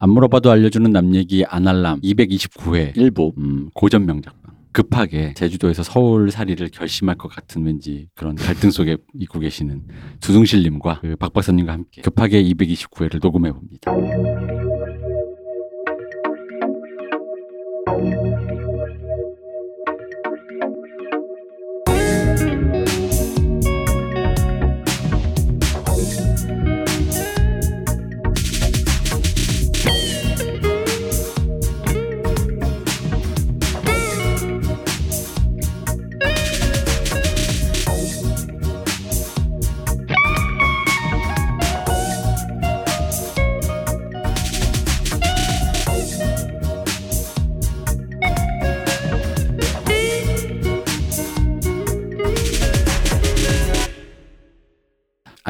[0.00, 6.68] 안 물어봐도 알려주는 남 얘기 아날람 229회 일부 음, 고전 명작방 급하게 제주도에서 서울 살이를
[6.68, 9.82] 결심할 것 같은 왠지 그런 갈등 속에 있고 계시는
[10.20, 13.90] 두둥실님과 그 박 박사님과 함께 급하게 229회를 녹음해 봅니다.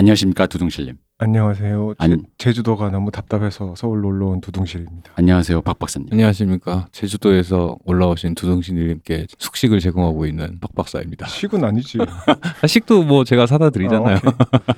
[0.08, 0.94] 안녕하십니까 두둥실님.
[1.18, 1.94] 안녕하세요.
[1.98, 5.12] 제, 아니- 제주도가 너무 답답해서 서울 놀러 온 두둥실입니다.
[5.16, 6.08] 안녕하세요 박 박사님.
[6.10, 6.88] 안녕하십니까.
[6.92, 11.26] 제주도에서 올라오신 두둥신님께 숙식을 제공하고 있는 박 박사입니다.
[11.26, 11.98] 식은 아니지.
[12.62, 14.16] 아, 식도 뭐 제가 사다 드리잖아요.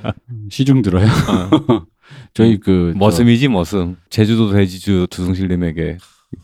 [0.03, 0.13] 아,
[0.51, 1.07] 시중 들어요.
[2.35, 3.97] 저희 그 저- 머슴이지 머슴.
[4.11, 5.99] 제주도 대지주 두둥실님에게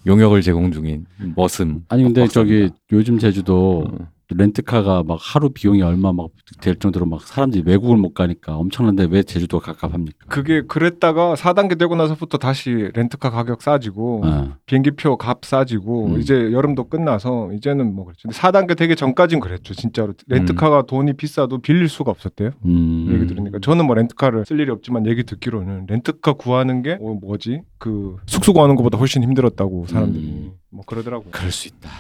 [0.07, 1.83] 용역을 제공 중인 머슴.
[1.89, 2.77] 아니 근데 박 저기 박사입니다.
[2.93, 4.09] 요즘 제주도 어.
[4.31, 9.23] 렌트카가 막 하루 비용이 얼마 막 될 정도로 막 사람들이 외국을 못 가니까 엄청난데 왜
[9.23, 10.27] 제주도가 갑갑합니까?
[10.29, 14.57] 그게 그랬다가 4단계 되고 나서부터 다시 렌트카 가격 싸지고 어.
[14.67, 16.21] 비행기표 값 싸지고 음.
[16.21, 18.29] 이제 여름도 끝나서 이제는 뭐 그랬죠.
[18.29, 19.75] 근데 4단계 되기 전까진 그랬죠.
[19.75, 22.51] 진짜로 렌트카가 돈이 비싸도 빌릴 수가 없었대요.
[22.65, 23.09] 음.
[23.13, 27.63] 얘기 들으니까 저는 뭐 렌트카를 쓸 일이 없지만 얘기 듣기로는 렌트카 구하는 게 어, 뭐지
[27.79, 30.53] 그 숙소 구하는 것보다 훨씬 힘들었다고 사람들이 음.
[30.71, 31.31] 뭐 그러더라고요.
[31.33, 31.91] 그럴 수 있다.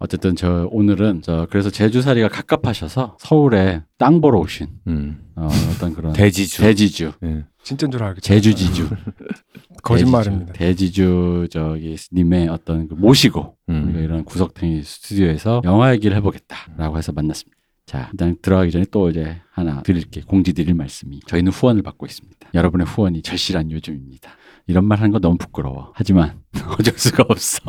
[0.00, 5.20] 어쨌든 저 오늘은 저 그래서 제주살이가 갑갑하셔서 서울에 땅 보러 오신 음.
[5.36, 6.62] 어, 어떤 그런 대지주.
[6.62, 7.44] 대지주, 예.
[7.62, 8.22] 진짜인 줄 알겠죠.
[8.22, 8.88] 제주지주,
[9.84, 10.54] 거짓말입니다.
[10.54, 13.84] 대지주, 대지주 저기 님의 어떤 그 모시고 음.
[13.88, 17.60] 우리가 이런 구석탱이 스튜디오에서 영화 얘기를 해보겠다라고 해서 만났습니다.
[17.84, 22.48] 자, 일단 들어가기 전에 또 이제 하나 드릴게 공지 드릴 말씀이 저희는 후원을 받고 있습니다.
[22.54, 24.30] 여러분의 후원이 절실한 요즘입니다.
[24.70, 25.92] 이런 말 하는 거 너무 부끄러워.
[25.94, 26.40] 하지만
[26.78, 27.60] 어쩔 수가 없어.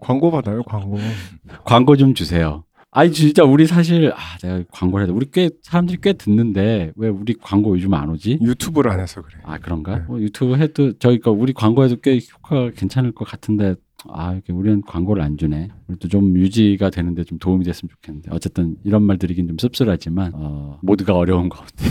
[0.00, 0.98] 광고 받아요, 광고.
[1.64, 2.64] 광고 좀 주세요.
[2.90, 5.12] 아니 진짜 우리 사실 아 내가 광고를 돼.
[5.12, 8.38] 우리 꽤 사람들이 꽤 듣는데 왜 우리 광고 요즘 안 오지?
[8.42, 9.40] 유튜브를 안 해서 그래.
[9.44, 9.98] 아 그런가?
[9.98, 10.04] 네.
[10.08, 13.76] 뭐 유튜브 해도 저희가 우리 광고해도 꽤 효과가 괜찮을 것 같은데
[14.08, 15.68] 아 이렇게 우리는 광고를 안 주네.
[15.88, 20.78] 우리도 좀 유지가 되는데 좀 도움이 됐으면 좋겠는데 어쨌든 이런 말 드리긴 좀 씁쓸하지만 어,
[20.82, 21.90] 모두가 어려운 것 같아요.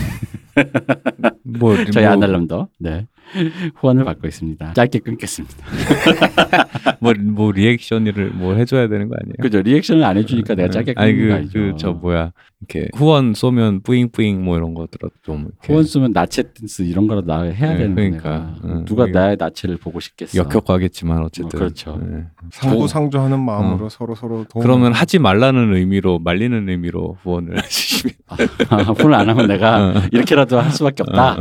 [1.43, 3.07] 뭐, 저희 뭐, 아날람도 네
[3.75, 4.73] 후원을 받고 있습니다.
[4.73, 5.55] 짧게 끊겠습니다.
[6.99, 9.35] 뭐, 뭐 리액션을 뭐 해줘야 되는 거 아니에요?
[9.41, 9.61] 그죠?
[9.61, 11.59] 리액션을 안 해주니까 내가 짧게 아니 끊는 거그 아니죠?
[11.59, 16.43] 그 저 뭐야 이렇게 후원 쏘면 뿌잉뿌잉 뭐 이런 거더라도 좀 이렇게 후원 쓰면 나체
[16.53, 18.55] 댄스 이런 거라도 나 해야 네, 되는 거니까 그러니까.
[18.65, 20.37] 응, 누가 그게- 나의 나체를 보고 싶겠어.
[20.39, 21.99] 역효과겠지만 어쨌든 어, 그렇죠.
[22.11, 22.23] 예.
[22.51, 24.63] 상부상조하는 마음으로 서로 서로 도움.
[24.63, 28.13] 그러면 하지 말라는 의미로 말리는 의미로 후원을 해주시면
[28.69, 30.01] 아, 후원 안 하면 내가 어.
[30.11, 31.35] 이렇게라도 할 수밖에 없다.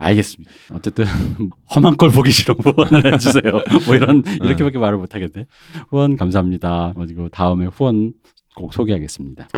[0.00, 0.50] 알겠습니다.
[0.72, 1.04] 어쨌든
[1.74, 3.52] 험한 걸 보기 싫어 후원을 해주세요.
[3.86, 5.46] 뭐 이런 이렇게밖에 말을 못 하겠네.
[5.90, 6.94] 후원 감사합니다.
[6.96, 8.14] 그리고 다음에 후원
[8.56, 9.48] 꼭 소개하겠습니다.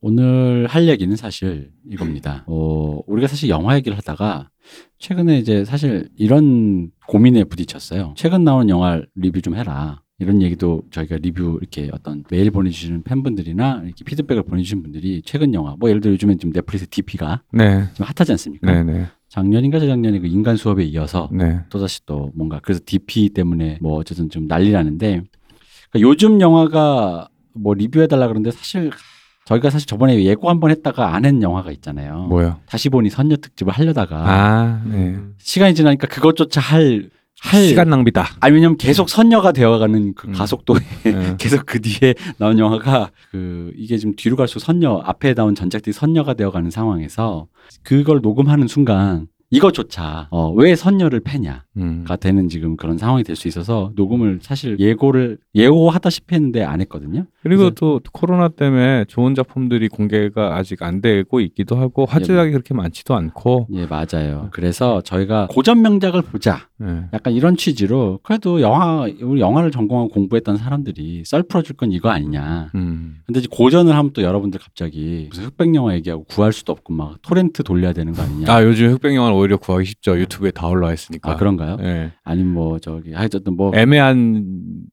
[0.00, 2.44] 오늘 할 얘기는 사실 이겁니다.
[2.46, 4.50] 어, 우리가 사실 영화 얘기를 하다가
[4.98, 8.14] 최근에 이제 사실 이런 고민에 부딪혔어요.
[8.16, 10.02] 최근 나온 영화 리뷰 좀 해라.
[10.18, 15.76] 이런 얘기도 저희가 리뷰 이렇게 어떤 메일 보내주시는 팬분들이나 이렇게 피드백을 보내주신 분들이 최근 영화,
[15.78, 18.82] 뭐 예를 들어 요즘에 좀 넷플릭스 DP가 네, 좀 핫하지 않습니까?
[18.82, 23.98] 네, 작년인가 재작년에 그 인간 수업에 이어서 네, 또다시 또 뭔가 그래서 DP 때문에 뭐
[23.98, 25.22] 어쨌든 좀 난리 나는데
[25.90, 28.90] 그러니까 요즘 영화가 뭐 리뷰해달라 그러는데 사실
[29.44, 32.26] 저희가 사실 저번에 예고 한 번 했다가 안 한 영화가 있잖아요.
[32.28, 32.58] 뭐요?
[32.66, 35.16] 다시 보니 선녀 특집을 하려다가 아, 네.
[35.38, 37.10] 시간이 지나니까 그것조차 할, 할
[37.42, 38.26] 시간 낭비다.
[38.40, 40.32] 아니 왜냐면 계속 선녀가 되어가는 그 음.
[40.32, 41.36] 가속도에 네.
[41.38, 46.34] 계속 그 뒤에 나온 영화가 그 이게 좀 뒤로 갈수록 선녀 앞에 나온 전작들이 선녀가
[46.34, 47.46] 되어가는 상황에서
[47.82, 52.04] 그걸 녹음하는 순간 이것조차 어, 왜 선녀를 패냐가 음.
[52.20, 57.26] 되는 지금 그런 상황이 될 수 있어서 녹음을 사실 예고를 예고하다시피 했는데 안 했거든요.
[57.42, 63.14] 그리고 또 코로나 때문에 좋은 작품들이 공개가 아직 안 되고 있기도 하고 화제작이 그렇게 많지도
[63.14, 64.48] 않고 예 맞아요.
[64.52, 66.66] 그래서 저희가 고전 명작을 보자.
[66.78, 67.04] 네.
[67.12, 72.70] 약간 이런 취지로 그래도 영화 우리 영화를 전공하고 공부했던 사람들이 썰 풀어줄 건 이거 아니냐.
[72.74, 73.16] 음.
[73.26, 77.16] 근데 이제 고전을 하면 또 여러분들 갑자기 무슨 흑백 영화 얘기하고 구할 수도 없고 막
[77.22, 78.50] 토렌트 돌려야 되는 거 아니냐.
[78.52, 80.18] 아 요즘 흑백 영화는 오히려 구하기 쉽죠.
[80.18, 81.32] 유튜브에 다 올라와 있으니까.
[81.32, 81.76] 아, 그런가요?
[81.76, 82.12] 네.
[82.24, 84.44] 아니면 뭐 저기 하여튼 뭐 애매한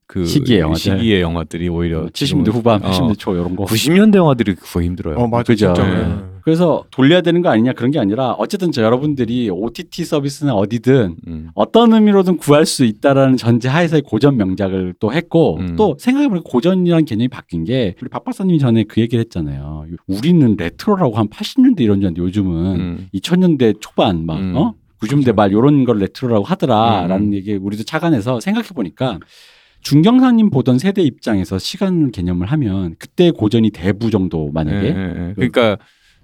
[0.06, 0.80] 그 시기의 영화들.
[0.80, 3.64] 시기의 영화들이 오히려 70대 후반, 어, 80대 초 이런 거.
[3.64, 5.16] 90년대 영화들이 구하기 힘들어요.
[5.16, 5.72] 어 맞아 그죠.
[5.74, 6.33] 네.
[6.44, 6.54] 네.
[6.54, 11.48] 그래서 돌려야 되는 거 아니냐 그런 게 아니라 어쨌든 저 여러분들이 OTT 서비스나 어디든 음.
[11.54, 15.76] 어떤 의미로든 구할 수 있다라는 전제 하에서의 고전 명작을 또 했고 음.
[15.76, 19.86] 또 생각해보니까 고전이라는 개념이 바뀐 게 우리 박 박사님이 전에 그 얘기를 했잖아요.
[20.06, 23.08] 우리는 레트로라고 한 80년대 이런 줄 알았는데 요즘은 음.
[23.14, 24.54] 2000년대 초반 막 음.
[24.56, 24.74] 어?
[25.00, 25.34] 90년대 그렇죠.
[25.34, 27.34] 말 요런 걸 레트로라고 하더라라는 음.
[27.34, 29.18] 얘기 우리도 착안해서 생각해 보니까
[29.84, 35.34] 중경사님 보던 세대 입장에서 시간 개념을 하면 그때 고전이 대부 정도 만약에 예, 예, 예.
[35.34, 35.76] 그러니까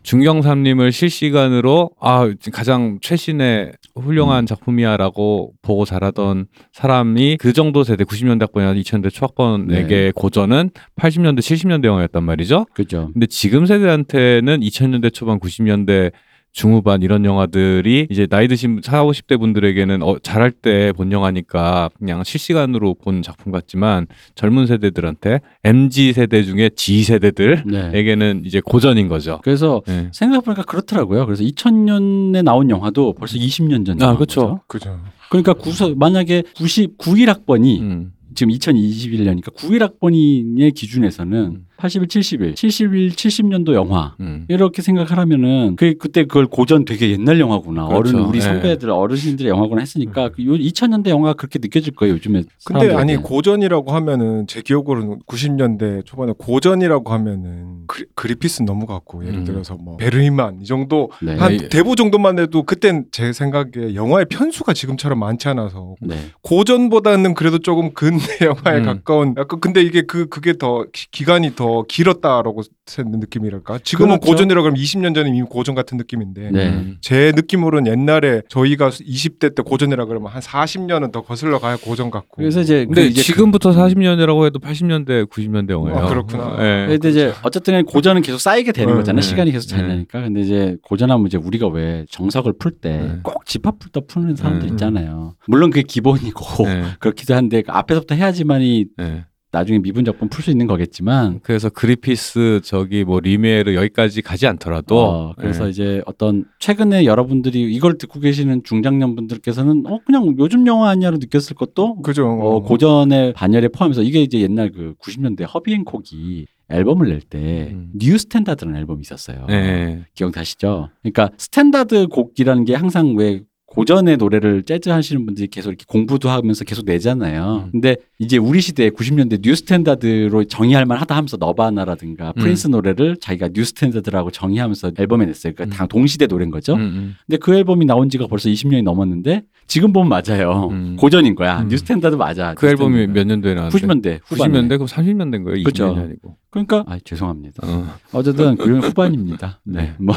[0.03, 8.75] 중경삼님을 실시간으로 아 가장 최신의 훌륭한 작품이야라고 보고 자라던 사람이 그 정도 세대 90년대 학번이나
[8.75, 10.13] 2000년대 초학번에게 네.
[10.15, 12.67] 고전은 80년대 70년대 영화였단 말이죠.
[12.73, 13.11] 그죠.
[13.13, 16.13] 근데 지금 세대한테는 2000년대 초반 90년대
[16.53, 22.25] 중후반 이런 영화들이 이제 나이 드신 4, 50대 분들에게는 어, 잘할 때 본 영화니까 그냥
[22.25, 28.49] 실시간으로 본 작품 같지만 젊은 세대들한테 MZ 세대 중에 G 세대들에게는 네.
[28.49, 29.41] 이제 고전인 거죠.
[29.43, 30.09] 그래서 네.
[30.13, 31.27] 생각해보니까 그렇더라고요.
[31.27, 34.17] 그래서 2000년에 나온 영화도 벌써 20년 전 아.
[34.17, 34.61] 거죠.
[34.67, 34.99] 그죠.
[35.31, 38.13] 그러니까 구서 만약에 99일 학번이 음.
[38.35, 41.67] 지금 2021년이니까 9일 학번의 기준에서는 음.
[41.81, 44.45] 81, 71, 71, 70년도 영화 음.
[44.49, 48.17] 이렇게 생각하라면은 그 그때 그걸 고전 되게 옛날 영화구나 그렇죠.
[48.17, 48.43] 어른 우리 예.
[48.43, 53.17] 선배들 어르신들의 영화구나 했으니까 그요 2000년대 영화가 그렇게 느껴질 거예요 요즘에 근데 아니.
[53.17, 59.45] 고전이라고 하면은 제 기억으로는 90년대 초반에 고전이라고 하면은 그리, 그리피스 넘어갔고 예를 음.
[59.45, 61.37] 들어서 뭐 베르히만 이 정도 네.
[61.37, 61.69] 한 네.
[61.71, 66.17] 대부 정도만 해도 그땐 제 생각에 영화의 편수가 지금처럼 많지 않아서 네.
[66.43, 68.85] 고전보다는 그래도 조금 근대 영화에 음.
[68.85, 74.33] 가까운 약간 근데 이게 그 그게 더 기- 기간이 더 길었다라고 생는 느낌이랄까 지금은 그렇죠.
[74.33, 76.69] 고전이라고 하면 20년 전이면 이미 고전 같은 느낌인데 네.
[76.69, 76.99] 음.
[77.01, 82.37] 제 느낌으로는 옛날에 저희가 20대 때 고전이라 그러면 한 40년은 더 거슬러 가야 고전 같고
[82.37, 85.99] 그래서 이제 근데 이제 지금부터 40년이라고 해도 80년대, 90년대 영화예요.
[85.99, 86.57] 아, 그렇구나.
[86.61, 86.87] 예.
[86.89, 89.21] 근데 이제 어쨌든 고전은 계속 쌓이게 되는 네, 거잖아요.
[89.21, 89.27] 네.
[89.27, 89.77] 시간이 계속 네.
[89.77, 90.21] 지나니까.
[90.23, 93.19] 근데 이제 고전하면 이제 우리가 왜 정석을 풀 때 네.
[93.23, 94.73] 꼭 집합 풀다 푸는 사람들 네.
[94.73, 95.35] 있잖아요.
[95.47, 96.85] 물론 그게 기본이고 예.
[97.01, 99.25] 그렇기도 한데 그 앞에서부터 해야지만이 예.
[99.53, 105.01] 나중에 미분 적분 풀 수 있는 거겠지만 그래서 그리피스 저기 뭐 뤼미에르 여기까지 가지 않더라도
[105.01, 105.71] 어, 그래서 예.
[105.71, 111.57] 이제 어떤 최근에 여러분들이 이걸 듣고 계시는 중장년 분들께서는 어 그냥 요즘 영화 아니야로 느꼈을
[111.57, 117.40] 것도 그죠 어, 고전의 반열에 포함해서 이게 이제 옛날 그 90년대 허비 핸콕이 앨범을 낼
[117.40, 117.91] 때 음.
[117.95, 119.47] New Standard라는 앨범이 있었어요.
[119.51, 120.05] 예.
[120.15, 120.91] 기억나시죠?
[121.03, 126.65] 그러니까 스탠다드 곡이라는 게 항상 왜 고전의 노래를 재즈 하시는 분들이 계속 이렇게 공부도 하면서
[126.65, 127.67] 계속 내잖아요.
[127.67, 127.71] 음.
[127.71, 132.41] 근데 이제 우리 시대 90년대 New Standard로 정의할 만하다 하면서 너바나라든가 음.
[132.43, 135.53] 프린스 노래를 자기가 New Standard라고 정의하면서 앨범에 냈어요.
[135.55, 135.79] 그러니까 음.
[135.79, 136.75] 다 동시대 노래인 거죠.
[136.75, 137.15] 음, 음.
[137.27, 140.69] 근데 그 앨범이 나온 지가 벌써 20년이 넘었는데 지금 보면 맞아요.
[140.73, 140.97] 음.
[140.99, 141.61] 고전인 거야.
[141.61, 141.69] 음.
[141.69, 142.55] New Standard 맞아.
[142.55, 143.07] 그 New 앨범이.
[143.07, 143.87] 몇 년도에 나왔는데?
[143.87, 144.53] 90년대 후반에.
[144.53, 145.63] 90년대 그럼 30년 된 거예요.
[145.63, 145.95] 그죠.
[145.95, 146.37] 20년이 아니고.
[146.51, 147.67] 그러니까 아 죄송합니다.
[147.67, 147.87] 어.
[148.13, 149.61] 어쨌든 그건 후반입니다.
[149.65, 149.95] 네.
[150.01, 150.15] 뭐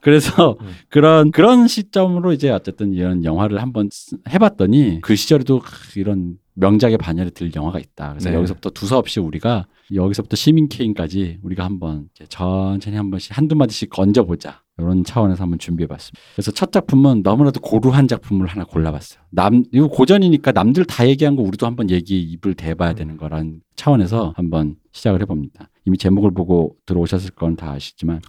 [0.00, 0.66] 그래서 음.
[0.88, 6.98] 그런 그런 시점으로 이제 어쨌든 이런 영화를 한번 쓰- 해봤더니 그 시절에도 크, 이런 명작의
[6.98, 8.10] 반열에 들 영화가 있다.
[8.10, 8.36] 그래서 네.
[8.36, 14.24] 여기서부터 두서없이 우리가 여기서부터 시민 케인까지 우리가 한번 이제 천천히 한 번씩 한두 마디씩 건져
[14.24, 14.60] 보자.
[14.78, 16.18] 이런 차원에서 한번 준비해 봤습니다.
[16.34, 19.20] 그래서 첫 작품은 너무나도 고루한 작품을 하나 골라봤어요.
[19.30, 24.32] 남 이거 고전이니까 남들 다 얘기한 거 우리도 한번 얘기 입을 대봐야 되는 거란 차원에서
[24.34, 25.68] 한번 시작을 해봅니다.
[25.84, 28.20] 이미 제목을 보고 들어오셨을 건 다 아시지만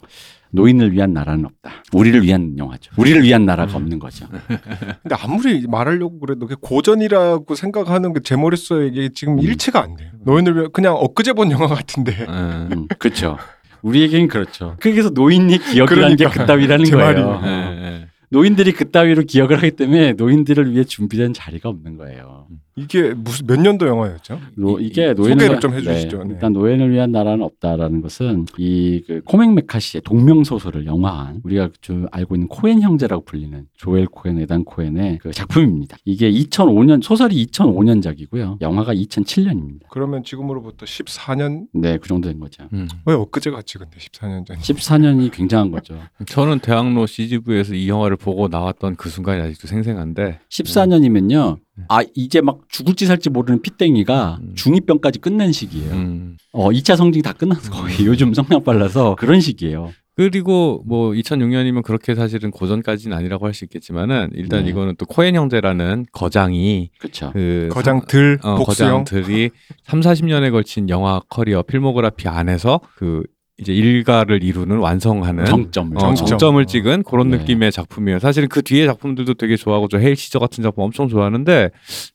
[0.52, 1.84] 노인을 위한 나라는 없다.
[1.94, 2.92] 우리를 위한 영화죠.
[2.98, 4.28] 우리를 위한 나라가 없는 거죠.
[5.02, 9.40] 근데 아무리 말하려고 그래도 그게 고전이라고 생각하는 게 제 머릿속에 이게 지금 음.
[9.40, 10.12] 일치가 안 돼요.
[10.24, 12.16] 노인을 위해 그냥 엊그제 본 영화 같은데.
[12.20, 12.26] 예.
[12.26, 13.38] 음, 그렇죠.
[13.82, 14.78] 우리에게는 그렇죠.
[14.80, 16.30] 그래서 노인이 기억이라는 게 그러니까.
[16.42, 17.40] 그따위라는 제 거예요.
[17.40, 18.06] 말이.
[18.34, 22.48] 노인들이 그따위로 기억을 하기 때문에 노인들을 위해 준비된 자리가 없는 거예요.
[22.76, 24.40] 이게 무슨 몇 년도 영화였죠?
[24.56, 26.24] 노, 이- 이게 이- 노인을 소개를 좀 해주시죠.
[26.24, 26.34] 네.
[26.34, 32.08] 일단 노인을 위한 나라는 없다라는 것은 이 그 코맥 매카시의 동명 소설을 영화한 우리가 좀
[32.12, 35.98] 알고 있는 코엔 형제라고 불리는 조엘 코엔, 에단 코엔의 그 작품입니다.
[36.04, 38.60] 이게 2005년 소설이 2005년작이고요.
[38.62, 39.82] 영화가 2007년입니다.
[39.92, 42.64] 그러면 지금으로부터 14년 네, 그 정도 된 거죠.
[42.74, 42.88] 음.
[43.06, 44.58] 왜 엊그제 같지 근데 14년 전.
[44.58, 46.00] 14년이 굉장한 거죠.
[46.26, 51.58] 저는 대학로 CGV에서 이 영화를 보고 나왔던 그 순간이 아직도 생생한데 14년이면요.
[51.90, 54.54] 아 이제 막 죽을지 살지 모르는 피땡이가 음.
[54.56, 55.92] 중2병까지 끝낸 시기예요.
[55.92, 56.38] 음.
[56.54, 59.92] 어 2차 성징이 다 끝나서 거의 요즘 성장 빨라서 그런 시기예요.
[60.16, 64.70] 그리고 뭐 2006년이면 그렇게 사실은 고전까지는 아니라고 할 수 있겠지만은 일단 네.
[64.70, 67.32] 이거는 또 코엔 형제라는 거장이 그렇죠.
[67.34, 69.06] 그 거장들 어, 복수형.
[69.06, 69.50] 거장들이
[69.86, 73.24] 3, 40년에 걸친 영화 커리어 필모그래피 안에서 그
[73.60, 75.96] 이제 일가를 이루는 완성하는 정점을.
[75.98, 76.26] 어, 정점.
[76.26, 77.38] 정점을 찍은 그런 네.
[77.38, 78.18] 느낌의 작품이에요.
[78.18, 81.70] 사실은 그 뒤에 작품들도 되게 좋아하고 저 헤일 시저 같은 작품 엄청 좋아하는데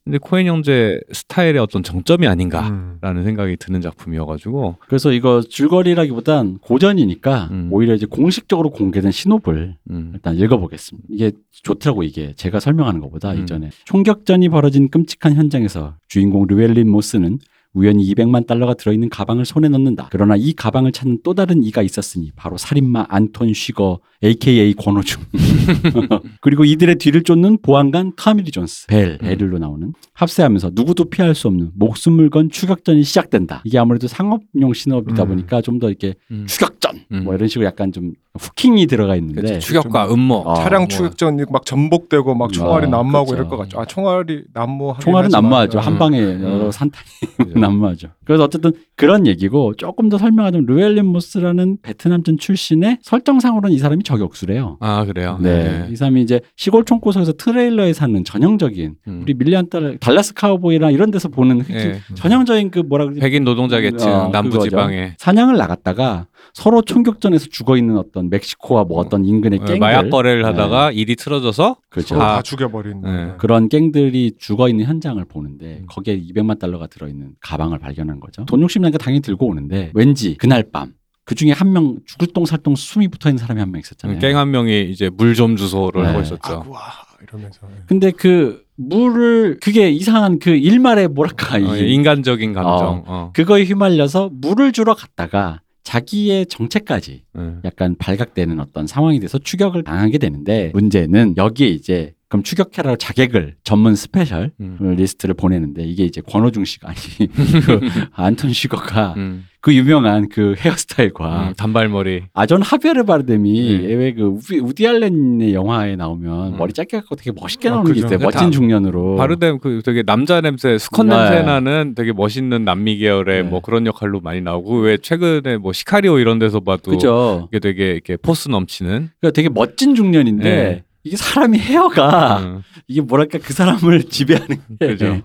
[0.05, 3.25] 근데 코엔 형제 스타일의 어떤 정점이 아닌가라는 음.
[3.25, 7.69] 생각이 드는 작품이어가지고 그래서 이거 줄거리라기보단 고전이니까 음.
[7.71, 10.11] 오히려 이제 공식적으로 공개된 시놉을 음.
[10.15, 11.07] 일단 읽어보겠습니다.
[11.09, 13.43] 이게 좋더라고 이게 제가 설명하는 것보다 음.
[13.43, 17.39] 이전에 총격전이 벌어진 끔찍한 현장에서 주인공 르웰린 모스는
[17.79, 20.09] 우연히 200만 달러가 들어있는 가방을 손에 넣는다.
[20.11, 25.23] 그러나 이 가방을 찾는 또 다른 이가 있었으니 바로 살인마 안톤 쉬거 AKA 권오중
[26.43, 29.19] 그리고 이들의 뒤를 쫓는 보안관 터미리 존스 벨 음.
[29.27, 33.63] 베릴로 나오는 합세하면서 누구도 피할 수 없는 목숨을 건 추격전이 시작된다.
[33.65, 35.29] 이게 아무래도 상업용 신업이다 음.
[35.29, 36.45] 보니까 좀 더 이렇게 음.
[36.49, 37.25] 추격전 음.
[37.25, 40.89] 뭐 이런 식으로 약간 좀 후킹이 들어가 있는데 그치, 추격과 음모 어, 차량 뭐.
[40.89, 43.35] 추격 전이 막 전복되고 막 총알이 아, 난무하고 그렇죠.
[43.35, 43.81] 이럴 것 같죠.
[43.81, 45.79] 아 총알이 난무하긴 총알은 난무하죠.
[45.79, 46.43] 어, 한 방에 음.
[46.43, 47.05] 여러 산탄이.
[47.55, 48.09] 난무하죠.
[48.25, 54.77] 그래서 어쨌든 그런 얘기고 조금 더 설명하자면 르웰린 모스라는 베트남전 출신의 설정상으로는 이 사람이 저격수래요.
[54.81, 55.39] 아 그래요.
[55.41, 55.87] 네.
[55.89, 59.21] 이 사람이 이제 시골 총구석에서 트레일러에 사는 전형적인 음.
[59.23, 62.01] 우리 밀리안 딸 달라스 카우보이나 이런 데서 보는 그 네.
[62.17, 63.21] 전형적인 그 뭐라 그러지?
[63.21, 64.71] 백인 노동자 계층 어, 남부 그거죠.
[64.71, 70.43] 지방에 사냥을 나갔다가 서로 총격전에서 죽어 있는 어떤 멕시코와 뭐 어떤 인근의 갱들 마약 거래를
[70.43, 70.49] 네.
[70.49, 72.17] 하다가 일이 틀어져서 그렇죠.
[72.17, 72.37] 아.
[72.37, 73.03] 다 죽여버린.
[73.03, 73.33] 네.
[73.39, 75.87] 그런 갱들이 죽어 있는 현장을 보는데 음.
[75.89, 78.45] 거기에 200만 달러가 들어 있는 가방을 발견한 거죠.
[78.47, 83.09] 돈 욕심 나니까 당연히 들고 오는데 왠지 그날 밤 그 중에 한 명 죽을똥살똥 숨이
[83.09, 84.19] 붙어 있는 사람이 한 명 있었잖아요.
[84.19, 86.09] 갱 한 명이 이제 물 좀 주소를 네.
[86.09, 86.41] 하고 있었죠.
[86.55, 86.81] agua
[87.23, 87.61] 이러면서.
[87.87, 93.05] 근데 그 물을 그게 이상한 그 일말의 뭐랄까 어, 이 인간적인 감정.
[93.07, 93.31] 어.
[93.35, 97.43] 그거에 휘말려서 물을 주러 갔다가 자기의 정체까지 네.
[97.65, 103.95] 약간 발각되는 어떤 상황이 돼서 추격을 당하게 되는데 문제는 여기에 이제 그럼 추격해라 자객을 전문
[103.95, 104.77] 스페셜 음.
[104.99, 106.99] 리스트를 보내는데 이게 이제 권호중 씨가 아니
[107.65, 107.81] 그
[108.13, 109.47] 안톤 슈거가 음.
[109.61, 112.25] 그 유명한 그 헤어스타일과 음, 단발머리.
[112.35, 113.95] 아전 하베르 바르뎀이 네.
[113.95, 116.57] 왜그 우디, 우디 알렌의 영화에 나오면 음.
[116.59, 118.07] 머리 짧게 갖고 되게 멋있게 아, 나오는 게 그죠.
[118.15, 118.19] 있어요.
[118.25, 119.17] 멋진 다- 중년으로.
[119.17, 121.17] 바르뎀 그 되게 남자 냄새, 수컷 네.
[121.17, 123.49] 냄새 나는 되게 멋있는 남미 계열의 네.
[123.49, 127.49] 뭐 그런 역할로 많이 나오고 왜 최근에 뭐 시카리오 이런 데서 봐도 그죠.
[127.51, 129.09] 이게 되게 이렇게 포스 넘치는.
[129.19, 130.85] 그러니까 되게 멋진 중년인데 네.
[131.05, 134.87] 이게 사람이 헤어가 음, 이게 뭐랄까 그 사람을 지배하는 게.
[134.87, 135.23] 그죠.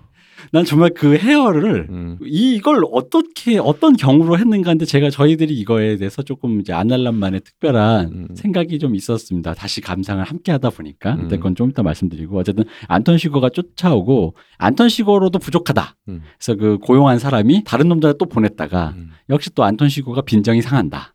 [0.51, 2.19] 난 정말 그 헤어를 음.
[2.23, 8.27] 이 이걸 어떻게 어떤 경우로 했는가인데 제가 저희들이 이거에 대해서 조금 이제 아날람만의 특별한 음.
[8.35, 9.53] 생각이 좀 있었습니다.
[9.55, 11.21] 다시 감상을 함께 하다 보니까 음.
[11.21, 15.95] 근데 그건 좀 이따 말씀드리고 어쨌든 안톤 시거가 쫓아오고 안톤 시거로도 부족하다.
[16.09, 16.21] 음.
[16.37, 19.09] 그래서 그 고용한 사람이 다른 놈들한테 또 보냈다가 음.
[19.29, 21.13] 역시 또 안톤 시거가 빈정이 상한다.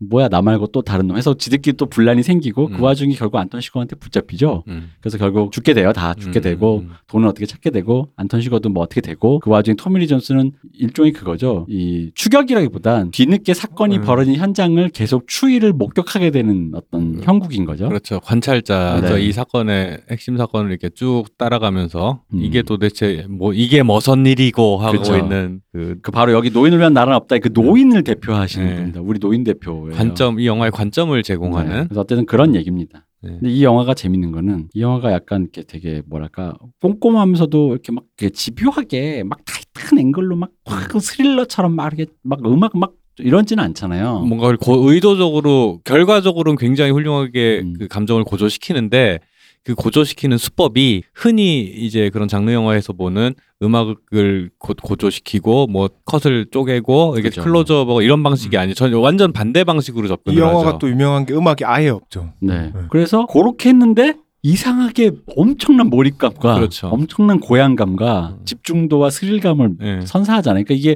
[0.00, 0.08] 음.
[0.08, 2.76] 뭐야 나 말고 또 다른 놈 해서 지들끼리 또 분란이 생기고 음.
[2.76, 4.64] 그 와중에 결국 안톤 시거한테 붙잡히죠.
[4.68, 4.90] 음.
[5.00, 5.92] 그래서 결국 죽게 돼요.
[5.92, 9.50] 다 죽게 음, 되고 음, 돈을 어떻게 찾게 되고 안톤 시거도 뭐 어떻게 되고 그
[9.50, 11.66] 와중에 토미리 존스는 일종의 그거죠.
[11.68, 14.02] 이 추격이라기보단 뒤늦게 사건이 음.
[14.02, 17.20] 벌어진 현장을 계속 추이를 목격하게 되는 어떤 음.
[17.22, 17.88] 형국인 거죠.
[17.88, 18.20] 그렇죠.
[18.20, 19.00] 관찰자.
[19.00, 19.08] 네.
[19.08, 22.40] 저이 사건의 핵심 사건을 이렇게 쭉 따라가면서 음.
[22.40, 25.16] 이게 도대체 뭐 이게 뭐선 일이고 하고 그쵸.
[25.16, 27.38] 있는 그 그 바로 여기 노인을 위한 나라는 없다.
[27.38, 28.74] 그 노인을 대표하시는 네.
[28.74, 29.00] 분입니다.
[29.00, 29.96] 우리 노인 대표 예요.
[29.96, 31.22] 관점 이 영화의 관점을 네.
[31.22, 33.06] 제공하는 그래서 어쨌든 그런 얘기입니다.
[33.22, 33.30] 네.
[33.30, 38.32] 근데 이 영화가 재밌는 거는 이 영화가 약간 이렇게 되게 뭐랄까 꼼꼼하면서도 이렇게 막 이렇게
[38.32, 44.20] 집요하게 막 타이트한 앵글로 막 확 스릴러처럼 막 이렇게 막 음악 막 이런지는 않잖아요.
[44.20, 47.74] 뭔가 고, 의도적으로 결과적으로는 굉장히 훌륭하게 음.
[47.78, 49.20] 그 감정을 고조시키는데
[49.66, 57.16] 그 고조시키는 수법이 흔히 이제 그런 장르 영화에서 보는 음악을 고, 고조시키고 뭐 컷을 쪼개고
[57.18, 57.42] 이게 그죠.
[57.42, 58.74] 클로즈업하고 이런 방식이 아니에요.
[58.74, 60.78] 전 완전 반대 방식으로 접근을 이 영화가 하죠.
[60.78, 62.32] 또 유명한 게 음악이 아예 없죠.
[62.40, 62.70] 네.
[62.72, 62.82] 네.
[62.90, 66.86] 그래서 그렇게 했는데 이상하게 엄청난 몰입감과 그렇죠.
[66.86, 68.44] 엄청난 고양감과 음.
[68.44, 70.00] 집중도와 스릴감을 네.
[70.06, 70.62] 선사하잖아요.
[70.62, 70.94] 그러니까 이게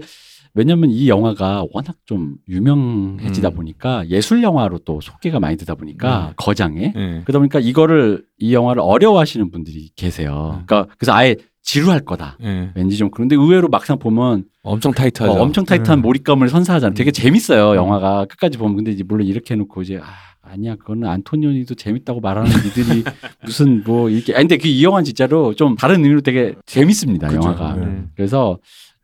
[0.55, 3.55] 왜냐면 이 영화가 워낙 좀 유명해지다 음.
[3.55, 6.33] 보니까 예술 영화로 또 소개가 많이 되다 보니까 네.
[6.37, 7.21] 거장에 네.
[7.25, 10.59] 그러다 보니까 이거를 이 영화를 어려워하시는 분들이 계세요.
[10.61, 10.65] 음.
[10.67, 12.37] 그러니까 그래서 아예 지루할 거다.
[12.41, 12.71] 네.
[12.75, 15.33] 왠지 좀 그런데 의외로 막상 보면 엄청 타이트하죠.
[15.39, 16.03] 어, 엄청 타이트한 음.
[16.03, 16.95] 몰입감을 선사하잖아요.
[16.95, 17.13] 되게 음.
[17.13, 17.77] 재밌어요.
[17.77, 20.07] 영화가 끝까지 보면 근데 이제 물론 이렇게 해놓고 이제 아,
[20.43, 23.05] 아니야 그거는 안토니오니도 재밌다고 말하는 이들이
[23.45, 27.29] 무슨 뭐 이렇게 아니 근데 그 이 영화 는 진짜로 좀 다른 의미로 되게 재밌습니다.
[27.29, 27.37] 그죠.
[27.41, 28.05] 영화가 네.
[28.17, 28.59] 그래서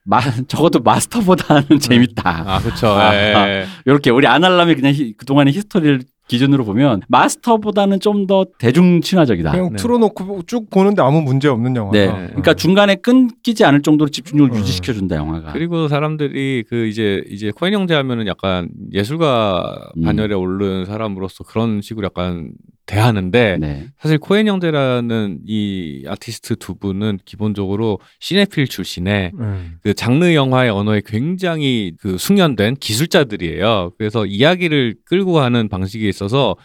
[0.06, 2.44] 마, 적어도 마스터보다는 재밌다.
[2.46, 2.88] 아 그렇죠.
[2.88, 3.48] 아, 예, 아.
[3.48, 3.66] 예.
[3.84, 9.52] 이렇게 우리 아날람의 그냥 히- 그동안의 히스토리를 기준으로 보면 마스터보다는 좀 더 대중 친화적이다.
[9.52, 9.76] 그냥 네.
[9.76, 11.92] 틀어놓고 쭉 보는데 아무 문제 없는 영화.
[11.92, 12.08] 네.
[12.08, 12.14] 어.
[12.28, 14.58] 그러니까 중간에 끊기지 않을 정도로 집중력을 어.
[14.58, 15.52] 유지시켜 준다 영화가.
[15.52, 20.02] 그리고 사람들이 그 이제 이제 코엔 형제 하면은 약간 예술가 음.
[20.02, 22.50] 반열에 오른 사람으로서 그런 식으로 약간
[22.86, 23.86] 대하는데 네.
[23.98, 29.78] 사실 코엔 형제라는 이 아티스트 두 분은 기본적으로 시네필 출신의 음.
[29.82, 33.92] 그 장르 영화의 언어에 굉장히 그 숙련된 기술자들이에요.
[33.98, 36.56] 그래서 이야기를 끌고 가는 방식에 있어서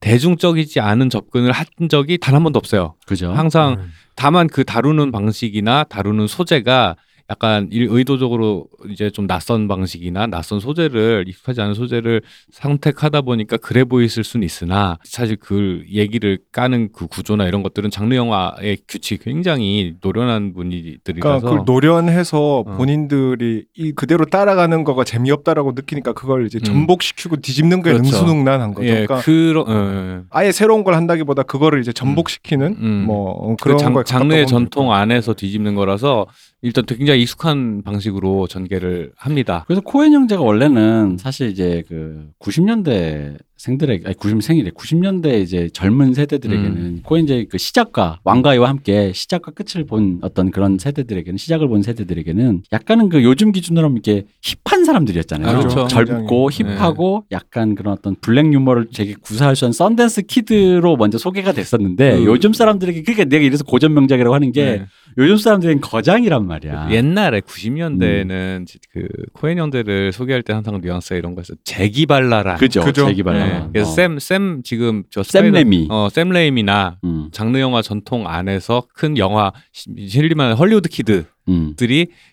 [0.00, 2.94] 대중적이지 않은 접근을 한 적이 단 한 번도 없어요.
[3.06, 3.32] 그죠.
[3.32, 3.92] 항상 음.
[4.14, 6.96] 다만 그 다루는 방식이나 다루는 소재가
[7.28, 13.82] 약간 일- 의도적으로 이제 좀 낯선 방식이나 낯선 소재를 익숙하지 않은 소재를 선택하다 보니까 그래
[13.84, 19.94] 보였을 수는 있으나 사실 그 얘기를 까는 그 구조나 이런 것들은 장르 영화의 규칙 굉장히
[20.02, 22.76] 노련한 분들이라서 그러니까 그걸 노련해서 어.
[22.76, 26.62] 본인들이 이 그대로 따라가는 거가 재미없다라고 느끼니까 그걸 이제 음.
[26.62, 28.02] 전복시키고 뒤집는 게 그렇죠.
[28.04, 28.86] 능수능란한 거죠.
[28.86, 33.04] 예, 그러니까 그런 어, 아예 새로운 걸 한다기보다 그거를 이제 전복시키는 음.
[33.06, 36.26] 뭐 어, 그 그런 장, 거에 장르의 전통 안에서 뒤집는 거라서
[36.66, 39.64] 일단 굉장히 익숙한 방식으로 전개를 합니다.
[39.68, 46.76] 그래서 코엔 형제가 원래는 사실 이제 그 90년대 생들에게 아니 90생이래 90년대 이제 젊은 세대들에게는
[46.76, 47.00] 음.
[47.02, 52.62] 코엔 이제 그 시작과 왕가위와 함께 시작과 끝을 본 어떤 그런 세대들에게는 시작을 본 세대들에게는
[52.72, 55.48] 약간은 그 요즘 기준으로 하면 이게 힙한 사람들이었잖아요.
[55.48, 55.88] 아, 그렇죠.
[55.88, 56.78] 젊고 굉장히.
[56.78, 62.18] 힙하고 약간 그런 어떤 블랙 유머를 되게 구사할 수 있는 썬댄스 키드로 먼저 소개가 됐었는데
[62.18, 64.86] 그- 요즘 사람들에게 그러니까 내가 이래서 고전 명작이라고 하는 게 네.
[65.18, 66.88] 요즘 사람들은 거장이란 말이야.
[66.92, 71.54] 옛날에 90년대에는 그 코엔 형제를 소개할 때 항상 뉘앙스가 이런 거였어.
[71.64, 72.58] 재기발랄한.
[72.58, 72.82] 그죠.
[72.84, 73.06] 그죠.
[73.06, 73.48] 재기발랄.
[73.48, 73.55] 네.
[73.72, 73.94] 그래서 어.
[73.94, 75.88] 샘, 샘 지금 저 샘 스파이더- 레미.
[75.90, 81.74] 어, 샘 레이미나 음, 장르 영화 전통 안에서 큰 영화 실리만 헐리우드 키드들이 음.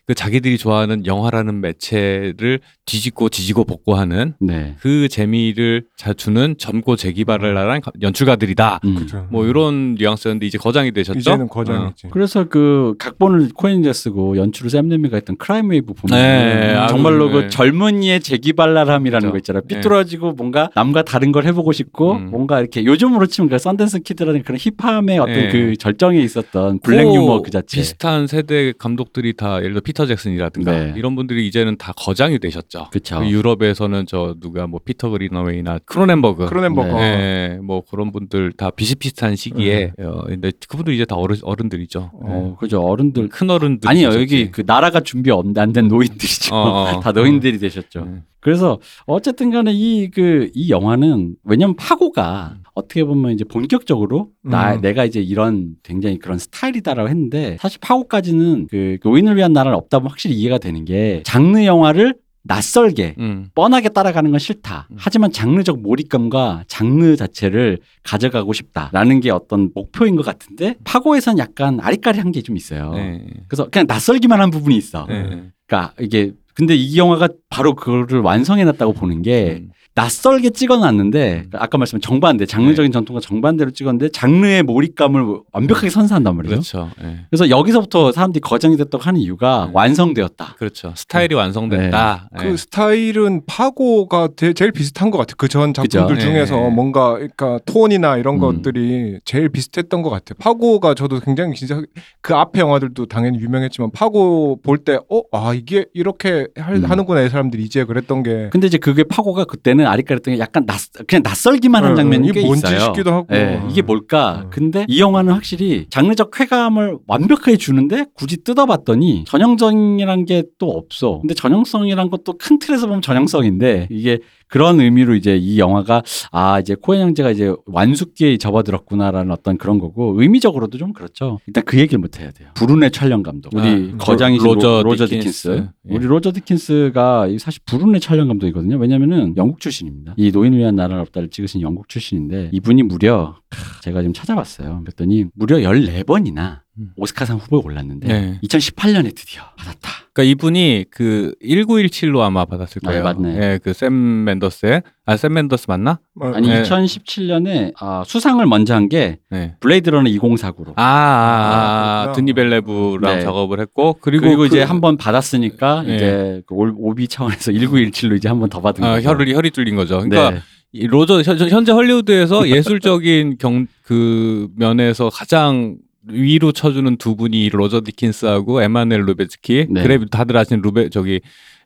[0.06, 4.76] 그 자기들이 좋아하는 영화라는 매체를 뒤집고 지지고 볶고 하는 네.
[4.82, 8.82] 그 재미를 자 주는 젊고 재기발랄한 연출가들이다.
[8.84, 8.96] 음.
[8.96, 9.28] 그죠.
[9.30, 11.20] 뭐 이런 뉘앙스였는데 이제 거장이 되셨죠?
[11.20, 11.48] 이제는 어.
[11.48, 12.08] 거장이지.
[12.12, 16.88] 그래서 그 각본을 코엔 형제 쓰고 연출을 샘 레미가 했던 크라임 웨이브 보면 네, 아,
[16.88, 17.34] 정말로 네.
[17.34, 19.32] 그 젊은이의 재기발랄함이라는 그죠.
[19.32, 19.62] 거 있잖아요.
[19.66, 19.76] 네.
[19.76, 22.30] 삐뚤어지고 뭔가 남과 다른 걸 해보고 싶고 음.
[22.30, 25.50] 뭔가 이렇게 요즘으로 치면 그 썬댄스 키드라는 그런 힙함의 어떤 네.
[25.50, 27.78] 그 절정에 있었던 블랙 그 유머 그 자체.
[27.78, 30.94] 비슷한 세대 감독들이 다 예를 들어 피터 잭슨이라든가 네.
[30.98, 32.90] 이런 분들이 이제는 다 거장이 되셨죠.
[32.92, 33.20] 그쵸.
[33.20, 37.00] 그 유럽에서는 저 누가 뭐 피터 그리너웨이나 크로넨버그 크로넨버그.
[37.00, 42.12] 네, 뭐 그런 분들 다 비슷비슷한 시기에 어, 근데 그분들 이제 다 어른, 어른들이죠.
[42.14, 42.82] 어, 그죠.
[42.82, 43.30] 어른들.
[43.30, 46.54] 큰 어른들 아니요, 여기 그 나라가 준비 안된 노인들이죠.
[46.54, 47.00] 어, 어.
[47.02, 48.06] 다 노인들이 되셨죠.
[48.06, 48.22] 네.
[48.40, 54.82] 그래서 어쨌든 간에 이그 이 영화는 왜냐면 파고가 어떻게 보면 이제 본격적으로 나 음.
[54.82, 60.36] 내가 이제 이런 굉장히 그런 스타일이다라고 했는데 사실 파고까지는 그 노인을 위한 나라는 없다면 확실히
[60.36, 63.50] 이해가 되는 게 장르 영화를 낯설게 음.
[63.56, 64.88] 뻔하게 따라가는 건 싫다.
[64.92, 64.98] 음.
[65.00, 72.32] 하지만 장르적 몰입감과 장르 자체를 가져가고 싶다라는 게 어떤 목표인 것 같은데 파고에선 약간 아리까리한
[72.32, 72.92] 게 좀 있어요.
[72.96, 73.26] 네.
[73.48, 75.06] 그래서 그냥 낯설기만 한 부분이 있어.
[75.08, 75.44] 네.
[75.68, 79.70] 그러니까 이게 근데 이 영화가 바로 그거를 완성해놨다고 보는 게 음.
[79.96, 81.50] 낯설게 찍어놨는데 음.
[81.54, 86.56] 아까 말씀한 정반대 장르적인 전통과 정반대로 찍었는데 장르의 몰입감을 완벽하게 선사한단 말이죠.
[86.56, 86.90] 그렇죠.
[87.02, 87.26] 네.
[87.30, 89.72] 그래서 여기서부터 사람들이 거정이 됐다고 하는 이유가 네.
[89.76, 90.56] 완성되었다.
[90.58, 90.94] 그렇죠.
[90.96, 92.30] 스타일이 완성됐다.
[92.38, 92.58] 그 네.
[92.58, 95.36] 스타일은 파고가 제, 제일 비슷한 것 같아요.
[95.38, 96.28] 그 전 작품들 그죠.
[96.28, 96.70] 중에서 네.
[96.70, 98.40] 뭔가 그러니까 톤이나 이런 음.
[98.40, 100.36] 것들이 제일 비슷했던 것 같아요.
[100.40, 101.80] 파고가 저도 굉장히 진짜
[102.22, 106.86] 그 앞에 영화들도 당연히 유명했지만 파고 볼 때 어 아 이게 이렇게 할- 음.
[106.86, 110.80] 하는구나 이 사람들이 이제 그랬던 게 근데 이제 그게 파고가 그때는 아리까리했던 게 약간 낯
[111.08, 112.80] 그냥 낯설기만 한 어, 장면이 이게 꽤 뭔지 있어요.
[112.80, 113.28] 싶기도 하고.
[113.36, 114.44] 예, 이게 뭘까?
[114.46, 114.50] 어.
[114.50, 121.20] 근데 이 영화는 확실히 장르적 쾌감을 완벽하게 주는데 굳이 뜯어봤더니 전형성이란 게 또 없어.
[121.22, 124.20] 근데 전형성이란 것도 큰 틀에서 보면 전형성인데 이게
[124.54, 130.22] 그런 의미로 이제 이 영화가 아 이제 코엔 형제가 이제 완숙기에 접어들었구나라는 어떤 그런 거고
[130.22, 131.40] 의미적으로도 좀 그렇죠.
[131.48, 132.50] 일단 그 얘기를 못 해야 돼요.
[132.54, 135.48] 불운의 촬영 감독 우리 아, 거장이신 로저 로저, 디킨스.
[135.48, 135.70] 디킨스.
[135.90, 135.96] 예.
[135.96, 138.78] 우리 로저 디킨스가 이 사실 불운의 촬영 감독이거든요.
[138.78, 140.14] 왜냐면은 영국 출신입니다.
[140.18, 143.38] 이 노인을 위한 나라는 없다를 찍으신 영국 출신인데 이분이 무려
[143.82, 144.82] 제가 지금 찾아봤어요.
[144.84, 146.63] 그랬더니 무려 14번이나 음.
[146.96, 148.40] 오스카상 후보에 올랐는데 네.
[148.44, 149.90] 2018년에 드디어 받았다.
[150.12, 153.04] 그러니까 이분이 그 1917로 아마 받았을 아, 거예요.
[153.04, 153.36] 맞네.
[153.38, 156.00] 예, 그 샘 멘데스의 아 샘 멘데스 맞나?
[156.20, 156.64] 어, 아니 네.
[156.64, 159.56] 2017년에 아, 수상을 먼저 한게 네.
[159.60, 160.74] 블레이드 러너 2049로.
[160.76, 162.14] 아, 아, 아, 그렇구나.
[162.14, 163.22] 드니 빌뇌브랑 네.
[163.22, 165.96] 작업을 했고 그리고, 그리고, 그- 이제 한 번 받았으니까 네.
[165.96, 169.10] 이제 그 올- 예우 차원에서 1917로 이제 한 번 더 받은 아, 거죠.
[169.10, 170.00] 혈이 혈이 뚫린 거죠.
[170.00, 170.40] 그러니까 네.
[170.74, 175.78] 이 로저 현- 현재 헐리우드에서 예술적인 경 그 면에서 가장
[176.10, 179.84] 위로 쳐주는 두 분이 로저 디킨스하고 에마누엘 루베츠키 네.
[179.84, 181.22] 그래비 다들 아시는 루베 저기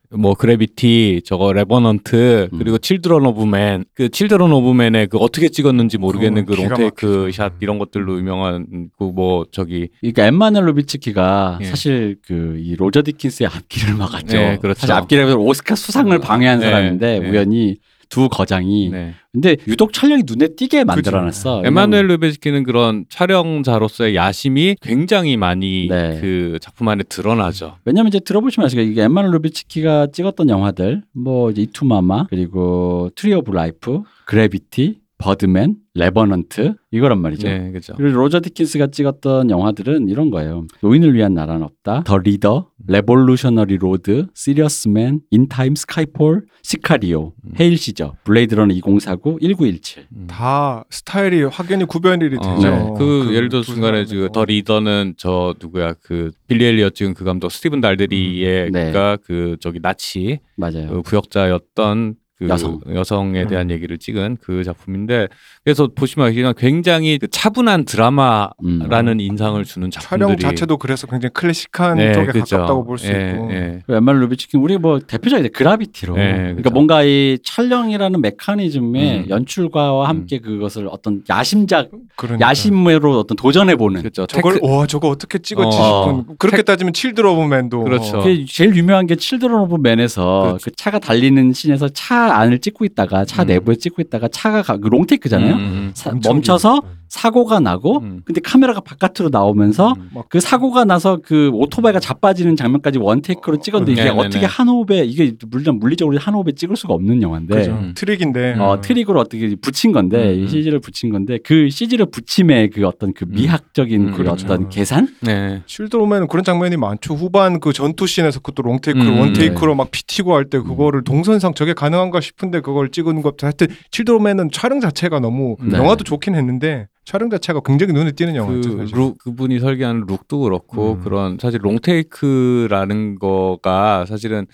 [0.09, 2.59] 뭐 그래비티 저거 레버넌트 음.
[2.59, 7.29] 그리고 칠드런 오브 맨 그 칠드런 오브 맨의 그 어떻게 찍었는지 모르겠는 그 롱테이크.
[7.33, 11.65] 샷 이런 것들로 유명한 그 뭐 저기 그러니까 엠마누엘 루베츠키가 예.
[11.65, 14.37] 사실 그 이 로저 디킨스의 앞길을 막았죠.
[14.37, 14.79] 네, 그렇죠.
[14.79, 17.29] 사실 앞길에 오스카 수상을 방해한 네, 사람인데 네.
[17.29, 17.77] 우연히
[18.09, 19.13] 두 거장이 네.
[19.31, 21.63] 근데 유독 촬영이 눈에 띄게 만들어놨어.
[21.65, 26.19] 에마누엘 루베츠키는 그런 촬영자로서의 야심이 굉장히 많이 네.
[26.19, 27.77] 그 작품 안에 드러나죠.
[27.85, 33.51] 왜냐면 이제 들어보시면 아시겠 이게 엠마누엘 루베츠키가 찍었던 영화들 뭐 이제 이투마마 그리고 트리 오브
[33.51, 37.47] 라이프 그래비티 버드맨 레버넌트 이거란 말이죠.
[37.47, 37.93] 네, 그죠.
[37.97, 40.67] 그리고 로저 디킨스가 찍었던 영화들은 이런 거예요.
[40.81, 42.03] 노인을 위한 나라는 없다.
[42.05, 47.51] 더 리더, 레볼루셔너리 로드, 시리어스맨, 인타임 스카이폴, 시카리오, 음.
[47.59, 50.07] 헤일 시저, 블레이드 러너 2049, 1917.
[50.27, 52.41] 다 스타일이 확연히 구별이 되죠.
[52.41, 52.93] 어, 네.
[52.97, 57.23] 그, 예를 들어 두 중간에 사람의 그더 리더는 저 누구야 그 빌리 엘리엇 찍은 그
[57.23, 58.93] 감독 스티븐 달데리의 음, 네.
[59.23, 60.89] 그 저기 나치 맞아요.
[60.89, 62.79] 그 부역자였던 그 여성.
[62.87, 63.71] 여성에 대한 음.
[63.71, 65.27] 얘기를 찍은 그 작품인데
[65.67, 69.19] 그래서 보시면 그냥 굉장히 그 차분한 드라마라는 음.
[69.19, 72.55] 인상을 주는 작품들이 촬영 자체도 그래서 굉장히 클래식한 네, 쪽에 그죠.
[72.55, 73.51] 가깝다고 볼수 예, 있고.
[73.51, 73.79] 예.
[73.85, 76.15] 그 엠마누엘 루비츠키 우리 뭐 대표적인 그라비티로.
[76.15, 76.69] 네, 그러니까 그죠.
[76.69, 79.29] 뭔가 이 촬영이라는 메커니즘의 음.
[79.29, 82.47] 연출과와 함께 그것을 어떤 야심작 그러니까.
[82.47, 83.99] 야심으로 어떤 도전해 보는.
[83.99, 84.25] 그렇죠.
[84.25, 86.05] 저걸 테크- 와 저거 어떻게 찍었지 어.
[86.23, 88.19] 싶은 그렇게 따지면 칠드런 오브 맨도 그렇죠.
[88.19, 90.63] 그게 제일 유명한 게 칠드런 오브 맨에서 그렇죠.
[90.63, 93.47] 그 차가 달리는 씬에서 차 안을 찍고 있다가 차 음.
[93.47, 95.56] 내부에 찍고 있다가 차가 가, 그 롱테이크잖아요.
[95.57, 98.21] 음, 음, 사- 엄청 멈춰서 긴- 사고가 나고 음.
[98.25, 100.09] 근데 카메라가 바깥으로 나오면서 음.
[100.13, 104.19] 막 그 사고가 나서 그 오토바이가 자빠지는 장면까지 원테이크로 찍었는데 이게 네네네.
[104.19, 107.71] 어떻게 한 호흡에 이게 물론 물리적으로 한 호흡에 찍을 수가 없는 영화인데 그죠.
[107.71, 107.93] 음.
[107.95, 110.43] 트릭인데 어, 트릭으로 어떻게 붙인 건데 음.
[110.43, 113.31] 이 CG를 붙인 건데 그 CG를 붙임의 그 어떤 그 음.
[113.31, 114.45] 미학적인 음, 그 그렇죠.
[114.45, 115.61] 어떤 계산 네.
[115.65, 117.13] 칠드런 오브 맨은 그런 장면이 많죠.
[117.13, 121.53] 후반 그 전투 씬에서 그것도 롱테이크로 음, 원테이크로 막 피 튀고 할 때 그거를 동선상
[121.55, 125.77] 저게 가능한가 싶은데 그걸 찍은 것 하여튼 칠드런 오브 맨은 촬영 자체가 너무 네.
[125.77, 128.75] 영화도 좋긴 했는데 촬영 자체가 굉장히 눈에 띄는 영화죠.
[128.75, 128.81] 그.
[128.93, 130.99] look, 그분이 설계하는 look도 그렇고 음.
[130.99, 134.45] 그런 사실 롱테이크라는 거가 사실은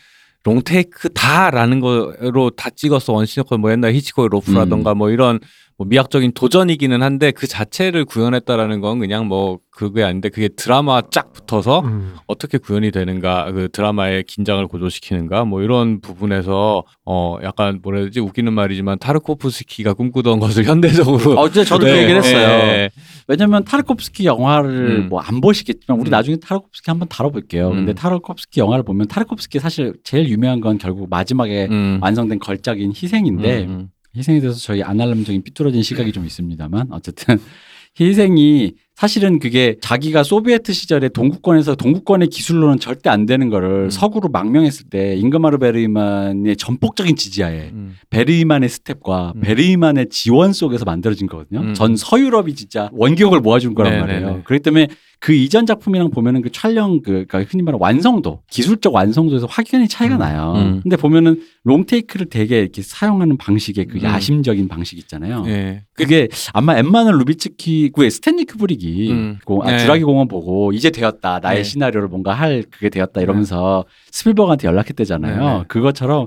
[0.43, 5.39] 롱테이크다라는 거로 다 찍었어 one scene one cut 뭐 옛날 히치콕의 로프라던가 뭐 이런
[5.77, 11.33] 뭐 미학적인 도전이기는 한데 그 자체를 구현했다라는 건 그냥 뭐 그게 아닌데 그게 드라마 쫙
[11.33, 12.15] 붙어서 음.
[12.27, 18.19] 어떻게 구현이 되는가 그 드라마의 긴장을 고조시키는가 뭐 이런 부분에서 어 약간 뭐라 해야 되지
[18.19, 22.47] 웃기는 말이지만 타르코프스키가 꿈꾸던 것을 현대적으로 어제 저도 그 네, 얘기를 했어요.
[22.47, 22.89] 네.
[23.27, 25.09] 왜냐면 타르코프스키 영화를 음.
[25.09, 26.11] 뭐 안 보시겠지만 우리 음.
[26.11, 27.69] 나중에 타르코프스키 한번 다뤄볼게요.
[27.69, 27.75] 음.
[27.77, 31.99] 근데 타르코프스키 영화를 보면 타르코프스키 사실 제일 유명한 건 결국 마지막에 음.
[32.01, 33.89] 완성된 걸작인 희생인데 음, 음.
[34.15, 37.39] 희생에 대해서 저희 아날람적인 삐뚤어진 시각이 좀 있습니다만 어쨌든
[37.99, 43.89] 희생이 사실은 그게 자기가 소비에트 시절에 동구권에서 동구권의 기술로는 절대 안 되는 거를 음.
[43.89, 47.97] 서구로 망명했을 때 잉그마르 베르이만의 전폭적인 지지하에 음.
[48.11, 49.41] 베르이만의 스텝과 음.
[49.41, 51.59] 베르이만의 지원 속에서 만들어진 거거든요.
[51.59, 51.73] 음.
[51.73, 54.13] 전 서유럽이 진짜 원기옥을 모아준 거란 네네네.
[54.21, 54.43] 말이에요.
[54.45, 54.87] 그렇기 때문에
[55.19, 60.15] 그 이전 작품이랑 보면은 그 촬영 그 그러니까 흔히 말하는 완성도, 기술적 완성도에서 확연히 차이가
[60.15, 60.19] 음.
[60.19, 60.53] 나요.
[60.57, 60.79] 음.
[60.83, 64.03] 근데 보면은 롱테이크를 되게 이렇게 사용하는 방식의 그 음.
[64.03, 65.45] 야심적인 방식 있잖아요.
[65.47, 65.83] 예.
[65.93, 69.37] 그게 아마 엠마는 루비츠키 그 스탠리 쿠브릭이 음.
[69.45, 69.79] 고- 아, 네.
[69.79, 71.63] 주라기 공원 보고 이제 되었다 나의 네.
[71.63, 75.39] 시나리오를 뭔가 할 그게 되었다 이러면서 스필버그한테 연락했대잖아요.
[75.41, 75.63] 네, 네.
[75.67, 76.25] 그것처럼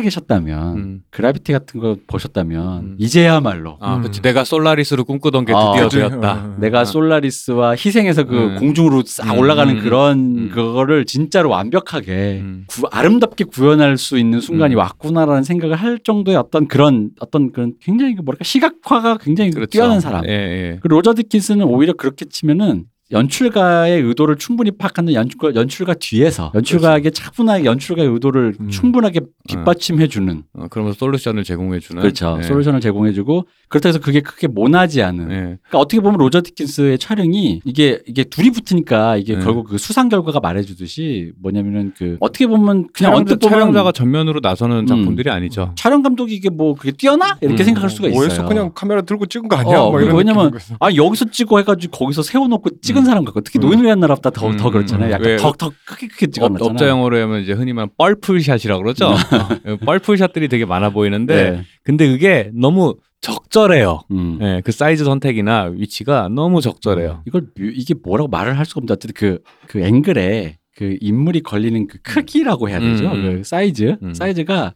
[0.00, 1.00] 살아계셨다면 음.
[1.10, 2.96] 그라비티 같은 거 보셨다면 음.
[2.98, 4.02] 이제야말로 아, 음.
[4.02, 4.20] 그렇지.
[4.22, 5.96] 내가 솔라리스로 꿈꾸던 게 아, 드디어 그치.
[5.98, 6.32] 되었다.
[6.32, 6.56] 어.
[6.58, 6.84] 내가 아.
[6.84, 8.56] 솔라리스와 희생해서 그 음.
[8.58, 10.50] 공중으로 싹 음, 올라가는 음, 그런 음.
[10.54, 12.64] 그거를 진짜로 완벽하게 음.
[12.68, 14.78] 구- 아름답게 구현할 수 있는 순간이 음.
[14.78, 19.70] 왔구나라는 생각을 할 정도의 어떤 그런 어떤 그런 굉장히 그 뭐랄까 시각화가 굉장히 그렇죠.
[19.70, 20.24] 뛰어난 사람.
[20.26, 20.78] 예, 예.
[20.82, 27.64] 그 로저 디킨스는 오히려 그렇게 치면은 연출가의 의도를 충분히 파악하는 연출가, 연출가 뒤에서 연출가에게 차분하게
[27.64, 28.68] 연출가의 의도를 음.
[28.68, 32.02] 충분하게 뒷받침해주는 어, 그러면서 솔루션을 제공해주는.
[32.02, 32.42] 그렇죠 예.
[32.42, 35.34] 솔루션을 제공해주고 그렇다고 해서 그게 크게 모나지 않은 예.
[35.36, 39.44] 그러니까 어떻게 보면 로저 디킨스의 촬영이 이게 이게 둘이 붙으니까 이게 네.
[39.44, 44.40] 결국 그 수상 결과가 말해주듯이 뭐냐면은 그 어떻게 보면 그냥 촬영자, 언뜻 보면 촬영자가 전면으로
[44.42, 44.86] 나서는 음.
[44.86, 45.72] 작품들이 아니죠.
[45.76, 47.66] 촬영 감독이 이게 뭐 그게 뛰어나 이렇게 음.
[47.66, 48.18] 생각할 수가 있어요.
[48.18, 49.78] 뭐해서 그냥 카메라 들고 찍은 거 아니야?
[49.78, 50.50] 어, 뭐 이런 왜냐면.
[50.80, 53.04] 아 여기서 찍고 해가지고 거기서 세워놓고 찍은 음.
[53.04, 53.62] 사람 같고 특히 음.
[53.62, 55.08] 노인을 위한 나라보다 더, 음, 더 그렇잖아요.
[55.08, 55.12] 음.
[55.12, 56.70] 약간 왜- 더, 더 크게 크게 업, 찍어놨잖아요.
[56.72, 59.06] 업자 용어로 하면 이제 흔히 말하는 뻘풀샷이라고 그러죠.
[59.08, 61.62] 어, 뻘풀샷들이 되게 많아 보이는데 네.
[61.84, 64.02] 근데 그게 너무 적절해요.
[64.12, 64.38] 음.
[64.42, 67.22] 예, 그 사이즈 선택이나 위치가 너무 적절해요.
[67.26, 71.86] 이걸 묘- 이게 뭐라고 말을 할 수가 없는데 어쨌든 그, 그 앵글에 그 인물이 걸리는
[71.86, 73.06] 그 크기라고 해야 되죠.
[73.06, 73.36] 음, 음.
[73.38, 74.12] 그 사이즈 음.
[74.14, 74.74] 사이즈가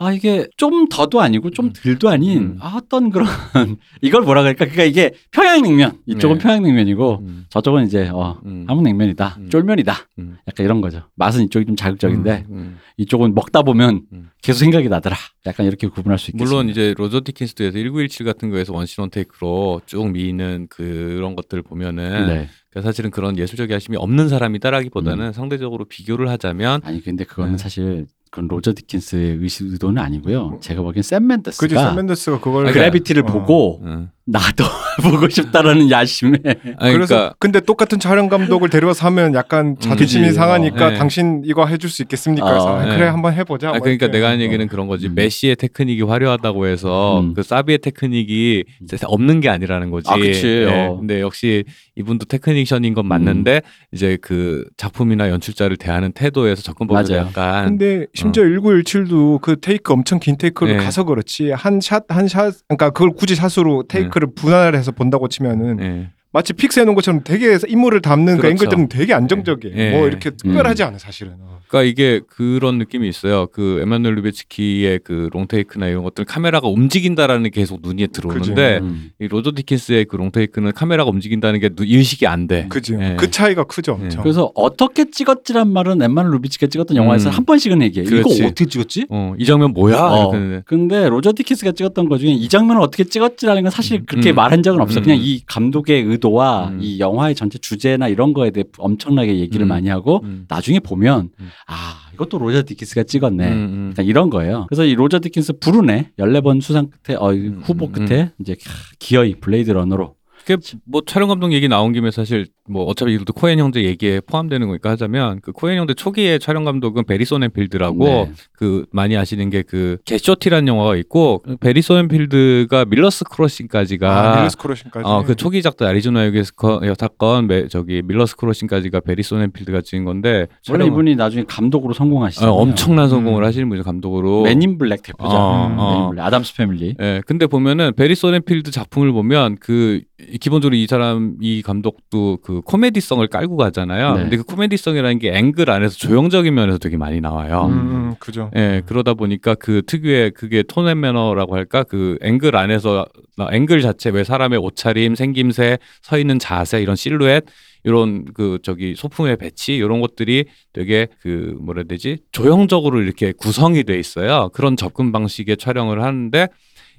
[0.00, 2.58] 아 이게 좀 더도 아니고 좀 덜도 아닌 음.
[2.60, 3.26] 아, 어떤 그런
[4.00, 6.42] 이걸 뭐라 그럴까 그러니까 이게 평양냉면 이쪽은 네.
[6.42, 8.64] 평양냉면이고 음, 저쪽은 이제 어 음.
[8.68, 9.50] 함흥냉면이다 음.
[9.50, 10.36] 쫄면이다 음.
[10.46, 12.78] 약간 이런 거죠 맛은 이쪽이 좀 자극적인데 음.
[12.96, 14.30] 이쪽은 먹다 보면 음.
[14.40, 18.72] 계속 생각이 나더라 약간 이렇게 구분할 수 있겠습니다 물론 이제 로저 디킨스도에서 1917 같은 거에서
[18.72, 22.48] one scene one take로 쭉 미는 그런 것들 보면은 네.
[22.70, 27.58] 그러니까 사실은 그런 예술적 야심이 없는 사람이다라기보다는 상대적으로 비교를 하자면 아니 근데 그거는 네.
[27.58, 30.58] 사실 그건 로저 디킨스의 의도는 아니고요.
[30.60, 33.26] 제가 보기엔 샘 멘데스가 그지 샘 멘데스가 그걸 그래비티를 어.
[33.26, 34.10] 보고 응.
[34.30, 34.62] 나도
[35.02, 36.38] 보고 싶다라는 야심에
[36.78, 40.34] 아니, 그래서 그러니까 근데 똑같은 촬영 감독을 데려와서 하면 약간 자존심이 그지.
[40.34, 40.96] 상하니까 어, 네.
[40.98, 42.44] 당신 이거 해줄 수 있겠습니까?
[42.46, 42.94] 어, 그래서 아, 네.
[42.96, 43.68] 그래 한번 해보자.
[43.68, 44.08] 아, 뭐 그러니까.
[44.08, 45.06] 내가 하는 얘기는 그런 거지.
[45.06, 45.14] 음.
[45.14, 47.32] 메시의 테크닉이 화려하다고 해서 음.
[47.32, 48.64] 그 사비의 테크닉이
[49.04, 50.10] 없는 게 아니라는 거지.
[50.10, 50.46] 아, 그치.
[50.46, 50.64] 예.
[50.66, 50.96] 어.
[50.98, 51.64] 근데 역시
[51.96, 53.62] 이분도 테크니션인 건 맞는데
[53.92, 57.26] 이제 그 작품이나 연출자를 대하는 태도에서 맞아요.
[57.28, 60.84] 약간 근데 심지어 1917도 그 테이크 엄청 긴 테이크를 네.
[60.84, 65.80] 가서 그렇지 한 샷 한 샷 그러니까 그걸 굳이 샷으로 테이크를 분할을 해서 본다고 치면은
[65.80, 66.10] 예.
[66.30, 68.64] 마치 fix 해놓은 것처럼 되게 인물을 담는 그 그렇죠.
[68.64, 69.76] 앵글들은 되게 안정적이에요.
[69.76, 69.90] 예.
[69.92, 71.32] 뭐 이렇게 특별하지 않아 사실은.
[71.40, 71.58] 어.
[71.68, 73.46] 그러니까 이게 그런 느낌이 있어요.
[73.46, 79.10] 그 에마누엘 루베즈키의 그 롱테이크나 이런 것들 카메라가 움직인다라는 게 계속 눈에 들어오는데 음.
[79.20, 82.66] 이 로저 디킨스의 그 롱테이크는 카메라가 움직인다는 게 누- 인식이 안 돼.
[82.68, 82.96] 그지.
[83.00, 83.16] 예.
[83.18, 83.98] 그 차이가 크죠.
[84.04, 84.08] 예.
[84.22, 87.32] 그래서 어떻게 찍었지란 말은 엠마누엘 루베즈키가 찍었던 영화에서 음.
[87.34, 88.04] 한 번씩은 얘기해.
[88.04, 88.36] 그렇지.
[88.38, 89.06] 이거 어떻게 찍었지?
[89.10, 89.96] 어, 이 장면 뭐야?
[89.98, 90.32] 어.
[90.66, 94.34] 근데 로저 디킨스가 찍었던 것 중에 이 장면을 어떻게 찍었지라는 건 사실 그렇게 음.
[94.36, 95.00] 말한 적은 없어.
[95.00, 95.02] 음.
[95.04, 96.78] 그냥 이 감독의 의도와 음.
[96.82, 99.68] 이 영화의 전체 주제나 이런 거에 대해 엄청나게 얘기를 음.
[99.68, 100.44] 많이 하고 음.
[100.48, 101.48] 나중에 보면 음.
[101.66, 103.48] 아 이것도 로저 디킨스가 찍었네.
[103.48, 104.04] 음, 음.
[104.04, 104.66] 이런 거예요.
[104.68, 108.56] 그래서 이 로저 디킨스 부르네 14번 수상 끝에 어, 후보 음, 끝에 이제
[108.98, 110.17] 기어이 블레이드 러너로
[110.48, 114.66] 그게 뭐 촬영 감독 얘기 나온 김에 사실 뭐 어차피 이것도 코엔 형제 얘기에 포함되는
[114.66, 118.32] 거니까 하자면 그 코엔 형제 초기의 촬영 감독은 베리 소넨필드라고 네.
[118.52, 124.56] 그 많이 아시는 게 그 겟 쇼티라는 영화가 있고 베리 소넨필드가 밀러스 크로싱까지가 아, 밀러스
[124.56, 125.04] 크로싱까지.
[125.06, 126.52] 어, 그 초기작도 아리조나 유괴
[126.98, 132.54] 사건 매- 저기 밀러스 크로싱까지가 베리 소넨필드가 찍은 건데 원래 이분이 나중에 감독으로 성공하시잖아요.
[132.54, 133.46] 어, 엄청난 성공을 음.
[133.46, 135.28] 하시는 분이 감독으로 맨인 블랙 대표죠.
[135.36, 136.12] 어, 어.
[136.18, 136.94] 아담스 패밀리.
[137.00, 140.00] 예, 근데 보면은 베리 소넨필드 작품을 보면 그
[140.38, 144.14] 기본적으로 이 사람 이 감독도 그 코미디성을 깔고 가잖아요.
[144.14, 144.20] 네.
[144.22, 147.66] 근데 그 코미디성이라는 게 앵글 안에서 조형적인 면에서 되게 많이 나와요.
[147.70, 148.50] 음, 음, 그죠.
[148.56, 151.82] 예, 그러다 보니까 그 특유의 그게 tone and manner라고 할까?
[151.82, 157.44] 그 앵글 안에서 나- 앵글 자체 왜 사람의 옷차림, 생김새, 서 있는 자세 이런 실루엣
[157.84, 162.18] 이런 그 저기 소품의 배치 이런 것들이 되게 그 뭐라 해야 되지?
[162.32, 164.50] 조형적으로 이렇게 구성이 돼 있어요.
[164.52, 166.48] 그런 접근 방식의 촬영을 하는데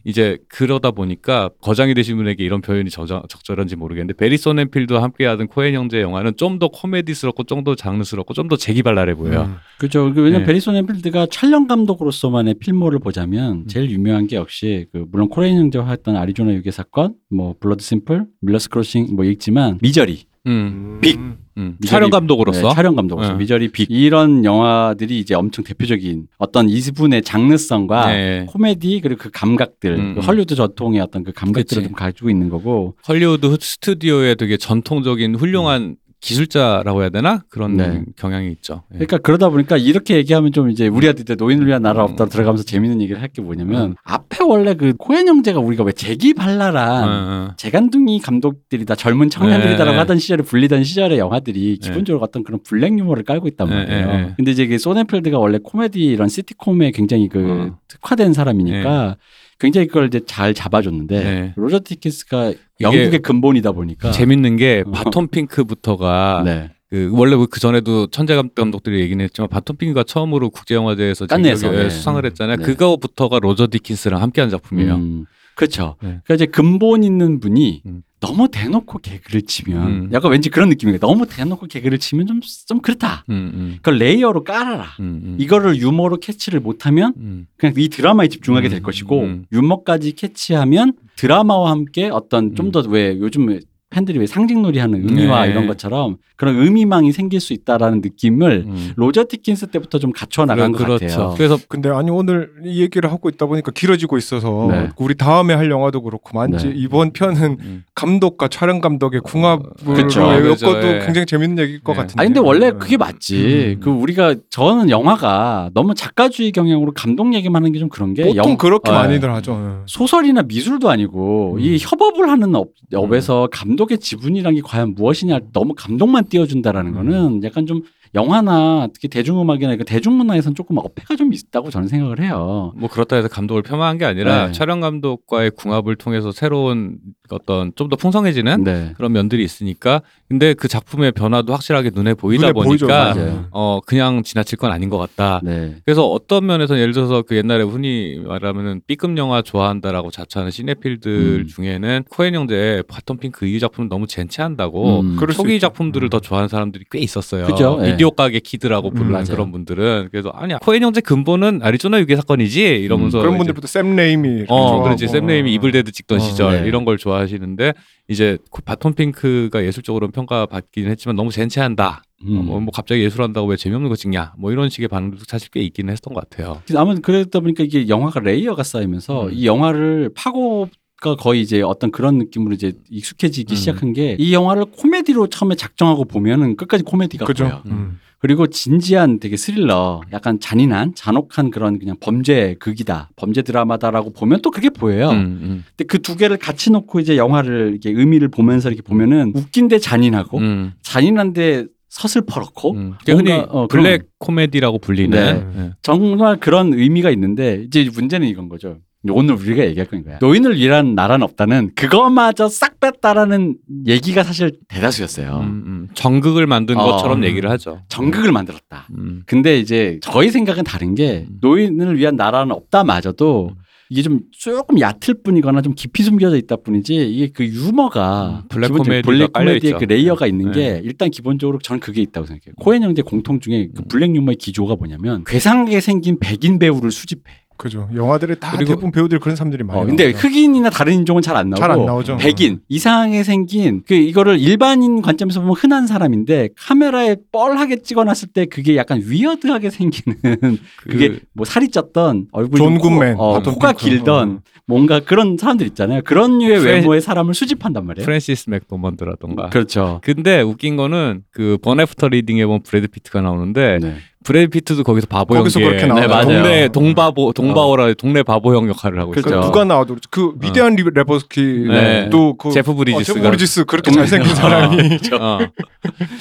[0.05, 5.73] 이제 그러다 보니까 거장이 되신 분에게 이런 표현이 저자, 적절한지 모르겠는데 베리 소넨필드와 함께하던 코엔
[5.73, 9.43] 형제 영화는 좀 더 코미디스럽고 좀 더 장르스럽고 좀 더 재기발랄해 보여요.
[9.43, 9.55] 음.
[9.77, 10.03] 그렇죠.
[10.05, 10.45] 왜냐면 네.
[10.45, 13.01] 베리 소넨필드가 촬영 감독으로서만의 필모를 음.
[13.01, 17.83] 보자면 제일 유명한 게 역시 그 물론 코엔 형제와 했던 아리조나 유괴 사건, 뭐 블러드
[17.83, 21.19] 심플, 밀러스 크로싱 뭐 있지만 미저리 음, 빅.
[21.57, 21.75] 음.
[21.81, 23.39] 미저리- 촬영 감독으로서 네, 촬영 감독으로서 네.
[23.39, 28.45] 미저리 빅 이런 영화들이 이제 엄청 대표적인 어떤 이분의 장르성과 네.
[28.47, 30.23] 코미디 그리고 그 감각들 음, 그 음.
[30.23, 31.83] 헐리우드 전통의 어떤 그 감각들을 그치.
[31.89, 38.03] 좀 가지고 있는 거고 헐리우드 스튜디오의 되게 전통적인 훌륭한 기술자라고 해야 되나 그런 네.
[38.17, 38.83] 경향이 있죠.
[38.93, 38.97] 예.
[38.97, 42.29] 그러니까 그러다 보니까 이렇게 얘기하면 좀 이제 우리한테 노인을 위한 나라 없다 음.
[42.29, 43.95] 들어가면서 재밌는 얘기를 할 게 뭐냐면 음.
[44.03, 47.53] 앞에 원래 그 코엔 형제가 우리가 왜 어, 재기발랄한 어.
[47.57, 49.97] 재간둥이 감독들이다 젊은 청년들이다라고 네.
[49.99, 51.87] 하던 시절에 불리던 시절의 영화들이 네.
[51.87, 54.07] 기본적으로 어떤 그런 블랙 유머를 깔고 있단 네, 말이에요.
[54.07, 54.33] 네, 네.
[54.35, 57.77] 근데 이제 그 소넨필드가 원래 코미디 이런 시트콤에 굉장히 그 어.
[57.87, 59.17] 특화된 사람이니까
[59.59, 61.53] 굉장히 그걸 이제 잘 잡아줬는데 네.
[61.57, 64.91] 로저 디킨스가 영국의 근본이다 보니까 재밌는 게 어.
[64.91, 66.71] 바톤 핑크부터가 네.
[66.89, 71.69] 그 원래 그 전에도 천재 감- 감독들이 얘기는 했지만 바톤 핑크가 처음으로 국제 영화제에서 깐느에서,
[71.71, 71.89] 네.
[71.89, 72.57] 수상을 했잖아요.
[72.57, 72.63] 네.
[72.63, 74.95] 그거부터가 로저 디킨스랑 함께한 작품이에요.
[74.95, 75.97] 음, 그렇죠.
[76.01, 76.19] 네.
[76.23, 78.01] 그러니까 이제 근본 있는 분이 음.
[78.19, 80.09] 너무 대놓고 개그를 치면 음.
[80.11, 80.99] 약간 왠지 그런 느낌이에요.
[80.99, 83.25] 너무 대놓고 개그를 치면 좀 좀 그렇다.
[83.29, 84.83] 음, 음, 그걸 layer로 깔아라.
[84.99, 85.35] 음, 음.
[85.39, 87.47] 이거를 유머로 캐치를 못하면 음.
[87.57, 89.45] 그냥 이 드라마에 집중하게 음, 될 것이고 음.
[89.51, 92.71] 유머까지 캐치하면 드라마와 함께 어떤 좀 음.
[92.71, 93.59] 더왜 요즘
[93.91, 95.51] 팬들이 왜 상징놀이 하는 의미와 네.
[95.51, 98.91] 이런 것처럼 그런 의미망이 생길 수 있다라는 느낌을 음.
[98.95, 101.07] 로저 디킨스 때부터 좀 갖춰 나간 것 그렇죠.
[101.07, 101.33] 같아요.
[101.35, 104.89] 그래서 근데 아니 오늘 이 얘기를 하고 있다 보니까 길어지고 있어서 네.
[104.97, 106.73] 우리 다음에 할 영화도 그렇고 만지 네.
[106.75, 107.83] 이번 편은 음.
[107.95, 110.21] 감독과 촬영 감독의 궁합으로 그쵸.
[110.21, 111.01] 엮어도 그죠, 예.
[111.05, 111.97] 굉장히 재밌는 얘기일 것 네.
[112.01, 112.21] 같은데.
[112.21, 113.75] 아 근데 원래 그게 맞지.
[113.77, 113.81] 음.
[113.83, 118.51] 그 우리가 저는 영화가 너무 작가주의 경향으로 감독 얘기만 하는 게 좀 그런 게 보통
[118.51, 119.83] 영- 그렇게 어, 많이들 하죠.
[119.87, 121.59] 소설이나 미술도 아니고 음.
[121.61, 126.95] 이 협업을 하는 업, 업에서 감독 의 지분이란 게 과연 무엇이냐 너무 감독만 띄워준다라는 음.
[126.95, 127.81] 거는 약간 좀
[128.15, 132.73] 영화나 특히 대중음악이나 그 대중문화에선 조금 어폐가 좀 있다고 저는 생각을 해요.
[132.75, 134.51] 뭐 그렇다 해서 감독을 폄하한 게 아니라 네.
[134.51, 136.97] 촬영 감독과의 궁합을 통해서 새로운
[137.29, 138.93] 어떤 좀 더 풍성해지는 네.
[138.97, 142.53] 그런 면들이 있으니까 근데 그 작품의 변화도 확실하게 눈에 보이다 눈에.
[142.53, 143.47] 보니까.
[143.49, 145.41] 어 그냥 지나칠 건 아닌 것 같다.
[145.43, 145.75] 네.
[145.83, 151.47] 그래서 어떤 면에서 예를 들어서 그 옛날에 흔히 말하면은 B급 영화 좋아한다라고 자처하는 cinephile들 음.
[151.47, 155.17] 중에는 코엔 형제 바톤 핑크 이 작품 너무 젠체한다고 음.
[155.33, 155.59] 초기.
[155.59, 156.09] 작품들을 음.
[156.09, 157.45] 더 좋아하는 사람들이 꽤 있었어요.
[157.47, 157.91] 그죠, 예.
[157.91, 159.23] 비디오 가게 kid라고 음, 부르는.
[159.25, 163.95] 그런 분들은 그래서 아니야 코엔 형제 근본은 아리조나 유괴 사건이지 이러면서 음, 그런 분들부터 샘
[163.95, 164.83] 레이미 어.
[164.83, 165.07] 그렇지.
[165.07, 166.67] 샘 레이미 이블데드 찍던 어, 시절 네.
[166.67, 167.73] 이런 걸 좋아하시는데
[168.09, 172.01] 이제 그 바톤 핑크가 예술적으로는 평가받기는 했지만 너무 젠체한다.
[172.25, 172.39] 음.
[172.39, 174.33] 어, 뭐, 뭐 갑자기 예술한다고 왜 재미없는 거 찍냐?
[174.37, 176.61] 뭐 이런 식의 반응도 사실 꽤 있기는 했던 것 같아요.
[176.75, 179.33] 아무튼 그러다 보니까 이게 영화가 layer가 쌓이면서 음.
[179.33, 180.69] 이 영화를 파고
[181.01, 183.55] 가 거의 이제 어떤 그런 느낌으로 이제 익숙해지기 음.
[183.55, 187.45] 시작한 게 이 영화를 코미디로 처음에 작정하고 보면은 끝까지 코미디가 그죠.
[187.45, 187.63] 보여.
[187.67, 187.99] 음.
[188.21, 194.51] 그리고 진지한 되게 스릴러, 약간 잔인한, 잔혹한 그런 그냥 범죄 극이다, 범죄 드라마다라고 보면 또
[194.51, 195.11] 그게 보여요.
[195.11, 199.31] 음, 음, 근데 그 두 개를 같이 놓고 이제 영화를 이렇게 의미를 보면서 이렇게 보면은
[199.35, 202.93] 웃긴데 잔인하고 음, 잔인한데 서슬퍼렇고 음.
[203.05, 205.33] 흔히 뭔가, 어, 블랙 코미디라고 불리는 네.
[205.55, 205.71] 네.
[205.81, 208.79] 정말 그런 의미가 있는데 이제 문제는 이건 거죠.
[209.07, 210.17] 오늘 우리가 얘기할 건 거야.
[210.19, 213.55] 노인을 위한 나라는 없다는 그거마저 싹 뺐다라는
[213.87, 215.37] 얘기가 사실 대다수였어요.
[215.37, 215.87] 음, 음.
[215.93, 216.83] 정극을 만든 어.
[216.83, 217.81] 것처럼 얘기를 하죠.
[217.87, 218.87] 정극을 만들었다.
[218.97, 219.23] 음.
[219.25, 221.37] 근데 이제 저희 생각은 다른 게 음.
[221.39, 223.61] 노인을 위한 나라는 없다마저도 음.
[223.91, 228.67] 이게 좀 조금 얕을 뿐이거나 좀 깊이 숨겨져 있다 뿐이지 이게 그 유머가 음, 블랙
[228.67, 229.73] 코미디의.
[229.79, 230.75] 그 layer가 있는 네.
[230.75, 232.53] 게 일단 기본적으로 저는 그게 있다고 생각해요.
[232.59, 233.87] 코엔 형제 공통 중에 그 음.
[233.87, 237.33] 블랙 유머의 기조가 뭐냐면 괴상하게 생긴 백인 배우를 수집해.
[237.59, 237.89] 그죠.
[237.93, 240.17] 영화들에 다 그리고- 대부분 배우들 그런 사람들이 많이 어, 근데 나오죠.
[240.27, 242.15] 흑인이나 다른 인종은 잘 안 나오고 잘 안 나오죠.
[242.17, 248.77] 백인 이상하게 생긴 그 이거를 일반인 관점에서 보면 흔한 사람인데 카메라에 뻘하게 찍어놨을 때 그게
[248.77, 250.17] 약간 weird하게 생기는
[250.87, 253.85] 그게 그- 뭐 살이 쪘던 얼굴이 존좀 코- 굿맨, 어, 코가 핑크.
[253.85, 254.39] 길던 어.
[254.65, 256.01] 뭔가 그런 사람들 있잖아요.
[256.05, 258.05] 그런 류의 프레- 외모의 사람을 수집한단 말이에요.
[258.05, 259.49] 프랜시스 맥도먼드라던가.
[259.49, 259.99] 그렇죠.
[260.03, 263.95] 근데 웃긴 거는 그 번 애프터 리딩에 보면 브래드 피트가 나오는데 네.
[264.23, 266.07] 브래드 피트도 거기서 바보 거기서 연기에 그렇게 나와요.
[266.07, 266.25] 네, 맞아요.
[266.25, 269.29] 동네 동바보 동바오라 동네 바보 형 역할을 하고 그 그렇죠.
[269.37, 269.41] 있어요.
[269.45, 270.09] 누가 나와도 그렇죠.
[270.11, 272.09] 그 위대한 리 레보스키도 네.
[272.37, 273.93] 그 제프 어, 브리지스가 제프 브리지스 그렇게 음.
[273.93, 274.77] 잘생긴 사람이
[275.19, 275.39] 어.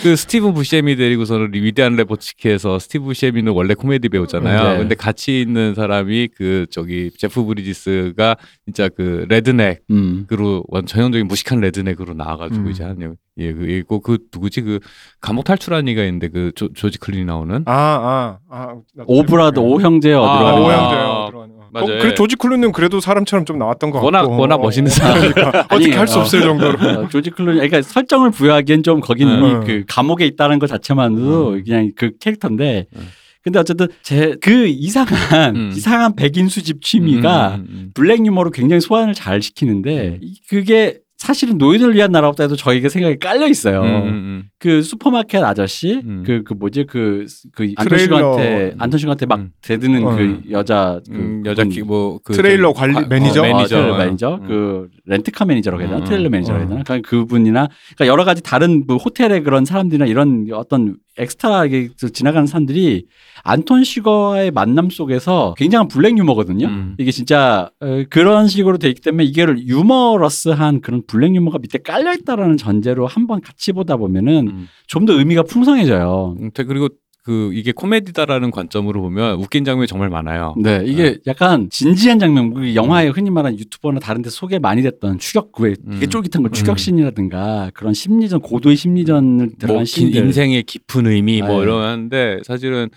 [0.02, 4.72] 그 스티븐 부세미 데리고서는 위대한 레보스키에서 스티브 부세미는 원래 코미디 배우잖아요.
[4.72, 4.78] 네.
[4.78, 10.62] 근데 같이 있는 사람이 그 저기 제프 브리지스가 진짜 그 레드넥으로 음.
[10.68, 12.70] 완 전형적인 무식한 레드넥으로 나와가지고 음.
[12.70, 14.80] 이제 한 예, 그, 있고 그 누구지 그
[15.20, 19.58] 감옥 탈출한 이가 있는데 그 조, 조지 클린이 나오는 아아 아, 나도 오브라드.
[19.60, 20.78] 오 형제 아, 어디로 아, 가는 오형- 거야?
[20.78, 21.58] 오형제요.
[21.70, 21.84] 맞아요.
[21.84, 25.20] 어, 그래 조지 클루는 그래도 사람처럼 좀 나왔던 것 워낙- 같고 워낙 멋있는 사람.
[25.32, 29.48] 그러니까 어떻게 할수 어, 없을 정도로 어, 조지 클루니 그러니까 설정을 부여하기엔 좀 거기는 네.
[29.50, 31.64] 이미 그 감옥에 있다는 것 자체만으로도 음.
[31.64, 33.08] 그냥 그 캐릭터인데 음.
[33.44, 35.70] 근데 어쨌든 제 그 이상한 음.
[35.74, 37.90] 이상한 백인 수집 취미가 음, 음, 음.
[37.94, 43.18] 블랙 유머로 굉장히 소환을 잘 시키는데 이- 그게 사실은 노인을 위한 나라보다 해도 저에게 생각이
[43.18, 43.82] 깔려 있어요.
[43.82, 44.44] 음, 음, 음.
[44.58, 46.22] 그 슈퍼마켓 아저씨 음.
[46.26, 48.16] 그그 뭐지 그 그 안톤 트레일러.
[48.38, 49.50] 씨한테 안톤 씨한테 막 음.
[49.60, 50.16] 대드는 어.
[50.16, 51.64] 그 여자 그 음, 여자.
[51.64, 53.42] 기, 뭐, 그 트레일러 관리- 과- 매니저?
[53.42, 53.68] 어, 어, 매니저.
[53.76, 54.48] 트레일러 매니저 음.
[54.48, 56.70] 그 렌트카 매니저라고 해야 되나 음, 트레일러 매니저라고 해야 어.
[56.70, 62.46] 되나 그러니까 그분이나 그러니까 여러 가지 다른 뭐 호텔의 그런 사람들이나 이런 어떤 엑스트라하게 지나가는
[62.46, 63.06] 사람들이
[63.42, 66.66] 안톤 시거의 만남 속에서 굉장한 블랙 유머거든요.
[66.66, 66.94] 음.
[66.98, 72.12] 이게 진짜 어, 그런 식으로 돼 있기 때문에 이게를 유머러스한 그런 블랙 유머가 밑에 깔려
[72.14, 74.68] 있다라는 전제로 한번 같이 보다 보면은 음.
[74.86, 76.36] 좀더 의미가 풍성해져요.
[76.40, 76.88] 음, 되- 그리고
[77.28, 80.54] 그 이게 코미디다라는 관점으로 보면 웃긴 장면이 정말 많아요.
[80.56, 85.18] 네, 이게 약간 진지한 장면, 그 영화에 흔히 말하는 유튜버나 다른 데 소개 많이 됐던
[85.18, 86.00] 추격, 되게 음.
[86.08, 90.24] 쫄깃한 거 추격신이라든가 그런 심리전, 고도의 심리전을 들어간 뭐 긴- 씬들.
[90.24, 91.64] 인생의 깊은 의미 뭐 네.
[91.64, 92.88] 이러는데 사실은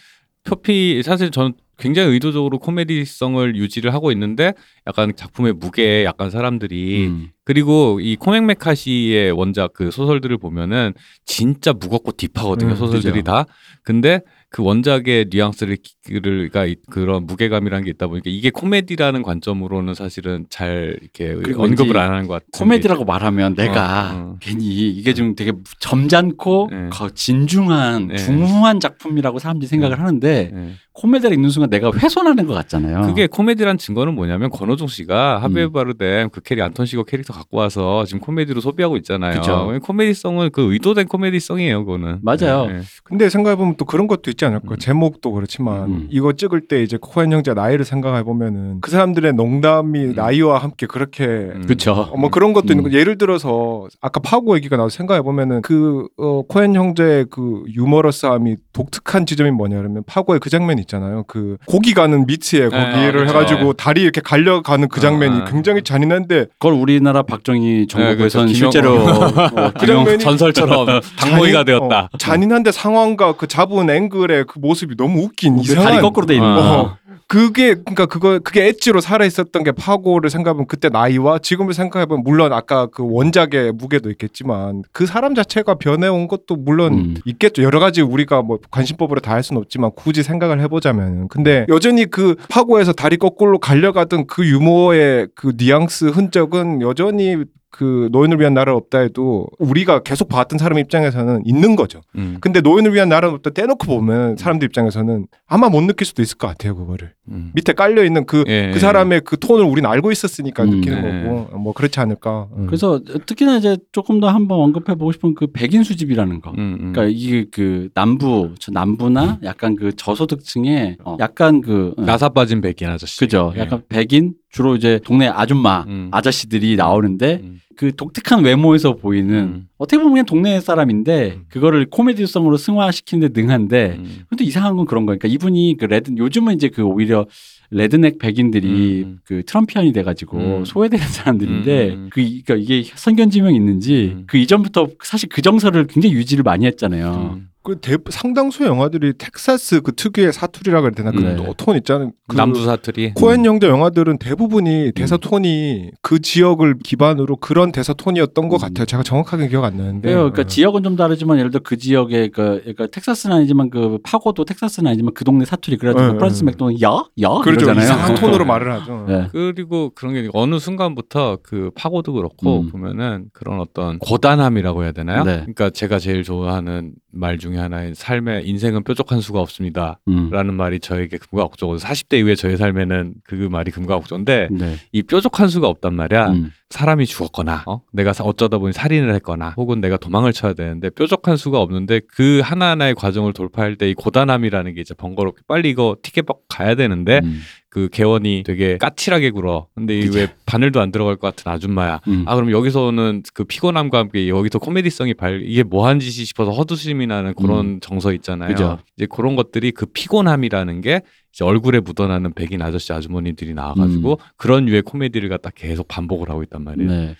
[0.46, 4.54] 표피 사실 저는 굉장히 의도적으로 코미디성을 유지를 하고 있는데
[4.88, 7.30] 약간 작품의 무게에 약간 사람들이 음.
[7.52, 10.94] 그리고 이 코맹 메카시의 원작 그 소설들을 보면은
[11.26, 13.24] 진짜 무겁고 deep하거든요 음, 소설들이 그죠.
[13.24, 13.46] 다
[13.84, 21.36] 근데 그 원작의 뉘앙스를가 그런 무게감이라는 게 있다 보니까 이게 코미디라는 관점으로는 사실은 잘 이렇게
[21.56, 24.38] 언급을 안 하는 것 같은 코미디라고 말하면 내가 어, 어.
[24.42, 26.90] 괜히 이게 좀 되게 점잖고 네.
[26.90, 28.18] 거- 진중한 네.
[28.18, 30.02] 중후한 작품이라고 사람들이 생각을 네.
[30.02, 30.72] 하는데 예.
[30.94, 33.08] 코미디를 읽는 순간 내가 훼손하는 것 같잖아요.
[33.08, 35.44] 그게 코미디란 증거는 뭐냐면 권호중 씨가 음.
[35.44, 39.40] 하비에르 바르뎀 그 캐리 안톤 시거 캐릭터 갖고 와서 지금 코미디로 소비하고 있잖아요.
[39.40, 39.80] 그쵸.
[39.84, 42.20] 코미디성은 그 의도된 코미디성이에요, 그거는.
[42.22, 42.68] 맞아요.
[42.70, 42.82] 예, 예.
[43.04, 44.78] 근데 생각해 보면 또 그런 것도 있지 않을까 음.
[44.78, 46.08] 제목도 그렇지만 음.
[46.10, 50.14] 이거 찍을 때 이제 코엔 형제 나이를 생각해 보면은 그 사람들의 농담이 음.
[50.16, 51.64] 나이와 함께 그렇게 음.
[51.66, 51.94] 그렇죠.
[51.94, 52.92] 어, 뭐 그런 것도 있는 음.
[52.92, 58.58] 거 예를 들어서 아까 파고 얘기가 나와서 생각해 보면은 그 어, 코엔 형제의 그 유머러스함이
[58.74, 61.24] 독특한 지점이 뭐냐 그러면 파고의 그 장면 있잖아요.
[61.28, 63.30] 그 고기 가는 미트에 고기를 아, 그렇죠.
[63.30, 65.46] 해가지고 다리 이렇게 갈려가는 그 장면이 아.
[65.46, 68.54] 굉장히 잔인한데 그걸 우리나라 박정희 정부에서는 네.
[68.54, 72.10] 실제로 어, 그 장면이 전설처럼 당모이가 잔인- 되었다.
[72.12, 75.84] 어, 잔인한데 상황과 그 잡은 앵글의 그 모습이 너무 웃긴 그 이상한.
[75.94, 76.98] 다리 거꾸로 돼 있는 어.
[77.32, 82.51] 그게 그러니까 그거 그게 엣지로 살아 있었던 게 파고를 생각하면 그때 나이와 지금을 생각해보면 물론
[82.51, 87.16] 아까 그 원작의 무게도 있겠지만 그 사람 자체가 변해온 것도 물론 음.
[87.26, 92.06] 있겠죠 여러 가지 우리가 뭐 관심법으로 다 할 수는 없지만 굳이 생각을 해보자면 근데 여전히
[92.06, 97.38] 그 파고에서 다리 거꾸로 갈려가던 그 유머의 그 뉘앙스 흔적은 여전히
[97.72, 102.01] 그 노인을 위한 나라 없다 해도 우리가 계속 봤던 사람 입장에서는 있는 거죠.
[102.15, 102.38] 음.
[102.41, 106.47] 근데 노인을 위한 나라 없다 떼놓고 보면 사람들 입장에서는 아마 못 느낄 수도 있을 것
[106.47, 107.51] 같아요 그거를 음.
[107.55, 111.24] 밑에 깔려 있는 그그 예, 사람의 그 톤을 우리는 알고 있었으니까 음, 느끼는 네.
[111.30, 112.49] 거고 뭐 그렇지 않을까.
[112.57, 112.67] 음.
[112.67, 116.51] 그래서 특히나 이제 조금 더 한번 언급해 보고 싶은 그 백인 수집이라는 거.
[116.51, 116.93] 음, 음.
[116.93, 122.59] 그러니까 이게 그 남부, 저 남부나 약간 그 저소득층의 어, 약간 그 어, 나사 빠진
[122.59, 123.19] 백인 아저씨.
[123.19, 123.53] 그죠.
[123.55, 123.61] 예.
[123.61, 126.10] 약간 백인 주로 이제 동네 아줌마, 음.
[126.12, 127.60] 아저씨들이 나오는데 음.
[127.78, 129.68] 그 독특한 외모에서 보이는 음.
[129.78, 131.43] 어떻게 보면 그냥 동네 사람인데 음.
[131.49, 134.24] 그거를 코미디성으로 승화시키는데 능한데 음.
[134.30, 137.26] 근데 이상한 건 그런 거니까 이분이 그 red 요즘은 이제 그 오히려
[137.72, 139.20] redneck 백인들이 음.
[139.24, 140.66] 그 Trumpian이 돼가지고 음.
[140.66, 141.97] 소외되는 사람들인데.
[142.12, 144.24] 그 이- 그러니까 이게 선견지명 있는지 음.
[144.28, 147.39] 그 이전부터 사실 그 정서를 굉장히 유지를 많이 했잖아요.
[147.62, 147.64] 음.
[147.64, 151.36] 그 대, 상당수 영화들이 텍사스 그 특유의 사투리라 그래야 되나 네.
[151.45, 152.12] 그톤 있잖아요.
[152.28, 153.14] 그 남부 사투리.
[153.14, 158.59] 코엔 형제 영화들은 대부분이 대사 톤이 그 지역을 기반으로 그런 대사 톤이었던 것 음.
[158.68, 158.86] 같아요.
[158.86, 160.01] 제가 정확하게 기억 안 나는데.
[160.01, 160.18] 그래요.
[160.22, 160.45] 그러니까 어.
[160.45, 165.14] 지역은 좀 다르지만 예를 들어 그 지역의 그 그러니까 텍사스는 아니지만 그 파고도 텍사스는 아니지만
[165.14, 166.45] 그 동네 사투리 그래가지고 네, 프란시스 네.
[166.52, 166.89] 맥도먼드야?
[167.22, 167.30] 야?
[167.43, 167.66] 그렇죠.
[167.66, 167.84] 이러잖아요.
[167.84, 169.05] 이상한 톤으로 말을 하죠.
[169.07, 169.28] 네.
[169.32, 172.70] 그리고 그런 게 어느 순간부터 그 파고도 그렇고 음.
[172.72, 175.24] 보면은 그런 어떤 고단함이라고 해야 되나요?
[175.24, 175.38] 네.
[175.41, 179.99] 그러니까 제가 제일 좋아하는 말 중에 하나인 삶의 인생은 뾰족한 수가 없습니다.
[180.08, 180.30] 음.
[180.32, 184.76] 라는 말이 저에게 금과 억조고 40대 이후에 저의 삶에는 그 말이 금과 억조인데 네.
[184.91, 186.28] 이 뾰족한 수가 없단 말이야.
[186.30, 186.52] 음.
[186.70, 187.82] 사람이 죽었거나 어?
[187.91, 192.39] 내가 사- 어쩌다 보니 살인을 했거나 혹은 내가 도망을 쳐야 되는데 뾰족한 수가 없는데 그
[192.43, 197.20] 하나하나의 과정을 돌파할 때 이 고단함이라는 게 이제 번거롭게 빨리 이거 티켓 받고 가야 되는데
[197.24, 197.41] 음.
[197.72, 199.67] 그 개원이 되게 까칠하게 굴어.
[199.74, 202.01] 근데 이 왜 바늘도 안 들어갈 것 같은 아줌마야.
[202.09, 202.26] 음.
[202.28, 207.34] 아 그럼 여기서는 그 피곤함과 함께 여기서 코미디성이 발 이게 뭐한 짓이 싶어서 헛웃음이 나는
[207.34, 208.49] 그런 정서 있잖아요.
[208.49, 208.80] 그죠.
[208.97, 211.01] 이제 그런 것들이 그 피곤함이라는 게
[211.40, 216.92] 얼굴에 묻어나는 백인 아저씨 아주머니들이 나와가지고 그런 유의 코미디를 갖다 계속 반복을 하고 있단 말이에요.
[216.92, 217.16] 네.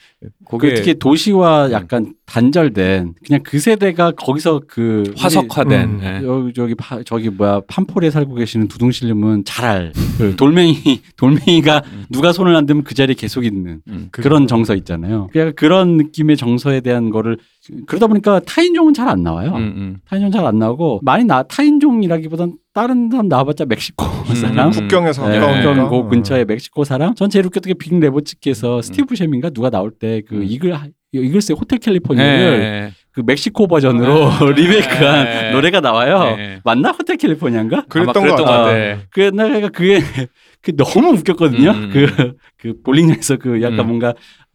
[0.45, 1.72] 그게 그 특히 도시와 음.
[1.72, 5.99] 약간 단절된 그냥 그 세대가 거기서 그 화석화된 음.
[6.03, 6.28] 예.
[6.28, 9.93] 여기 저기 파, 저기 뭐야 판폴에 살고 계시는 두둥실님은 잘 알.
[10.18, 10.76] 그 돌멩이
[11.16, 12.05] 돌멩이가 음.
[12.09, 14.09] 누가 손을 안 대면 그 자리에 계속 있는 음.
[14.12, 15.30] 그, 런 정서 있잖아요.
[15.32, 17.38] 그러니까 그런 느낌의 정서에 대한 거를
[17.86, 19.51] 그러다 보니까 타인종은 잘 안 나와요.
[19.51, 19.97] 음, 음.
[20.09, 24.67] 타인종 잘 안 나오고 많이 나 타인종이라기보단 다른 사람 나와봤자 멕시코 사람.
[24.67, 24.72] 음.
[24.72, 25.39] 국경에서 네.
[25.39, 27.13] 국경 그 근처에 멕시코 사람.
[27.15, 30.43] 전 제일 웃겼던 게빅 레보츠키에서 스티브 셰민가 누가 나올 때그 음.
[30.43, 30.78] 이글
[31.13, 32.91] 이글스의 호텔 캘리포니아를 예.
[33.14, 34.53] 그 멕시코 버전으로 네.
[34.62, 35.51] 리메이크한 네.
[35.51, 36.36] 노래가 나와요.
[36.38, 36.62] 네.
[36.64, 37.86] 맞나 호텔 캘리포니아인가?
[37.89, 38.45] 그랬던 것 같아요.
[38.45, 38.64] 같아.
[38.64, 39.01] 같아.
[39.12, 39.99] 그 내가 그게
[40.62, 41.72] 그 너무 웃겼거든요.
[41.72, 43.88] 음, 음, 그, 그 볼링장에서 그 약간 음.
[43.88, 44.14] 뭔가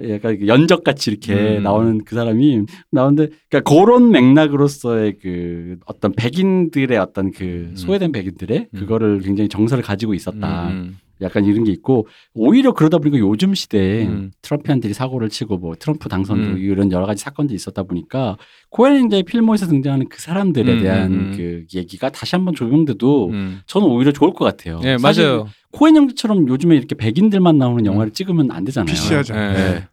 [0.09, 1.63] 약간 그 연적 같이 이렇게 음.
[1.65, 7.77] 나오는 그 사람이 나오는데 그러니까 그런 맥락으로서의 그 어떤 백인들의 어떤 그 음.
[7.77, 8.79] 소외된 백인들의 음.
[8.79, 10.71] 그거를 굉장히 정서를 가지고 있었다.
[11.21, 14.31] 음, 약간 이런 게 있고 오히려 그러다 보니까 요즘 시대에 음.
[14.43, 16.59] 트럼피안들이 사고를 치고 뭐 트럼프 당선도 음.
[16.59, 18.37] 이런 여러 가지 사건들이 있었다 보니까
[18.71, 21.35] 코엔의 필모에서 등장하는 그 사람들에 음, 대한 음, 음.
[21.37, 23.61] 그 얘기가 다시 한번 적용돼도 음.
[23.67, 24.81] 저는 오히려 좋을 것 같아요.
[24.85, 25.49] 예, 사실 맞아요.
[25.73, 27.87] 코엔 형제처럼 요즘에 이렇게 백인들만 나오는 음.
[27.87, 28.93] 영화를 찍으면 안 되잖아요.
[28.93, 29.35] PC하죠.
[29.35, 29.39] 예.
[29.39, 29.85] 네.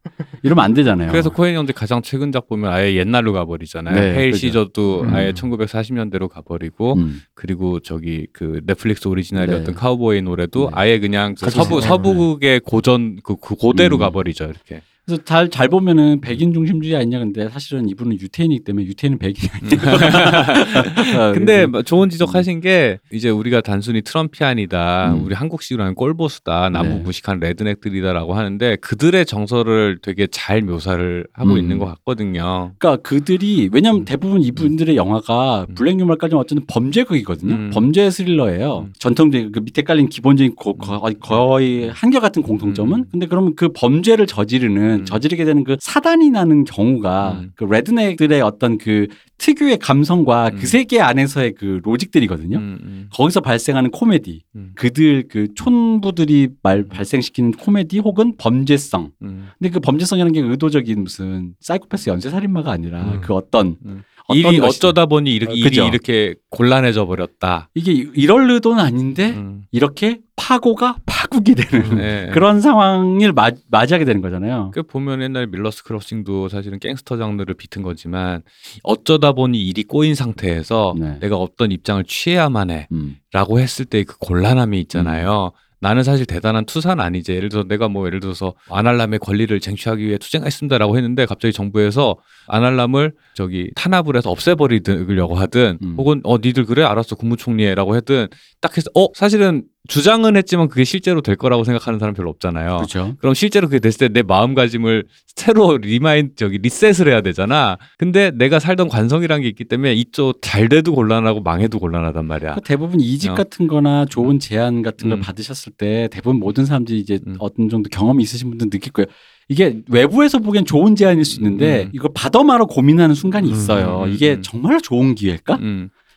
[0.44, 1.12] 이러면 안 되잖아요.
[1.12, 3.96] 그래서 코엔 형제 가장 최근 작 보면 아예 옛날로 가버리잖아요.
[3.96, 4.48] 네, 헤일 그죠.
[4.48, 5.14] 시저도 음.
[5.14, 7.22] 아예 1940년대로 가버리고 음.
[7.34, 9.74] 그리고 저기 그 넷플릭스 오리지널이었던 네.
[9.74, 10.72] 카우보이 노래도 네.
[10.74, 11.88] 아예 그냥 그 서부 네.
[11.88, 14.00] 서부국의 고전 그, 그 고대로 음.
[14.00, 14.82] 가버리죠 이렇게.
[15.06, 21.34] 그래서 잘, 잘 보면은 백인 중심주의 아니냐 근데 사실은 이분은 유태인이기 때문에 유태인은 백인이 아니에요.
[21.34, 25.26] 근데 뭐 좋은 지적하신 게 이제 우리가 단순히 트럼피안이다, 음.
[25.26, 27.00] 우리 한국식으로 하는 꼴보수다, 남부 네.
[27.02, 31.58] 무식한 레드넥들이다라고 하는데 그들의 정서를 되게 잘 묘사를 하고 음.
[31.58, 32.72] 있는 것 같거든요.
[32.78, 34.06] 그러니까 그들이 왜냐면 음.
[34.06, 35.76] 대부분 이분들의 영화가 음.
[35.76, 37.54] 블랙 유머까지 어쨌든 범죄극이거든요.
[37.54, 37.72] 음.
[37.74, 38.86] 범죄 스릴러예요.
[38.88, 38.94] 음.
[39.00, 43.06] 전통적인 그 밑에 깔린 기본적인 고- 거의, 거의 한결 같은 공통점은 음.
[43.12, 45.06] 근데 그러면 그 범죄를 저지르는 음.
[45.06, 47.52] 저지르게 되는 그 사단이 나는 경우가 음.
[47.56, 50.58] 그 redneck들의 어떤 그 특유의 감성과 음.
[50.60, 52.58] 그 세계 안에서의 그 logic들이거든요.
[52.58, 54.72] 음, 음, 거기서 발생하는 코미디, 음.
[54.76, 59.12] 그들 그 촌부들이 말 발생시키는 코미디 혹은 범죄성.
[59.22, 63.22] 음, 근데 그 범죄성이라는 게 의도적인 무슨 사이코패스 연쇄살인마가 아니라 음.
[63.22, 64.04] 그 어떤 음.
[64.30, 64.64] 일이 것이든.
[64.64, 65.86] 어쩌다 보니 이렇게 어, 일이 그죠.
[65.88, 67.70] 이렇게 곤란해져 버렸다.
[67.74, 69.64] 이게 이럴 의도는 아닌데 음.
[69.72, 72.30] 이렇게 파고가 파국이 되는 네.
[72.34, 74.72] 그런 상황을 맞, 맞이하게 되는 거잖아요.
[74.74, 78.42] 그 보면 옛날 밀러스 크로싱도 사실은 갱스터 장르를 비튼 거지만
[78.84, 81.18] 어쩌다 보니 일이 꼬인 상태에서 네.
[81.20, 82.88] 내가 어떤 입장을 취해야만 해.
[82.92, 83.18] 음.
[83.32, 85.52] 라고 했을 때 그 곤란함이 있잖아요.
[85.84, 87.34] 나는 사실 대단한 투사는 아니지.
[87.34, 92.16] 예를 들어서 내가 뭐 예를 들어서 아날람의 권리를 쟁취하기 위해 투쟁했습니다라고 했는데 갑자기 정부에서
[92.48, 95.96] 아날람을 저기 탄압을 해서 없애버리려고 하든 음.
[95.98, 98.30] 혹은 어 니들 그래 알았어 국무총리해라고 하든
[98.62, 102.78] 딱 해서 어 사실은 주장은 했지만 그게 실제로 될 거라고 생각하는 사람 별로 없잖아요.
[102.78, 103.16] 그렇죠.
[103.20, 105.06] 그럼 실제로 그게 됐을 때 내 마음가짐을
[105.36, 107.78] 새로 remind 저기 reset을 해야 되잖아.
[107.98, 112.52] 근데 내가 살던 관성이란 게 있기 때문에 이쪽 잘 돼도 곤란하고 망해도 곤란하단 말이야.
[112.52, 113.36] 그러니까 대부분 이직 어.
[113.36, 115.22] 같은 거나 좋은 제안 같은 걸 음.
[115.22, 117.36] 받으셨을 때 대부분 모든 사람들이 이제 음.
[117.40, 119.08] 어떤 정도 경험이 있으신 분들은 느낄 거예요.
[119.50, 121.90] 이게 외부에서 보기엔 좋은 제안일 수 있는데 음.
[121.94, 124.04] 이걸 받아 말아 고민하는 순간이 음, 있어요.
[124.06, 124.42] 음, 이게 음.
[124.42, 125.56] 정말 좋은 기회일까?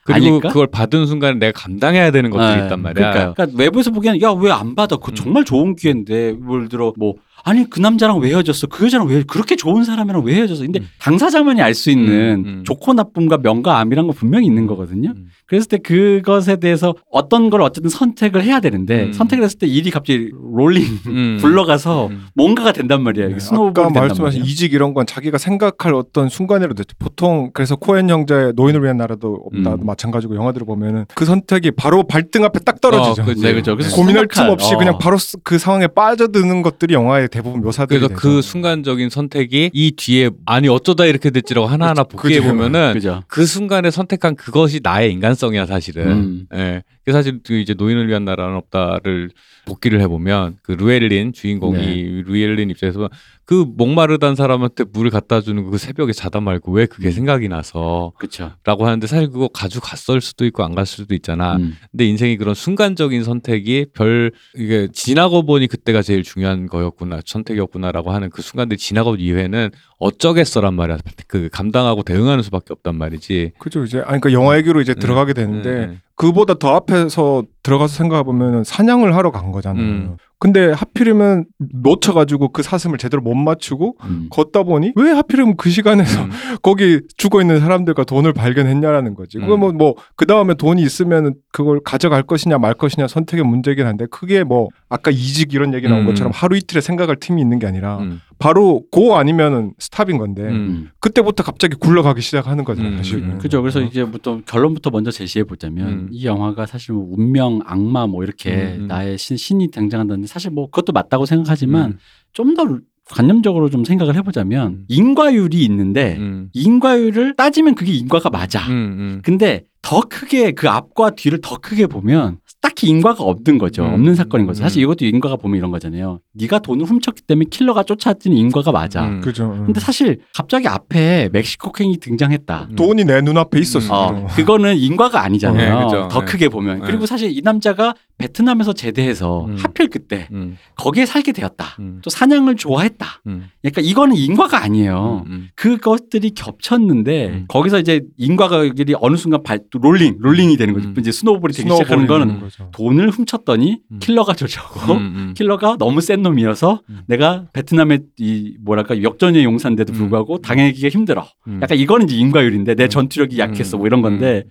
[0.08, 0.14] 음.
[0.14, 0.48] 그리고 아닐까?
[0.48, 3.10] 그걸 받은 순간에 내가 감당해야 되는 것들이 네, 있단 말이야.
[3.10, 3.34] 그러니까요.
[3.34, 4.96] 그러니까 외부에서 보기에는 야 왜 안 받아?
[4.96, 5.14] 그거 음.
[5.14, 8.66] 정말 좋은 기회인데 예를 들어 뭐 아니 그 남자랑 왜 헤어졌어?
[8.66, 10.62] 그 여자랑 왜 그렇게 좋은 사람이랑 왜 헤어졌어?
[10.62, 10.88] 근데 음.
[10.98, 12.64] 당사자만이 알 수 있는 음, 음.
[12.64, 15.10] 좋고 나쁨과 명과 암이란 거 분명히 있는 거거든요.
[15.14, 15.26] 음.
[15.46, 19.12] 그랬을 때 그것에 대해서 어떤 걸 어쨌든 선택을 해야 되는데 음.
[19.12, 21.38] 선택을 했을 때 일이 갑자기 rolling 음.
[21.40, 22.26] 굴러가서 음.
[22.34, 23.28] 뭔가가 된단 말이에요.
[23.28, 24.50] 네, 이게 snowball이 아까 된단 말씀하신 말이에요.
[24.52, 26.82] 이직 이런 건 자기가 생각할 어떤 순간이라도.
[26.98, 29.86] 보통 그래서 코엔 형제의 노인을 위한 나라도 없다 음.
[29.86, 33.22] 마찬가지고 영화들을 보면은 그 선택이 바로 발등 앞에 딱 떨어지죠.
[33.22, 33.42] 어, 그치.
[33.42, 33.76] 네, 그죠.
[33.76, 34.78] 그래서 고민할 생각할- 틈 없이 어.
[34.78, 39.92] 그냥 바로 스- 그 상황에 빠져드는 것들이 영화의 대부분 묘사들이 그래서 그 순간적인 선택이 이
[39.94, 42.50] 뒤에 아니 어쩌다 이렇게 됐지라고 하나하나 복귀해 그죠.
[42.50, 43.22] 보면은 그죠.
[43.28, 46.06] 그 순간에 선택한 그것이 나의 인간성이야 사실은.
[46.10, 46.46] 음.
[46.54, 46.82] 예.
[47.06, 49.30] 그 사실 그 이제 노인을 위한 나라는 없다를
[49.64, 52.22] 복귀를 해보면 그 루엘린 주인공이 네.
[52.26, 53.08] 루엘린 입장에서
[53.44, 56.86] 그 목마르단 사람한테 물을 갖다 주는 그 새벽에 자다 말고 왜 음.
[56.90, 58.50] 그게 생각이 나서 그렇죠.
[58.64, 61.54] 라고 하는데 사실 그거 가져갔을 수도 있고 안 갔을 수도 있잖아.
[61.58, 61.76] 음.
[61.92, 68.30] 근데 인생이 그런 순간적인 선택이 별 이게 지나고 보니 그때가 제일 중요한 거였구나 선택이었구나라고 하는
[68.30, 70.98] 그 순간들 지나고 이후에는 어쩌겠어란 말이야.
[71.28, 73.52] 그 감당하고 대응하는 수밖에 없단 말이지.
[73.60, 74.98] 그죠 이제 아니 그러니까 영화 얘기로 이제 음.
[74.98, 79.84] 들어가게 되는데 음, 그보다 더 앞에서 들어가서 생각해 보면은 사냥을 하러 간 거잖아요.
[79.84, 80.16] 음.
[80.38, 84.26] 근데 하필이면 놓쳐가지고 그 사슴을 제대로 못 맞추고 음.
[84.30, 86.30] 걷다 보니 왜 하필이면 그 시간에서 음.
[86.62, 89.38] 거기 죽어 있는 사람들과 돈을 발견했냐라는 거지.
[89.38, 89.60] 그거 음.
[89.60, 94.68] 뭐뭐 그 다음에 돈이 있으면 그걸 가져갈 것이냐 말 것이냐 선택의 문제긴 한데 그게 뭐
[94.90, 96.06] 아까 이직 이런 얘기 나온 음.
[96.06, 98.20] 것처럼 하루 이틀에 생각할 틈이 있는 게 아니라 음.
[98.38, 100.50] 바로 고 아니면은 스탑인 건데 음.
[100.50, 100.90] 음.
[101.00, 102.92] 그때부터 갑자기 굴러가기 시작하는 거잖아요.
[102.92, 102.96] 음.
[102.98, 103.30] 사실은.
[103.30, 103.38] 음.
[103.38, 103.62] 그죠.
[103.62, 103.82] 그래서 어.
[103.82, 106.08] 이제 부터 결론부터 먼저 제시해 보자면 음.
[106.10, 108.86] 이 영화가 사실 뭐 운명, 악마 뭐 이렇게 음.
[108.88, 111.98] 나의 신, 신이 등장한다는 데 사실 뭐 그것도 맞다고 생각하지만 음.
[112.32, 114.84] 좀더 관념적으로 좀 생각을 해보자면 음.
[114.88, 116.50] 인과율이 있는데 음.
[116.52, 118.66] 인과율을 따지면 그게 인과가 맞아.
[118.68, 118.72] 음.
[118.72, 119.22] 음.
[119.24, 122.38] 근데 더 크게 그 앞과 뒤를 더 크게 보면
[122.76, 123.84] 딱히 인과가 없는 거죠.
[123.84, 123.94] 음.
[123.94, 124.62] 없는 사건인 거죠.
[124.62, 124.84] 사실 음.
[124.84, 126.20] 이것도 인과가 보면 이런 거잖아요.
[126.34, 129.06] 네가 돈을 훔쳤기 때문에 킬러가 쫓아왔더니 인과가 맞아.
[129.08, 129.20] 음.
[129.22, 129.50] 그죠.
[129.50, 129.64] 음.
[129.64, 132.68] 근데 사실 갑자기 앞에 멕시코행이 등장했다.
[132.70, 132.76] 음.
[132.76, 134.08] 돈이 내 눈앞에 있었어.
[134.08, 135.78] 어, 그거는 인과가 아니잖아요.
[135.78, 136.08] 네, 그죠.
[136.10, 136.26] 더 네.
[136.26, 136.80] 크게 보면.
[136.80, 136.86] 네.
[136.86, 139.56] 그리고 사실 이 남자가 베트남에서 제대해서 음.
[139.58, 140.56] 하필 그때 음.
[140.76, 141.76] 거기에 살게 되었다.
[141.80, 142.00] 음.
[142.02, 143.06] 또 사냥을 좋아했다.
[143.26, 143.48] 음.
[143.62, 145.24] 그러니까 이거는 인과가 아니에요.
[145.26, 145.48] 음.
[145.54, 147.44] 그것들이 겹쳤는데 음.
[147.48, 148.62] 거기서 이제 인과가
[149.00, 150.88] 어느 순간 발, 또 rolling, rolling이 되는 거죠.
[150.88, 150.94] 음.
[150.98, 152.65] 이제 snowball이 되기 snowball이 시작하는 거는 되는 거죠.
[152.72, 153.98] 돈을 훔쳤더니 음.
[154.00, 154.98] 킬러가 쫓아오고 음.
[154.98, 155.34] 음.
[155.36, 157.00] 킬러가 너무 센 놈이어서 음.
[157.06, 159.98] 내가 베트남의 이 뭐랄까 역전의 용사인데도 음.
[159.98, 161.26] 불구하고 당하기가 힘들어.
[161.48, 161.60] 음.
[161.62, 162.88] 약간 이거는 이제 인과율인데 내 음.
[162.88, 163.78] 전투력이 약했어 음.
[163.78, 164.44] 뭐 이런 건데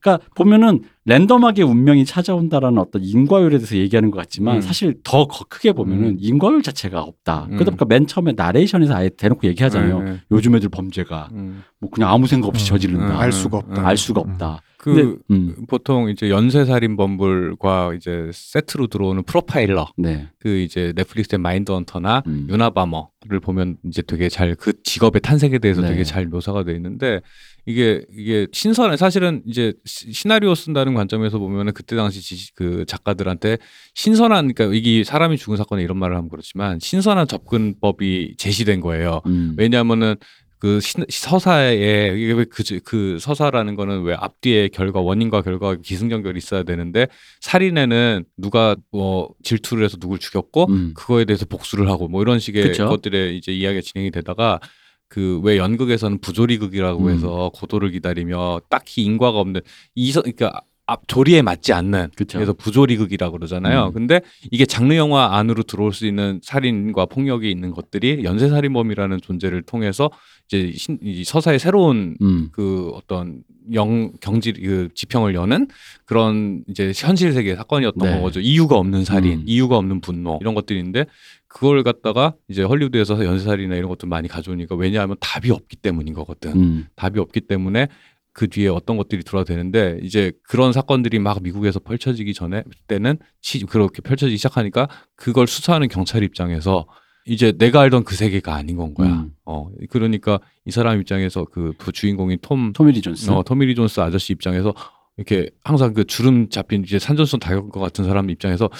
[0.00, 4.60] 그러니까 보면은 random하게 운명이 찾아온다라는 어떤 인과율에 대해서 얘기하는 것 같지만 음.
[4.60, 6.16] 사실 더 거- 크게 보면은 음.
[6.18, 7.44] 인과율 자체가 없다.
[7.50, 7.54] 음.
[7.56, 10.00] 그러다 보니까 맨 처음에 나레이션에서 아예 대놓고 얘기하잖아요.
[10.02, 10.20] 네, 네.
[10.32, 11.62] 요즘 애들 범죄가 음.
[11.80, 12.68] 뭐 그냥 아무 생각 없이 음.
[12.70, 13.06] 저지른다.
[13.14, 13.16] 음.
[13.16, 13.86] 알 수가 없다.
[13.86, 14.60] 알 수가 없다.
[14.82, 20.28] 그 근데, 음, 보통 이제 연쇄 살인범들과 이제 세트로 들어오는 프로파일러 네.
[20.40, 22.46] 그 이제 넷플릭스의 마인드 헌터나 음.
[22.50, 25.88] 유나바머를 보면 이제 되게 잘 그 직업의 탄생에 대해서 네.
[25.90, 27.20] 되게 잘 묘사가 돼 있는데
[27.64, 33.58] 이게 이게 신선해 사실은 이제 시- 시나리오 쓴다는 관점에서 보면은 그때 당시 지, 그 작가들한테
[33.94, 39.20] 신선한 그러니까 이게 사람이 죽은 사건에 이런 말을 하면 그렇지만 신선한 접근법이 제시된 거예요.
[39.26, 39.54] 음.
[39.56, 40.16] 왜냐하면은
[40.62, 47.08] 그 시, 서사에 왜그 그 서사라는 거는 왜 앞뒤에 결과 원인과 결과 기승전결이 있어야 되는데
[47.40, 50.92] 살인에는 누가 뭐 질투를 해서 누굴 죽였고 음.
[50.94, 52.88] 그거에 대해서 복수를 하고 뭐 이런 식의 그쵸.
[52.88, 54.60] 것들의 이제 이야기가 진행이 되다가
[55.08, 57.10] 그 왜 연극에서는 부조리극이라고 음.
[57.10, 59.62] 해서 고도를 기다리며 딱히 인과가 없는
[59.96, 60.64] 이서 그러니까 앞
[61.06, 62.38] 조리에 맞지 않는 그쵸.
[62.38, 63.88] 그래서 부조리극이라고 그러잖아요.
[63.88, 63.92] 음.
[63.92, 64.20] 근데
[64.50, 70.10] 이게 장르 영화 안으로 들어올 수 있는 살인과 폭력이 있는 것들이 연쇄 살인범이라는 존재를 통해서
[70.48, 72.48] 이제 신, 이 서사의 새로운 음.
[72.52, 75.68] 그 어떤 영 경지 그 지평을 여는
[76.04, 78.20] 그런 이제 현실 세계 사건이었던 네.
[78.20, 78.40] 거죠.
[78.40, 79.44] 이유가 없는 살인, 음.
[79.46, 81.06] 이유가 없는 분노 이런 것들인데
[81.46, 86.52] 그걸 갖다가 이제 헐리우드에서 연쇄살인이나 이런 것들 많이 가져오니까 왜냐하면 답이 없기 때문인 거거든.
[86.52, 86.86] 음.
[86.96, 87.88] 답이 없기 때문에
[88.32, 93.60] 그 뒤에 어떤 것들이 들어야 되는데 이제 그런 사건들이 막 미국에서 펼쳐지기 전에 때는 치,
[93.64, 96.86] 그렇게 펼쳐지기 시작하니까 그걸 수사하는 경찰 입장에서
[97.26, 99.10] 이제 내가 알던 그 세계가 아닌 건 거야.
[99.10, 99.32] 음.
[99.44, 103.30] 어 그러니까 이 사람 입장에서 그, 부 주인공인 톰 토미 리 존스.
[103.30, 104.74] 어, 토미 리 존스 아저씨 입장에서
[105.16, 108.70] 이렇게 항상 그 주름 잡힌 이제 산전수전 다 겪은 것 같은 사람 입장에서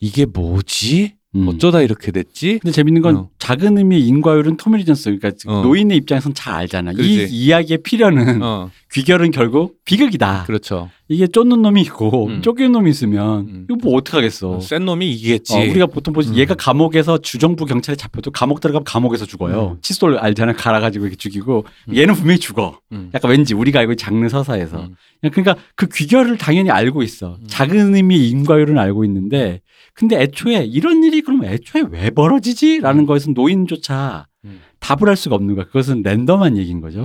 [0.00, 1.16] 이게 뭐지?
[1.36, 1.46] 음.
[1.48, 2.58] 어쩌다 이렇게 됐지?
[2.60, 3.28] 근데 재밌는 건 어.
[3.38, 5.16] 작은 의미의 인과율은 토미 리 존스.
[5.16, 5.62] 그러니까 어.
[5.62, 6.92] 노인의 입장에선 잘 알잖아.
[6.92, 7.28] 이 그렇지.
[7.34, 10.44] 이야기의 필연은 어, 귀결은 결국 비극이다.
[10.46, 10.90] 그렇죠.
[11.10, 12.40] 이게 쫓는 놈이 있고 음.
[12.40, 13.66] 쫓기는 놈이 있으면 음.
[13.68, 14.60] 이거 뭐 어떡하겠어.
[14.60, 15.56] 센 놈이 이기겠지.
[15.56, 16.36] 어, 우리가 보통 보지 음.
[16.36, 19.76] 얘가 감옥에서 주정부 경찰에 잡혀도 감옥 들어가면 감옥에서 죽어요.
[19.82, 21.96] 칫솔 알잖아 갈아가지고 이렇게 죽이고 음.
[21.96, 22.78] 얘는 분명히 죽어.
[22.92, 23.10] 음.
[23.12, 24.94] 약간 왠지 우리가 알고 있는 장르 서사에서 음.
[25.32, 27.38] 그러니까 그 귀결을 당연히 알고 있어.
[27.40, 27.44] 음.
[27.48, 29.62] 작은 의미의 인과율은 알고 있는데
[29.94, 33.06] 근데 애초에 이런 일이 그럼 애초에 왜 벌어지지?라는 음.
[33.06, 34.60] 거에서 노인조차 음.
[34.78, 35.64] 답을 할 수가 없는 거야.
[35.64, 37.02] 그것은 랜덤한 얘기인 거죠.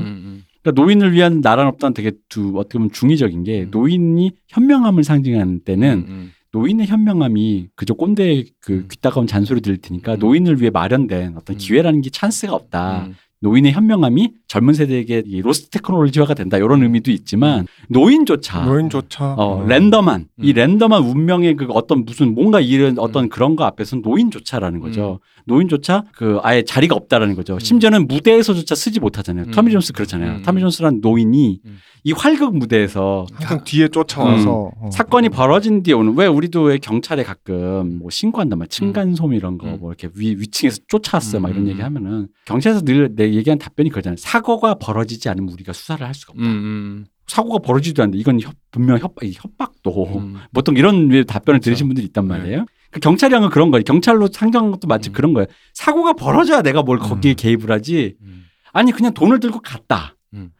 [0.65, 0.71] 음, 음.
[0.71, 3.67] 그러니까 노인을 위한 나라는 없다는 되게 두 어떻게 보면 중의적인 게 음.
[3.71, 8.87] 노인이 현명함을 상징하는 때는 음, 노인의 현명함이 그저 꼰대의 그 음.
[8.89, 10.19] 귀따가운 잔소리 들을 테니까 음.
[10.19, 11.57] 노인을 위해 마련된 어떤 음.
[11.57, 13.07] 기회라는 게 찬스가 없다.
[13.07, 13.15] 음.
[13.41, 19.67] 노인의 현명함이 젊은 세대에게 이 lost technology화가 된다 이런 의미도 있지만 노인조차 노인조차 어, 음.
[19.67, 20.55] random한 이 음.
[20.55, 25.19] random한 운명의 그 어떤 무슨 뭔가 이런 어떤 그런 거 앞에서는 노인조차라는 거죠.
[25.45, 27.57] 노인조차 그 아예 자리가 없다라는 거죠.
[27.59, 29.45] 심지어는 무대에서조차 쓰지 못하잖아요.
[29.45, 29.51] 음.
[29.51, 30.37] 토미 존스 그렇잖아요.
[30.37, 30.41] 음.
[30.43, 31.77] 토미 존스란 노인이 음.
[32.03, 34.89] 이 활극 무대에서 항상 뒤에 쫓아와서 어.
[34.91, 39.67] 사건이 벌어진 뒤에 오는 왜 우리도 왜 경찰에 가끔 뭐 신고한단 말이야 층간소음 이런 거
[39.67, 39.77] 음.
[39.79, 41.69] 뭐 이렇게 위, 위층에서 쫓아왔어 막 이런 음.
[41.69, 46.31] 얘기 하면은 경찰에서 늘 내 얘기한 답변이 그러잖아요 사고가 벌어지지 않으면 우리가 수사를 할 수가
[46.33, 50.37] 없다 음, 음, 사고가 벌어지지도 않는데 이건 협, 분명 협박 이 협박도 음.
[50.53, 51.65] 보통 이런 류의 답변을 그렇죠.
[51.65, 52.37] 들으신 분들이 있단 네.
[52.37, 52.65] 말이에요
[52.95, 55.11] 그 경찰형은 그런 거예요 경찰로 상정한 것도 마치 음.
[55.11, 57.35] 그런 거예요 사고가 벌어져야 내가 뭘 거기에 음.
[57.35, 58.45] 개입을 하지 음.
[58.71, 60.14] 아니 그냥 돈을 들고 갔다 음.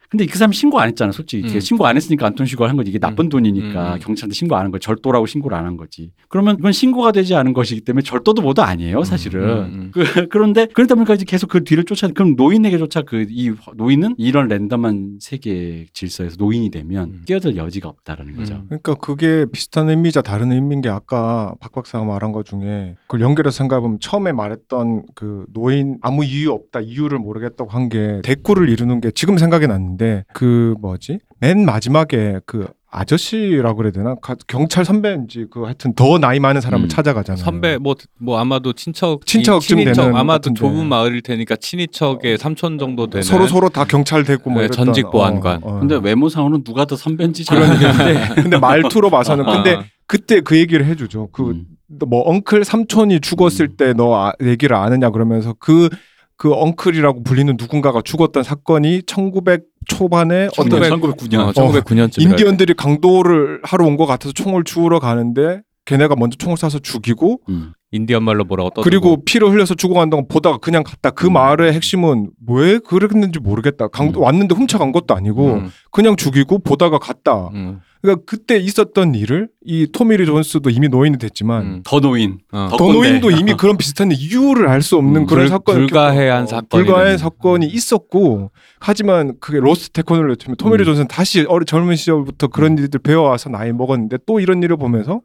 [0.08, 1.54] 근데 그 사람 신고 안 했잖아, 솔직히.
[1.54, 1.60] 음.
[1.60, 2.90] 신고 안 했으니까 안톤 시고를 한 거지.
[2.90, 3.98] 이게 나쁜 돈이니까 음.
[4.00, 4.84] 경찰한테 신고 안 한 거지.
[4.84, 6.10] 절도라고 신고를 안 한 거지.
[6.28, 9.42] 그러면 이건 신고가 되지 않은 것이기 때문에 절도도 뭐도 아니에요, 사실은.
[9.42, 9.90] 음, 음.
[9.92, 12.08] 그, 그런데 그러다 보니까 이제 계속 그 뒤를 쫓아.
[12.08, 17.22] 그럼 노인에게조차 그 이 노인은 이런 랜덤한 세계 질서에서 노인이 되면 음.
[17.26, 18.54] 끼어들 여지가 없다라는 거죠.
[18.54, 18.64] 음.
[18.68, 23.56] 그러니까 그게 비슷한 의미자 다른 의미인 게 아까 박 박사가 말한 것 중에 그걸 연결해서
[23.56, 29.12] 생각해보면 처음에 말했던 그 노인 아무 이유 없다 이유를 모르겠다고 한 게 대꾸를 이루는 게
[29.12, 29.95] 지금 생각이 났는데
[30.32, 36.40] 그 뭐지 맨 마지막에 그 아저씨라고 그래야 되나 가- 경찰 선배인지 그 하여튼 더 나이
[36.40, 36.88] 많은 사람을 음.
[36.88, 37.44] 찾아가잖아요.
[37.44, 40.58] 선배 뭐뭐 아마도 친척 친척쯤 친인척 되는 아마도 같은데.
[40.60, 44.86] 좁은 마을일 테니까 친인척의 삼촌 정도 되는 서로 서로 다 경찰 되고 뭐 네, 이랬던,
[44.86, 45.62] 전직 보안관.
[45.62, 45.80] 어, 어.
[45.80, 48.34] 근데 외모상으로는 누가 더 선배인지 잘 모르겠는데.
[48.42, 51.28] 근데 말투로 봐서는 근데 아, 그때 그 얘기를 해주죠.
[51.32, 51.66] 그 음.
[52.08, 53.76] 뭐 엉클 삼촌이 죽었을 음.
[53.76, 55.90] 때너 아, 얘기를 아느냐 그러면서 그
[56.38, 61.40] 그 엉클이라고 불리는 누군가가 죽었던 사건이 1900 초반에 어떤 1909년.
[61.48, 66.82] 어, 1909년쯤 인디언들이 강도를 하러 온 것 같아서 총을 주우러 가는데 걔네가 먼저 총을 쏴서
[66.82, 67.72] 죽이고 음.
[67.92, 71.34] 인디언 말로 뭐라고 떠들고 그리고 피를 흘려서 죽어간 동안 보다가 그냥 갔다 그 음.
[71.34, 74.24] 마을의 핵심은 왜 그랬는지 모르겠다 강도 음.
[74.24, 79.86] 왔는데 훔쳐간 것도 아니고 음, 그냥 죽이고 보다가 갔다 음, 그러니까 그때 있었던 일을 이
[79.90, 81.82] 토미리 존스도 이미 노인이 됐지만 음.
[81.84, 82.38] 더 노인.
[82.52, 82.68] 어.
[82.76, 82.76] 더.
[82.92, 87.04] 노인도 이미 그런 비슷한 이유를 알 수 없는 음, 그런 불- 사건을 불가해한 사건이 불가해한
[87.06, 87.18] 되는.
[87.18, 90.86] 사건이 있었고 하지만 그게 lost technology 치면 토미 리 음.
[90.86, 95.20] 존스는 다시 어리 젊은 시절부터 그런 일들 배워와서 나이 먹었는데 또 이런 일을 보면서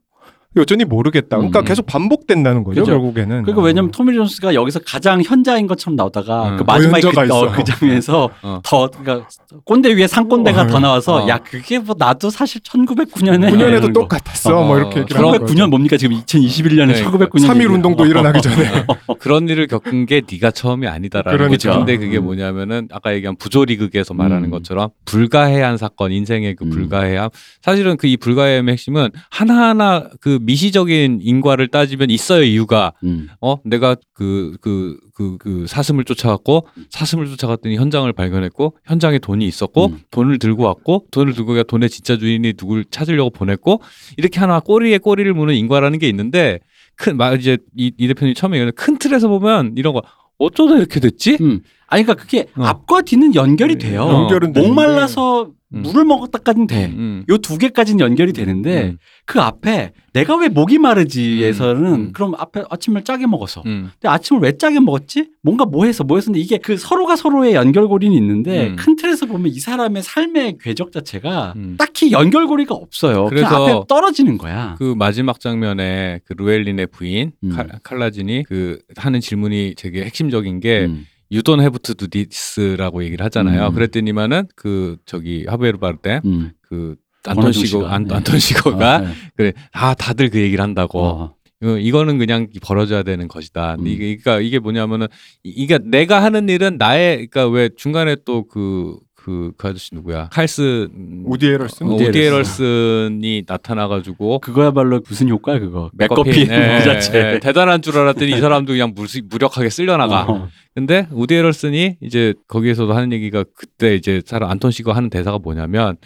[0.55, 1.37] 여전히 모르겠다.
[1.37, 1.65] 그러니까 음.
[1.65, 2.91] 계속 반복된다는 거죠 그죠.
[2.91, 3.43] 결국에는.
[3.43, 6.57] 그러니까 왜냐면 토미 존스가 여기서 가장 현자인 것처럼 나오다가 음.
[6.57, 7.51] 그 마지막에 그, 현자가 어.
[7.51, 8.59] 그 장면에서 어.
[8.63, 9.27] 더 그러니까
[9.65, 10.67] 꼰대 위에 상꼰대가 어.
[10.67, 11.27] 더 나와서 어.
[11.27, 14.63] 야 그게 뭐 나도 사실 1909년에 9년에도 똑같았어.
[14.63, 18.85] 뭐 이렇게 얘기를 하는 1909년 뭡니까 지금 2021년에 네, 1909년 3.1 운동도 일어나기 전에.
[19.19, 21.53] 그런 일을 겪은 게 네가 처음이 아니다라는 그러니까.
[21.53, 21.71] 거죠.
[21.79, 22.25] 근데 그게 음.
[22.25, 24.51] 뭐냐면은 아까 얘기한 부조리극에서 말하는 음.
[24.51, 26.69] 것처럼 불가해한 사건, 인생의 그 음.
[26.69, 27.29] 불가해함.
[27.63, 32.93] 사실은 그 이 불가해함의 핵심은 하나하나 그 미시적인 인과를 따지면 있어요 이유가.
[33.03, 33.27] 음.
[33.41, 34.97] 어 내가 그그 그
[35.39, 39.99] 그 사슴을 쫓아갔고 사슴을 쫓아갔더니 현장을 발견했고 현장에 돈이 있었고 음.
[40.09, 43.81] 돈을 들고 왔고 돈을 들고 가 돈의 진짜 주인이 누굴 찾으려고 보냈고
[44.17, 46.59] 이렇게 하나 꼬리에 꼬리를 무는 인과라는 게 있는데
[46.95, 50.01] 큰 막 이제 이, 이 대표님 처음에 얘기한 큰 틀에서 보면 이런 거
[50.37, 51.37] 어쩌다 이렇게 됐지?
[51.39, 51.59] 음.
[51.87, 52.63] 아니 그러니까 그게 어.
[52.63, 54.03] 앞과 뒤는 연결이 돼요.
[54.03, 54.21] 어.
[54.23, 54.53] 연결은.
[54.53, 55.81] 목말라서 음.
[55.83, 56.85] 물을 먹었다까지는 돼.
[56.87, 57.23] 음.
[57.29, 58.97] 요두 개까지는 연결이 되는데 음.
[59.25, 62.11] 그 앞에 내가 왜 목이 마르지에서는 음, 음.
[62.11, 63.89] 그럼 앞에 아침을 짜게 먹어서 음.
[63.93, 65.29] 근데 아침을 왜 짜게 먹었지?
[65.41, 68.75] 뭔가 뭐 해서 뭐 했었는데 이게 그 서로가 서로의 연결고리는 있는데 음.
[68.75, 71.75] 큰 틀에서 보면 이 사람의 삶의 궤적 자체가 음.
[71.77, 73.27] 딱히 연결고리가 없어요.
[73.27, 74.75] 그래서 앞에 떨어지는 거야.
[74.77, 77.49] 그 마지막 장면에 그 루엘린의 부인 음.
[77.55, 80.89] 칼, 칼라진이 그 하는 질문이 되게 핵심적인 게
[81.31, 81.33] 음.
[81.33, 83.67] You don't have to do this라고 얘기를 하잖아요.
[83.67, 83.73] 음.
[83.73, 86.51] 그랬더니만 은 그 저기 하베르 바르테 음.
[86.61, 87.93] 그 안톤 씨가.
[87.93, 88.15] 안, 네.
[88.15, 89.07] 안톤 시고가 어, 네.
[89.35, 91.35] 그래 아 다들 그 얘기를 한다고 어.
[91.61, 93.75] 이거- 이거는 그냥 벌어져야 되는 것이다.
[93.79, 93.85] 음.
[93.87, 95.07] 이게 그러니까 이게 뭐냐면은
[95.43, 100.29] 이- 이게 내가 하는 일은 나의 그러니까 왜 중간에 또 그 그 그 아저씨 누구야
[100.31, 100.89] 칼스
[101.25, 101.87] 우디 에럴슨?
[101.87, 102.65] 어, 우디 우디 에럴슨.
[102.65, 105.89] 에럴슨이 나타나가지고 그거야말로 무슨 효과야 그거.
[105.93, 107.33] 맥커핀, 맥커핀 예, 그 자체.
[107.35, 110.23] 예, 대단한 줄 알았더니 이 사람도 그냥 무, 무력하게 쓸려나가.
[110.27, 110.47] 어.
[110.73, 115.97] 근데 우디 에럴슨이 이제 거기에서도 하는 얘기가 그때 이제 사람 안톤 시가 하는 대사가 뭐냐면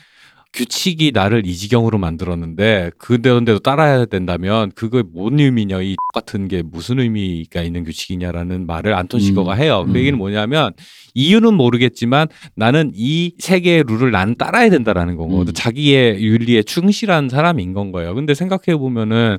[0.55, 6.99] 규칙이 나를 이 지경으로 만들었는데 그대로인데도 따라야 된다면 그거 뭔 의미냐 이 같은 게 무슨
[6.99, 9.59] 의미가 있는 규칙이냐라는 말을 안톤 시거가 음.
[9.59, 9.83] 해요.
[9.85, 9.97] 그 음.
[9.97, 10.71] 얘기는 뭐냐면
[11.13, 15.49] 이유는 모르겠지만 나는 이 세계의 룰을 나는 따라야 된다라는 거거든.
[15.49, 15.53] 음.
[15.53, 18.15] 자기의 윤리에 충실한 사람인 건 거예요.
[18.15, 19.37] 근데 생각해 보면은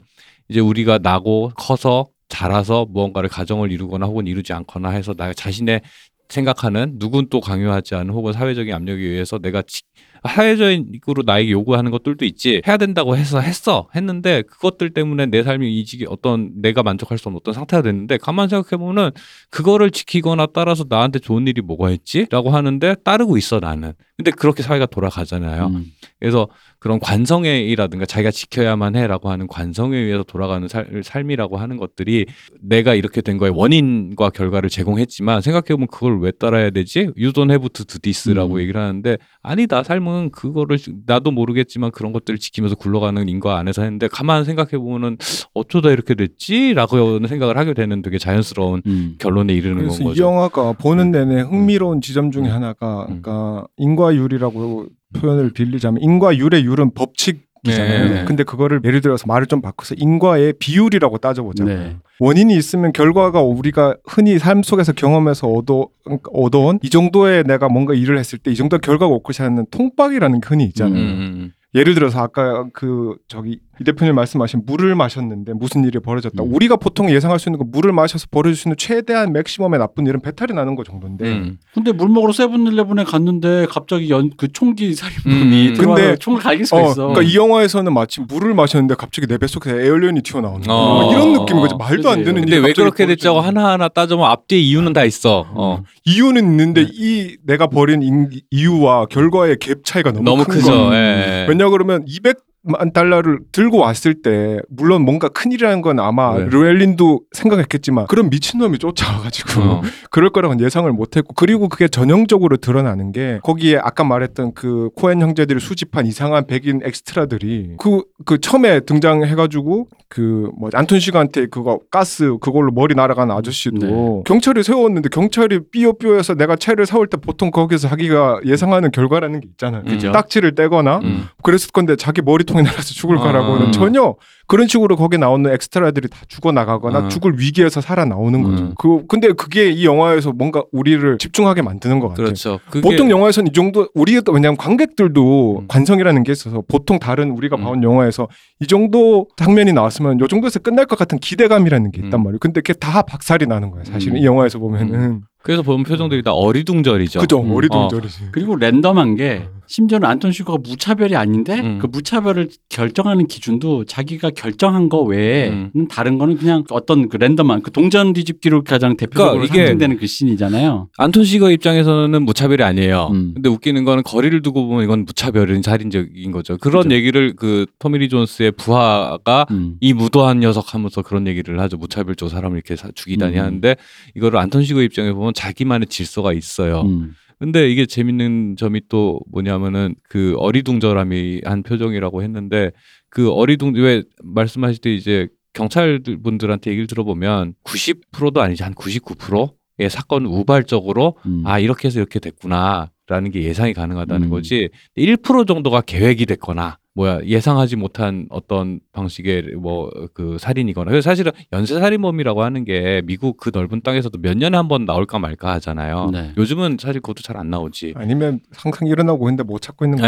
[0.51, 5.81] 이제 우리가 나고 커서 자라서 무언가를 가정을 이루거나 혹은 이루지 않거나 해서 나 자신의
[6.29, 9.83] 생각하는 누군 또 강요하지 않은 혹은 사회적인 압력에 의해서 내가 지-
[10.27, 12.63] 사회적으로 나에게 요구하는 것들도 있지.
[12.67, 13.89] 해야 된다고 해서 했어.
[13.95, 18.49] 했는데 그것들 때문에 내 삶이 이직이 어떤 내가 만족할 수 없는 어떤 상태가 됐는데 가만
[18.49, 19.13] 생각해 보면
[19.51, 23.93] 그거를 지키거나 따라서 나한테 좋은 일이 뭐가 있지라고 하는데 따르고 있어 나는.
[24.17, 25.67] 근데 그렇게 사회가 돌아가잖아요.
[25.67, 25.93] 음.
[26.19, 26.49] 그래서
[26.79, 32.27] 그런 관성애라든가 자기가 지켜야만 해라고 하는 관성에 의해서 돌아가는 살, 삶이라고 하는 것들이
[32.61, 37.11] 내가 이렇게 된 거에 원인과 결과를 제공했지만 생각해보면 그걸 왜 따라야 되지?
[37.17, 38.61] You don't have to do this라고 음.
[38.61, 44.45] 얘기를 하는데 아니다 삶은 그거를 나도 모르겠지만 그런 것들을 지키면서 굴러가는 인과 안에서 했는데 가만
[44.45, 45.17] 생각해보면은
[45.55, 49.15] 어쩌다 이렇게 됐지라고 생각을 하게 되는 되게 자연스러운 음.
[49.19, 50.25] 결론에 이르는 그래서 건이 거죠.
[50.25, 52.53] 영화가 보는 내내 흥미로운 지점 중에 음.
[52.53, 53.23] 하나가 음.
[53.23, 54.87] 그러니까 인과율이라고
[55.21, 58.09] 표현을 빌리자면 인과 율의 율은 법칙 이잖아요.
[58.15, 58.25] 네.
[58.27, 61.97] 근데 그거를 예를 들어서 말을 좀 바꿔서 인과의 비율이라고 따져보자면 네.
[62.21, 65.89] 원인이 있으면 결과가 우리가 흔히 삶 속에서 경험해서 얻어
[66.33, 70.41] 얻어온 이 정도의 내가 뭔가 일을 했을 때 이 정도 결과가 올 것이 하는 통박이라는
[70.41, 70.95] 게 흔히 있잖아요.
[71.03, 76.43] 음, 음, 예를 들어서 아까 그 저기 이 대표님 말씀하신 물을 마셨는데 무슨 일이 벌어졌다.
[76.43, 76.55] 음.
[76.55, 80.21] 우리가 보통 예상할 수 있는 건 물을 마셔서 벌어질 수 있는 최대한 맥시멈의 나쁜 일은
[80.21, 81.59] 배탈이 나는 거 정도인데 음.
[81.75, 85.75] 근데 물 먹으러 세븐일레븐에 갔는데 갑자기 연 그 총기 살인범이 음.
[85.75, 87.07] 들어와서 근데- 총을 갈길 수가 어, 있어.
[87.09, 91.03] 그러니까 이 영화에서는 마치 물을 마셨는데 갑자기 내 뱃속에서 alien이 튀어나오는 거 어.
[91.03, 91.75] 뭐 이런 느낌인 거지.
[91.79, 92.25] 말도 안 그치.
[92.25, 95.47] 되는 근데 일이 왜 그렇게 됐냐고 하나하나 따져보면 앞뒤에 이유는 다 있어.
[95.51, 95.83] 어.
[96.05, 96.91] 이유는 있는데 네.
[96.93, 100.93] 이 내가 벌인 인- 이유와 결과의 갭 차이가 너무, 너무 큰 크죠.
[100.95, 101.47] 예.
[101.49, 102.37] 왜냐 그러면 200
[102.67, 106.47] 만 달러를 들고 왔을 때 물론 뭔가 큰일이라는 건 아마 네.
[106.47, 109.83] 루엘린도 생각했겠지만 그런 미친놈이 쫓아와가지고 어.
[110.11, 115.61] 그럴 거라고는 예상을 못했고 그리고 그게 전형적으로 드러나는 게 거기에 아까 말했던 그 코엔 형제들이
[115.61, 122.71] 수집한 이상한 백인 엑스트라들이 그, 그 처음에 등장해가지고 그 뭐 안톤 씨가한테 그거 가스 그걸로
[122.73, 124.23] 머리 날아간 아저씨도 네.
[124.25, 129.85] 경찰이 세웠는데 경찰이 삐요삐요해서 내가 차를 세울 때 보통 거기서 자기가 예상하는 결과라는 게 있잖아요.
[129.85, 130.13] 그죠.
[130.13, 131.25] 딱지를 떼거나 음.
[131.43, 133.21] 그랬을 건데 자기 머리통 에 날아서 죽을 아.
[133.21, 134.15] 거라고는 전혀
[134.47, 137.09] 그런 식으로 거기 나오는 엑스트라들이 다 죽어 나가거나 음.
[137.09, 138.63] 죽을 위기에서 살아 나오는 거죠.
[138.65, 138.75] 음.
[138.79, 142.27] 그 근데 그게 이 영화에서 뭔가 우리를 집중하게 만드는 것 같아요.
[142.27, 142.61] 그렇죠.
[142.71, 145.65] 그게 보통 영화에서는 이 정도 우리가 왜냐하면 관객들도 음.
[145.69, 147.63] 관성이라는 게 있어서 보통 다른 우리가 음.
[147.63, 148.29] 봐온 영화에서
[148.61, 152.25] 이 정도 장면이 나왔으면 요 정도에서 끝날 것 같은 기대감이라는 게 있단 음.
[152.25, 152.39] 말이에요.
[152.39, 153.85] 근데 그게 다 박살이 나는 거예요.
[153.85, 154.23] 사실은 음.
[154.23, 157.21] 이 영화에서 보면은 그래서 보면 표정들이 다 어리둥절이죠.
[157.21, 157.53] 그죠 음.
[157.53, 158.31] 어리둥절이지.
[158.33, 161.79] 그리고 랜덤한 게 심지어는 안톤 슈거가 무차별이 아닌데 음.
[161.81, 165.89] 그 무차별을 결정하는 기준도 자기가 결정한 거 외에는 음.
[165.89, 170.89] 다른 거는 그냥 어떤 그 랜덤한 그 동전 뒤집기로 가장 대표적으로 그러니까 상징되는 그 씬이잖아요.
[170.99, 173.11] 안톤 시거 입장에서는 무차별이 아니에요.
[173.13, 173.33] 음.
[173.35, 176.57] 근데 웃기는 거는 거리를 두고 보면 이건 무차별인 살인적인 거죠.
[176.59, 176.95] 그런 그죠.
[176.95, 179.77] 얘기를 그 토미리 존스의 부하가 음.
[179.81, 181.77] 이 무도한 녀석 하면서 그런 얘기를 하죠.
[181.77, 183.41] 무차별적 사람을 이렇게 사- 죽이다니 음.
[183.43, 183.77] 하는데
[184.15, 186.83] 이거를 안톤 시거 입장에 보면 자기만의 질서가 있어요.
[186.83, 187.13] 음.
[187.39, 192.71] 근데 이게 재밌는 점이 또 뭐냐면은 그 어리둥절함이 한 표정이라고 했는데
[193.11, 200.27] 그 어리둥 왜 말씀하실 때 이제 경찰 분들한테 얘기를 들어보면 90%도 아니지 한 99%의 사건
[200.27, 201.43] 우발적으로 음.
[201.47, 204.31] 아 이렇게 해서 이렇게 됐구나라는 게 예상이 가능하다는 음.
[204.31, 211.31] 거지 1% 정도가 계획이 됐거나 뭐야 예상하지 못한 어떤 방식의 뭐 그 살인이거나 그래서 사실은
[211.53, 216.09] 연쇄 살인범이라고 하는 게 미국 그 넓은 땅에서도 몇 년에 한 번 나올까 말까 하잖아요.
[216.11, 216.33] 네.
[216.39, 217.93] 요즘은 사실 그것도 잘 안 나오지.
[217.97, 220.07] 아니면 항상 일어나고 있는데 못 찾고 있는 있죠.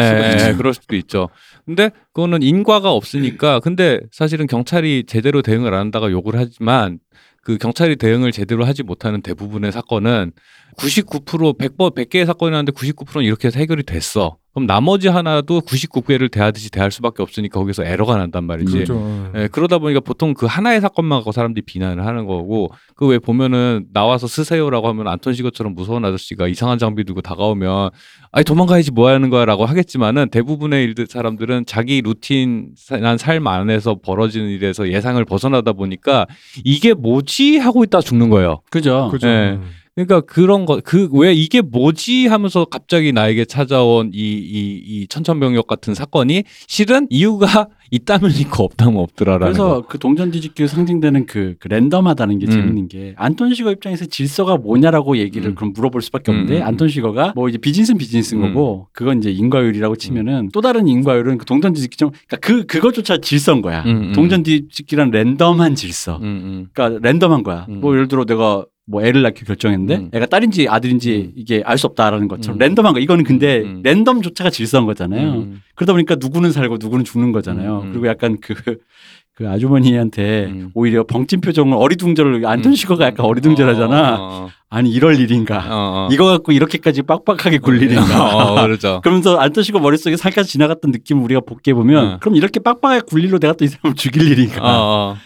[0.49, 1.29] 예, 그럴 수도 있죠.
[1.67, 6.99] 근데 그거는 인과가 없으니까 근데 사실은 경찰이 제대로 대응을 안 한다가 욕을 하지만
[7.43, 10.33] 그 경찰이 대응을 제대로 하지 못하는 대부분의 사건은
[10.79, 14.38] 99% 100번 100개의 사건이 나는데 99%는 이렇게 해서 해결이 됐어.
[14.55, 18.73] 그럼 나머지 하나도 99개를 대하듯이 대할 수밖에 없으니까 거기서 에러가 난단 말이지.
[18.73, 19.31] 그렇죠.
[19.37, 23.87] 예, 그러다 보니까 보통 그 하나의 사건만 갖고 사람들이 비난을 하는 거고 그 왜 보면은
[23.93, 27.91] 나와서 쓰세요라고 하면 안톤 시거처럼 무서운 아저씨가 이상한 장비 들고 다가오면
[28.33, 34.89] 아니 도망가야지 뭐 하는 거야라고 하겠지만은 대부분의 일들 사람들은 자기 루틴한 삶 안에서 벌어지는 일에서
[34.89, 36.27] 예상을 벗어나다 보니까
[36.65, 38.61] 이게 뭐지 하고 있다 죽는 거예요.
[38.71, 39.09] 그죠.
[39.11, 39.27] 그죠.
[39.29, 39.59] 예.
[39.99, 45.67] 그러니까 그런 거 그 왜 이게 뭐지 하면서 갑자기 나에게 찾아온 이 이 이 천천병력
[45.67, 49.87] 같은 사건이 실은 이유가 있다면 있고 없다면 없더라라는 그래서 거.
[49.89, 52.51] 그 동전 뒤집기로 상징되는 그, 그 랜덤하다는 게 음.
[52.51, 55.55] 재밌는 게 안톤 시거 입장에서 질서가 뭐냐라고 얘기를 음.
[55.55, 58.53] 그럼 물어볼 수밖에 없는데 음, 음, 안톤 시거가 뭐 이제 비즈니스는 비즈니스인 음.
[58.55, 63.19] 거고 그건 이제 인과율이라고 치면은 또 다른 인과율은 그 동전 뒤집기 좀 그러니까 그 그것조차
[63.19, 63.83] 질서인 거야.
[63.85, 64.13] 음, 음.
[64.13, 66.19] 동전 뒤집기란 랜덤한 질서.
[66.19, 66.69] 음, 음.
[66.75, 67.67] 그러니까 랜덤한 거야.
[67.71, 67.81] 음.
[67.81, 70.11] 뭐 예를 들어 내가 뭐 애를 낳기 결정했는데 음.
[70.15, 71.33] 애가 딸인지 아들인지 음.
[71.37, 72.59] 이게 알 수 없다라는 것처럼 음.
[72.59, 73.01] 랜덤한 거.
[73.01, 73.83] 이거는 근데 음.
[73.85, 75.31] 랜덤조차가 질서인 거잖아요.
[75.33, 75.63] 음.
[75.75, 77.81] 그러다 보니까 누구는 살고 누구는 죽는 거잖아요.
[77.83, 77.93] 음, 음.
[77.93, 78.55] 그리고 약간 그,
[79.35, 80.71] 그 아주머니한테 음.
[80.75, 84.17] 오히려 벙찐 표정을 어리둥절, 안톤 시거가 약간 어리둥절하잖아.
[84.17, 85.59] 어, 어, 아니, 이럴 일인가.
[85.59, 86.09] 어, 어.
[86.11, 88.03] 이거 갖고 이렇게까지 빡빡하게 굴 일인가.
[88.35, 89.01] 어, 그렇죠.
[89.05, 92.19] 그러면서 안톤 시거 머릿속에 살까지 지나갔던 느낌을 우리가 복귀해 보면 어.
[92.21, 95.17] 그럼 이렇게 빡빡하게 굴 일로 내가 또 이 사람을 죽일 일인가.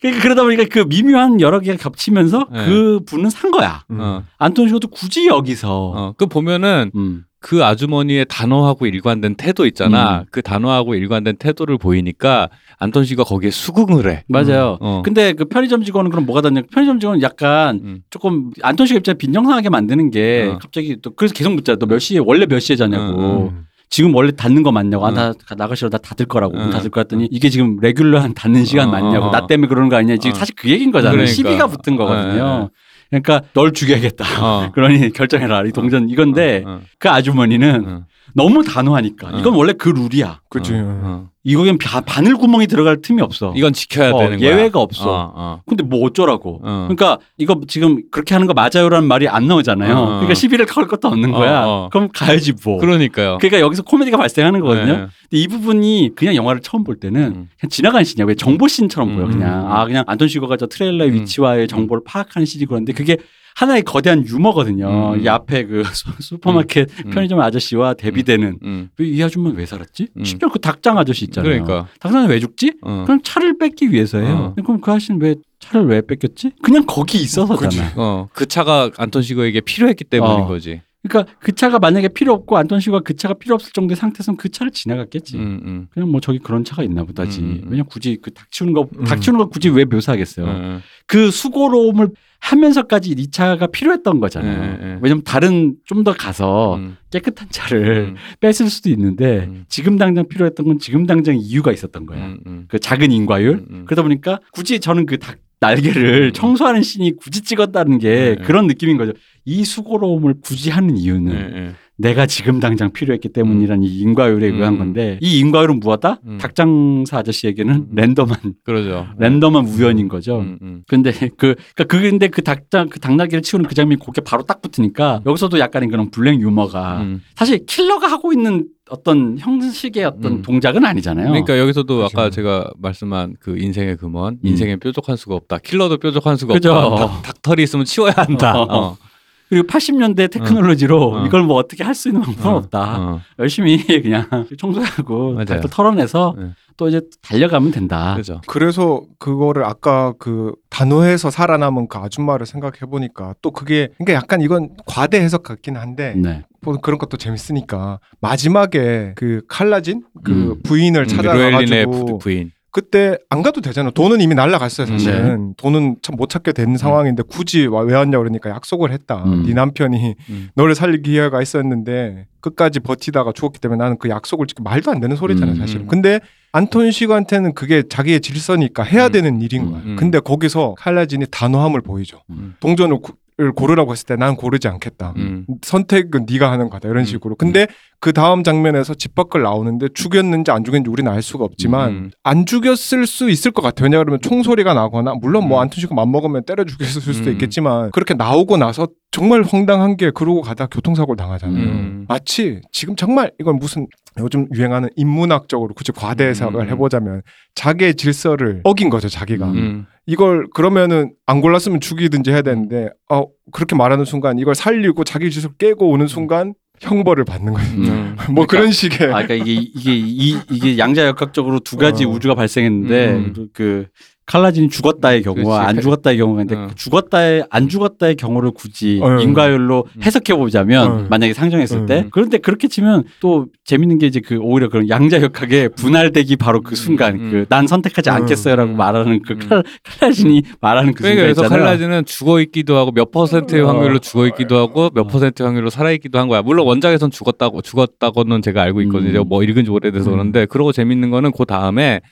[0.00, 2.66] 그러니까 그러다 보니까 그 미묘한 여러 개가 겹치면서 네.
[2.66, 3.82] 그 분은 산 거야.
[3.90, 3.98] 음.
[4.00, 5.92] 어, 안톤 시거도 굳이 여기서.
[5.96, 6.14] 어.
[6.16, 7.24] 그 보면은 음.
[7.40, 10.20] 그 아주머니의 단호하고 일관된 태도 있잖아.
[10.20, 10.24] 음.
[10.32, 12.48] 그 단호하고 일관된 태도를 보이니까
[12.80, 14.24] 안톤 씨가 거기에 수긍을 해.
[14.28, 14.76] 맞아요.
[14.80, 15.02] 어.
[15.04, 16.62] 근데 그 편의점 직원은 그럼 뭐가 다냐?
[16.72, 18.00] 편의점 직원은 약간 음.
[18.10, 20.58] 조금 안톤 씨가 입장에 빈정상하게 만드는 게 어.
[20.60, 21.78] 갑자기 또 그래서 계속 묻잖아.
[21.78, 23.50] 너 몇 시에 원래 몇 시에 자냐고.
[23.52, 23.64] 음.
[23.90, 25.06] 지금 원래 닫는 거 맞냐고.
[25.06, 25.14] 아, 응.
[25.14, 25.88] 나 나가 싫어.
[25.88, 26.54] 나 닫을 거라고.
[26.56, 26.70] 문 응.
[26.70, 29.26] 닫을 거 했더니 이게 지금 레귤러한 닫는 시간 어, 맞냐고.
[29.26, 29.32] 어, 어.
[29.32, 30.16] 나 때문에 그러는 거 아니냐.
[30.18, 30.38] 지금 어.
[30.38, 31.12] 사실 그 얘기인 거잖아.
[31.12, 31.32] 그러니까.
[31.32, 32.70] 시비가 붙은 거거든요.
[33.10, 34.24] 그러니까 널 죽여야겠다.
[34.44, 34.70] 어.
[34.74, 35.62] 그러니 결정해라.
[35.66, 38.04] 이 동전 이건데 어, 그 아주머니는 어,
[38.34, 39.38] 너무 단호하니까 어.
[39.38, 40.40] 이건 원래 그 룰이야.
[40.48, 40.72] 그치.
[40.74, 41.28] 어, 어.
[41.44, 43.54] 이거엔 바- 바늘 구멍이 들어갈 틈이 없어.
[43.56, 44.50] 이건 지켜야 어, 되는 거야.
[44.50, 45.10] 예외가 없어.
[45.10, 45.62] 어, 어.
[45.66, 46.60] 근데 뭐 어쩌라고.
[46.62, 46.88] 어.
[46.88, 49.94] 그러니까 이거 지금 그렇게 하는 거 맞아요라는 말이 안 나오잖아요.
[49.94, 51.64] 그러니까 시비를 걸 것도 없는 거야.
[51.64, 51.88] 어, 어.
[51.90, 52.78] 그럼 가야지 뭐.
[52.78, 53.38] 그러니까요.
[53.40, 54.86] 그러니까 여기서 코미디가 발생하는 거거든요.
[54.86, 54.92] 네.
[54.98, 57.48] 근데 이 부분이 그냥 영화를 처음 볼 때는 음.
[57.58, 58.26] 그냥 지나가는 씬이야.
[58.26, 59.30] 왜 정보 씬처럼 보여 음.
[59.32, 59.72] 그냥.
[59.72, 61.14] 아 그냥 안톤 시거가 저 트레일러의 음.
[61.14, 63.16] 위치와의 정보를 파악하는 씬이 그런데 그게
[63.58, 65.14] 하나의 거대한 유머거든요.
[65.14, 65.20] 음.
[65.24, 67.10] 이 앞에 그 수- 슈퍼마켓 음.
[67.10, 68.88] 편의점 아저씨와 대비되는 음.
[68.98, 70.08] 왜이 아줌마 왜 살았지?
[70.16, 70.24] 음.
[70.24, 71.64] 심지어 그 닭장 아저씨 있잖아요.
[71.64, 71.88] 그러니까.
[71.98, 72.74] 닭장은 왜 죽지?
[72.82, 73.02] 어.
[73.04, 74.54] 그럼 차를 뺏기 위해서예요.
[74.64, 76.52] 그럼 그 아저씨는 왜 차를 왜 뺏겼지?
[76.62, 77.94] 그냥 거기 있어서잖아.
[77.96, 80.46] 어, 그 차가 안톤 시거에게 필요했기 때문인 어.
[80.46, 80.80] 거지.
[81.08, 84.48] 그러니까 그 차가 만약에 필요 없고 안톤 씨가 그 차가 필요 없을 정도의 상태에서는 그
[84.48, 85.36] 차를 지나갔겠지.
[85.36, 85.86] 음, 음.
[85.90, 87.40] 그냥 뭐 저기 그런 차가 있나 보다지.
[87.40, 87.70] 음, 음, 음.
[87.72, 89.04] 왜냐 굳이 그닭 치우는 거, 음.
[89.04, 90.46] 닭 치우는 거 굳이 왜 묘사하겠어요.
[90.46, 94.62] 어, 그 수고로움을 하면서까지 이 차가 필요했던 거잖아요.
[94.62, 94.98] 예, 예, 예.
[95.00, 99.64] 왜냐면 다른 좀 더 가서 음, 깨끗한 차를 음, 뺐을 수도 있는데 음.
[99.68, 102.36] 지금 당장 필요했던 건 지금 당장 이유가 있었던 거야.
[102.68, 103.64] 그 작은 인과율.
[103.86, 106.32] 그러다 보니까 굳이 저는 그닭 날개를 음.
[106.32, 109.12] 청소하는 신이 굳이 찍었다는 게 네, 그런 느낌인 거죠.
[109.48, 111.70] 이 수고로움을 굳이 하는 이유는 예, 예.
[111.96, 114.78] 내가 지금 당장 필요했기 때문이라는 이 인과율에 의한 음.
[114.78, 116.20] 건데 이 인과율은 무엇다?
[116.26, 116.36] 음.
[116.38, 117.88] 닭장사 아저씨에게는 음.
[117.94, 119.06] 랜덤한 그러죠.
[119.18, 120.40] 랜덤한 우연인 거죠.
[120.40, 120.82] 음, 음.
[120.86, 124.60] 근데 그 그러니까 그 근데 그 닭장 그 닭날개를 치우는 그 장면이 그게 바로 딱
[124.60, 127.22] 붙으니까 여기서도 약간의 그런 블랙 유머가 음.
[127.34, 130.42] 사실 킬러가 하고 있는 어떤 형식의 어떤 음.
[130.42, 131.28] 동작은 아니잖아요.
[131.28, 132.18] 그러니까 여기서도 그렇죠.
[132.20, 134.40] 아까 제가 말씀한 그 인생의 금원, 음.
[134.42, 135.58] 인생엔 뾰족한 수가 없다.
[135.58, 136.74] 킬러도 뾰족한 수가 그죠.
[136.74, 137.06] 없다.
[137.06, 138.58] 닭, 닭털이 있으면 치워야 한다.
[138.60, 138.66] 어.
[138.70, 139.07] 어.
[139.48, 141.26] 그리고 80년대 테크놀로지로 어.
[141.26, 142.56] 이걸 뭐 어떻게 할 수 있는 방법은 어.
[142.58, 143.00] 없다.
[143.00, 143.20] 어.
[143.38, 144.26] 열심히 그냥
[144.56, 145.44] 청소하고.
[145.44, 146.50] 닭도 털어내서 네.
[146.76, 148.14] 또 이제 달려가면 된다.
[148.16, 148.40] 그죠.
[148.46, 154.70] 그래서 그거를 아까 그 단호해서 살아남은 그 아줌마를 생각해 보니까 또 그게 그러니까 약간 이건
[154.86, 156.44] 과대 해석 같긴 한데 네.
[156.62, 160.62] 뭐 그런 것도 재밌으니까 마지막에 그 칼라진 그 음.
[160.62, 162.52] 부인을 음, 찾아가가지고 부인.
[162.70, 163.90] 그때 안 가도 되잖아.
[163.90, 165.54] 돈은 이미 날라갔어요, 사실은.
[165.56, 169.22] 돈은 참 못 찾게 된 상황인데 굳이 와- 왜 왔냐 그러니까 약속을 했다.
[169.24, 169.44] 음.
[169.46, 170.48] 네 남편이 음.
[170.54, 175.14] 너를 살릴 기회가 있었는데 끝까지 버티다가 죽었기 때문에 나는 그 약속을 지금 말도 안 되는
[175.16, 175.58] 소리잖아요, 음.
[175.60, 175.86] 사실은.
[175.86, 176.20] 근데
[176.52, 179.12] 안톤 시그한테는 그게 자기의 질서니까 해야 음.
[179.12, 179.70] 되는 일인 음.
[179.70, 179.82] 거야.
[179.84, 179.96] 음.
[179.96, 182.20] 근데 거기서 칼라진이 단호함을 보이죠.
[182.30, 182.54] 음.
[182.60, 183.14] 동전을 구-
[183.54, 185.14] 고르라고 했을 때 난 고르지 않겠다.
[185.16, 185.46] 음.
[185.62, 187.04] 선택은 네가 하는 거다 이런 음.
[187.04, 187.36] 식으로.
[187.36, 187.68] 근데
[188.00, 192.10] 그 다음 장면에서 집 밖을 나오는데 죽였는지 안 죽였는지 우리는 알 수가 없지만 음.
[192.24, 193.84] 안 죽였을 수 있을 것 같아요.
[193.84, 195.62] 왜냐하면 총소리가 나거나 물론 뭐 음.
[195.62, 197.32] 안투시고 맘먹으면 때려 죽였을 수도 음.
[197.34, 201.64] 있겠지만 그렇게 나오고 나서 정말 황당한 게 그러고 가다 교통사고를 당하잖아요.
[201.64, 202.04] 음.
[202.08, 203.86] 마치 지금 정말 이건 무슨
[204.18, 206.70] 요즘 유행하는 인문학적으로 굳이 과대 해석을 음.
[206.70, 207.22] 해보자면
[207.54, 209.86] 자기의 질서를 어긴 거죠 자기가 음.
[210.06, 215.50] 이걸 그러면은 안 골랐으면 죽이든지 해야 되는데 어 그렇게 말하는 순간 이걸 살리고 자기 질서
[215.58, 217.70] 깨고 오는 순간 형벌을 받는 거예요.
[217.72, 218.16] 음.
[218.32, 222.08] 뭐 그런 식의 아, 그러니까 이게 이게 이, 이게 양자역학적으로 두 가지 어.
[222.08, 223.48] 우주가 발생했는데 음.
[223.52, 223.86] 그
[224.28, 225.68] 칼라진이 죽었다의 경우와 그렇지.
[225.68, 226.68] 안 죽었다의 경우가 있는데 어.
[226.76, 229.18] 죽었다의 안 죽었다의 경우를 굳이 어.
[229.18, 231.06] 인과율로 해석해 보자면 어.
[231.08, 231.86] 만약에 상정했을 어.
[231.86, 236.76] 때 그런데 그렇게 치면 또 재밌는 게 이제 그 오히려 그런 양자역학의 분할되기 바로 그
[236.76, 237.30] 순간 음.
[237.48, 238.16] 그난 선택하지 음.
[238.16, 238.76] 않겠어요라고 음.
[238.76, 239.38] 말하는 그 음.
[239.38, 241.64] 칼, 칼라진이 말하는 그 그러니까 순간 그래서 있잖아요.
[241.64, 243.68] 칼라즈는 죽어 있기도 하고 몇 퍼센트의 어.
[243.68, 245.06] 확률로 죽어 있기도 하고 몇 어.
[245.06, 246.42] 퍼센트의 확률로 살아 있기도 한 거야.
[246.42, 249.08] 물론 원작에선 죽었다고 죽었다고는 제가 알고 있거든요.
[249.08, 249.12] 음.
[249.14, 250.12] 제가 뭐 읽은 지 오래돼서 음.
[250.12, 252.02] 그런데 그러고 재밌는 거는 그 다음에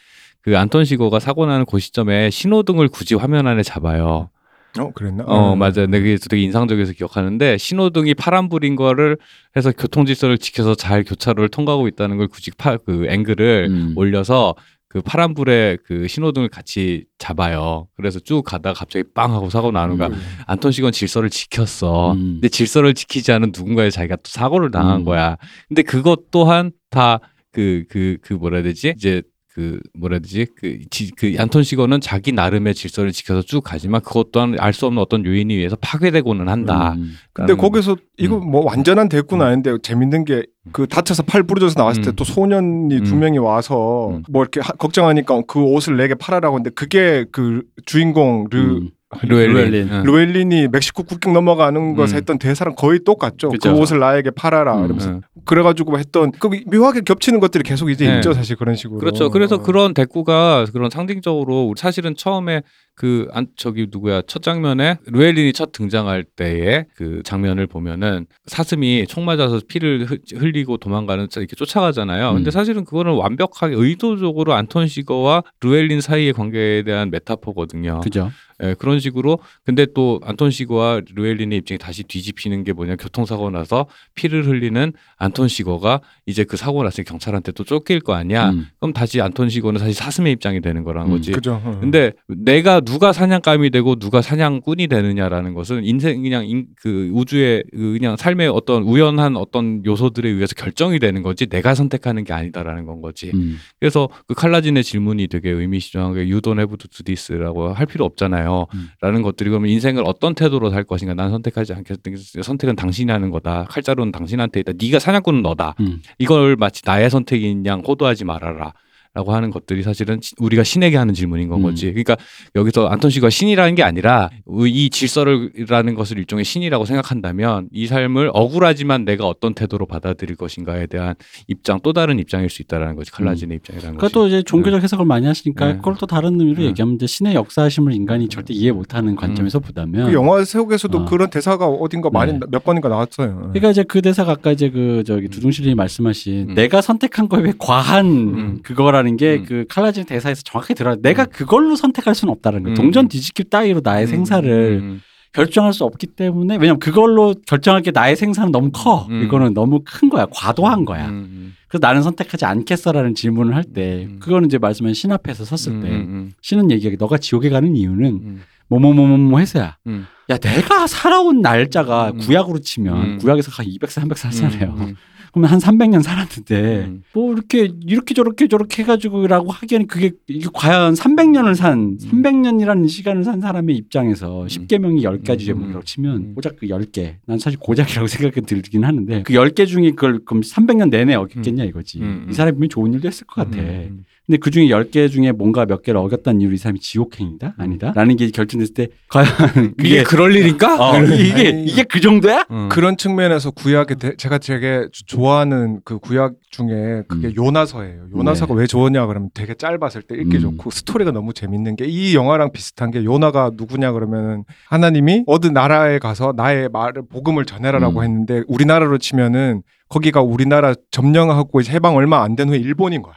[0.46, 4.30] 그 안톤 시고가 사고 나는 그 시점에 신호등을 굳이 화면 안에 잡아요.
[4.78, 5.24] 어 그랬나?
[5.26, 5.72] 어, 맞아요.
[5.86, 9.16] 근데 그게 되게 인상적이어서 기억하는데 신호등이 파란불인 거를
[9.56, 13.92] 해서 교통 질서를 지켜서 잘 교차로를 통과하고 있다는 걸 굳이 파, 그 앵글을 음.
[13.96, 14.54] 올려서
[14.86, 17.88] 그 파란불에 그 신호등을 같이 잡아요.
[17.96, 20.08] 그래서 쭉 가다가 갑자기 빵 하고 사고 나는 거야.
[20.08, 20.20] 음.
[20.46, 22.12] 안톤 시건 질서를 지켰어.
[22.12, 22.34] 음.
[22.34, 25.04] 근데 질서를 지키지 않은 누군가에 자기가 또 사고를 당한 음.
[25.04, 25.38] 거야.
[25.68, 27.18] 근데 그것 또한 다
[27.52, 28.92] 그 그 그 뭐라 해야 되지?
[28.96, 29.22] 이제
[29.56, 30.46] 그 뭐라 해야 되지?
[30.54, 34.84] 그, 지, 그 안톤 시건은 자기 나름의 질서를 지켜서 쭉 가지만 그것 또한 알 수
[34.84, 36.92] 없는 어떤 요인에 의해서 파괴되고는 한다.
[36.98, 37.14] 음.
[37.32, 39.48] 근데 거기서 이거 뭐 완전한 대꾸는 음.
[39.48, 40.42] 아닌데 재밌는 게
[40.72, 42.16] 그 다쳐서 팔 부러져서 나왔을 때 음.
[42.16, 43.20] 또 소년이 두 음.
[43.20, 44.22] 명이 와서 음.
[44.28, 48.90] 뭐 이렇게 하- 걱정하니까 그 옷을 내게 팔아라고 했는데 그게 그 주인공 르 음.
[49.22, 49.54] 루엘린.
[49.54, 49.88] 루엘린.
[49.92, 50.02] 응.
[50.04, 52.16] 루엘린이 멕시코 국경 넘어가는 것에 음.
[52.16, 53.50] 했던 대사랑 거의 똑같죠.
[53.50, 53.72] 그죠.
[53.72, 54.84] 그 옷을 나에게 팔아라 음.
[54.84, 55.20] 이러면서 응.
[55.44, 58.16] 그래가지고 했던 그 묘하게 겹치는 것들이 계속 이제 네.
[58.16, 58.98] 있죠 사실 그런 식으로.
[58.98, 59.30] 그렇죠.
[59.30, 59.62] 그래서 어.
[59.62, 62.62] 그런 대꾸가 그런 상징적으로 사실은 처음에
[62.96, 69.24] 그 안 저기 누구야 첫 장면에 루엘린이 첫 등장할 때의 그 장면을 보면은 사슴이 총
[69.26, 72.32] 맞아서 피를 흘- 흘리고 도망가는 차- 이렇게 쫓아가잖아요.
[72.32, 72.50] 근데 음.
[72.50, 78.00] 사실은 그거는 완벽하게 의도적으로 안톤 시거와 루엘린 사이의 관계에 대한 메타포거든요.
[78.00, 78.30] 그죠.
[78.62, 83.84] 예, 그런 식으로 근데 또 안톤 시거와 루엘린의 입장이 다시 뒤집히는 게 뭐냐 교통사고 나서
[84.14, 88.50] 피를 흘리는 안톤 시거가 이제 그 사고 났을 때 경찰한테 또 쫓길 거 아니야.
[88.52, 88.66] 음.
[88.80, 91.32] 그럼 다시 안톤 시거는 사실 사슴의 입장이 되는 거라는 음, 거지.
[91.32, 91.60] 그죠.
[91.62, 91.76] 어.
[91.80, 97.92] 근데 내가 누가 사냥감이 되고 누가 사냥꾼이 되느냐라는 것은 인생 그냥 인- 그 우주의 그
[97.98, 103.02] 그냥 삶의 어떤 우연한 어떤 요소들에 의해서 결정이 되는 거지 내가 선택하는 게 아니다라는 건
[103.02, 103.30] 거지.
[103.34, 103.58] 음.
[103.78, 108.66] 그래서 그 칼라진의 질문이 되게 don't have to do this라고 할 필요 없잖아요.
[108.72, 108.88] 음.
[109.00, 112.10] 라는 것들이 그러면 인생을 어떤 태도로 살 것인가 난 선택하지 않겠다.
[112.42, 113.66] 선택은 당신이 하는 거다.
[113.68, 114.72] 칼자루는 당신한테 있다.
[114.80, 115.74] 네가 사냥꾼은 너다.
[115.80, 116.00] 음.
[116.18, 118.72] 이걸 마치 나의 선택인 양 호도하지 말아라.
[119.16, 121.62] 라고 하는 것들이 사실은 시- 우리가 신에게 하는 질문인 건 음.
[121.62, 121.86] 거지.
[121.86, 122.18] 그러니까
[122.54, 124.28] 여기서 안톤 씨가 신이라는 게 아니라
[124.66, 131.14] 이 질서를라는 것을 일종의 신이라고 생각한다면 이 삶을 억울하지만 내가 어떤 태도로 받아들일 것인가에 대한
[131.48, 133.10] 입장 또 다른 입장일 수 있다라는 거지.
[133.10, 134.12] 칼라진의 입장이라는 그러니까 거지.
[134.12, 135.76] 또 이제 종교적 해석을 많이 하시니까 네.
[135.76, 136.66] 그걸 또 다른 의미로 네.
[136.66, 141.04] 얘기하면 이제 신의 역사심을 인간이 절대 이해 못하는 관점에서 그 보다면 영화 속에서도 어.
[141.06, 142.40] 그런 대사가 어딘가 많이 네.
[142.50, 143.36] 몇 번인가 나왔어요.
[143.54, 146.54] 그러니까 이제 그 대사가 아까 이제 그 저기 두둥실님이 말씀하신 음.
[146.54, 148.58] 내가 선택한 거에 비해 과한 음.
[148.62, 149.44] 그거라는 게 음.
[149.46, 150.96] 그 칼라진 대사에서 정확하게 들어요.
[151.00, 152.72] 내가 그걸로 선택할 수는 없다는 거예요.
[152.72, 152.74] 음.
[152.74, 155.02] 동전 뒤집기 따위로 나의 음, 생사를 음,
[155.32, 159.06] 결정할 수 없기 때문에 왜냐면 그걸로 결정할 게 나의 생사는 너무 커.
[159.10, 159.22] 음.
[159.22, 160.26] 이거는 너무 큰 거야.
[160.30, 161.08] 과도한 거야.
[161.08, 164.18] 음, 그래서 나는 선택하지 않겠어라는 질문을 할때 음.
[164.18, 168.04] 그거는 이제 말씀한 신 앞에서 섰을 음, 때 음, 신은 얘기하기 너가 지옥에 가는 이유는
[168.06, 169.76] 음, 뭐뭐뭐뭐 해서야.
[169.86, 170.06] 음.
[170.30, 172.18] 야 내가 살아온 날짜가 음.
[172.18, 173.18] 구약으로 치면 음.
[173.18, 174.94] 구약에서 한 200살 300살 살잖아요.
[175.36, 177.02] 음, 그러면 한 300년 살았는데 음.
[177.12, 183.40] 뭐 이렇게 이렇게 저렇게 저렇게 해가지고라고 하기에는 그게 이게 과연 300년을 산 300년이라는 시간을 산
[183.40, 185.46] 사람의 입장에서 10개명이 10가지 음.
[185.46, 186.34] 제목이라고 치면 음.
[186.34, 190.90] 고작 그 10개 난 사실 고작이라고 생각이 들긴 하는데 그 10개 중에 그걸 그럼 300년
[190.90, 192.26] 내내 어겼겠냐 이거지 음.
[192.30, 194.04] 이 사람이 분명히 좋은 일도 했을 것 같아 음.
[194.26, 197.54] 근데 그 중에 10개 중에 뭔가 몇 개를 어겼다는 이유로 이 사람이 지옥행이다?
[197.58, 197.92] 아니다?
[197.94, 199.26] 라는 게 결정됐을 때 과연
[199.80, 200.90] 이게 그럴 일인가?
[200.90, 201.64] 어, 이게 아니.
[201.64, 202.44] 이게 그 정도야?
[202.50, 202.68] 음.
[202.68, 207.34] 그런 측면에서 구약의 대- 제가 되게 주- 좋아하는 그 구약 중에 그게 음.
[207.36, 208.06] 요나서예요.
[208.16, 210.40] 요나서가 왜 좋으냐 그러면 되게 짧았을 때 읽기 음.
[210.40, 216.00] 좋고 스토리가 너무 재밌는 게 이 영화랑 비슷한 게 요나가 누구냐 그러면은 하나님이 어느 나라에
[216.00, 218.04] 가서 나의 말을 복음을 전해라라고 음.
[218.04, 223.14] 했는데 우리나라로 치면은 거기가 우리나라 점령하고 이제 해방 얼마 안 된 후에 일본인 거야.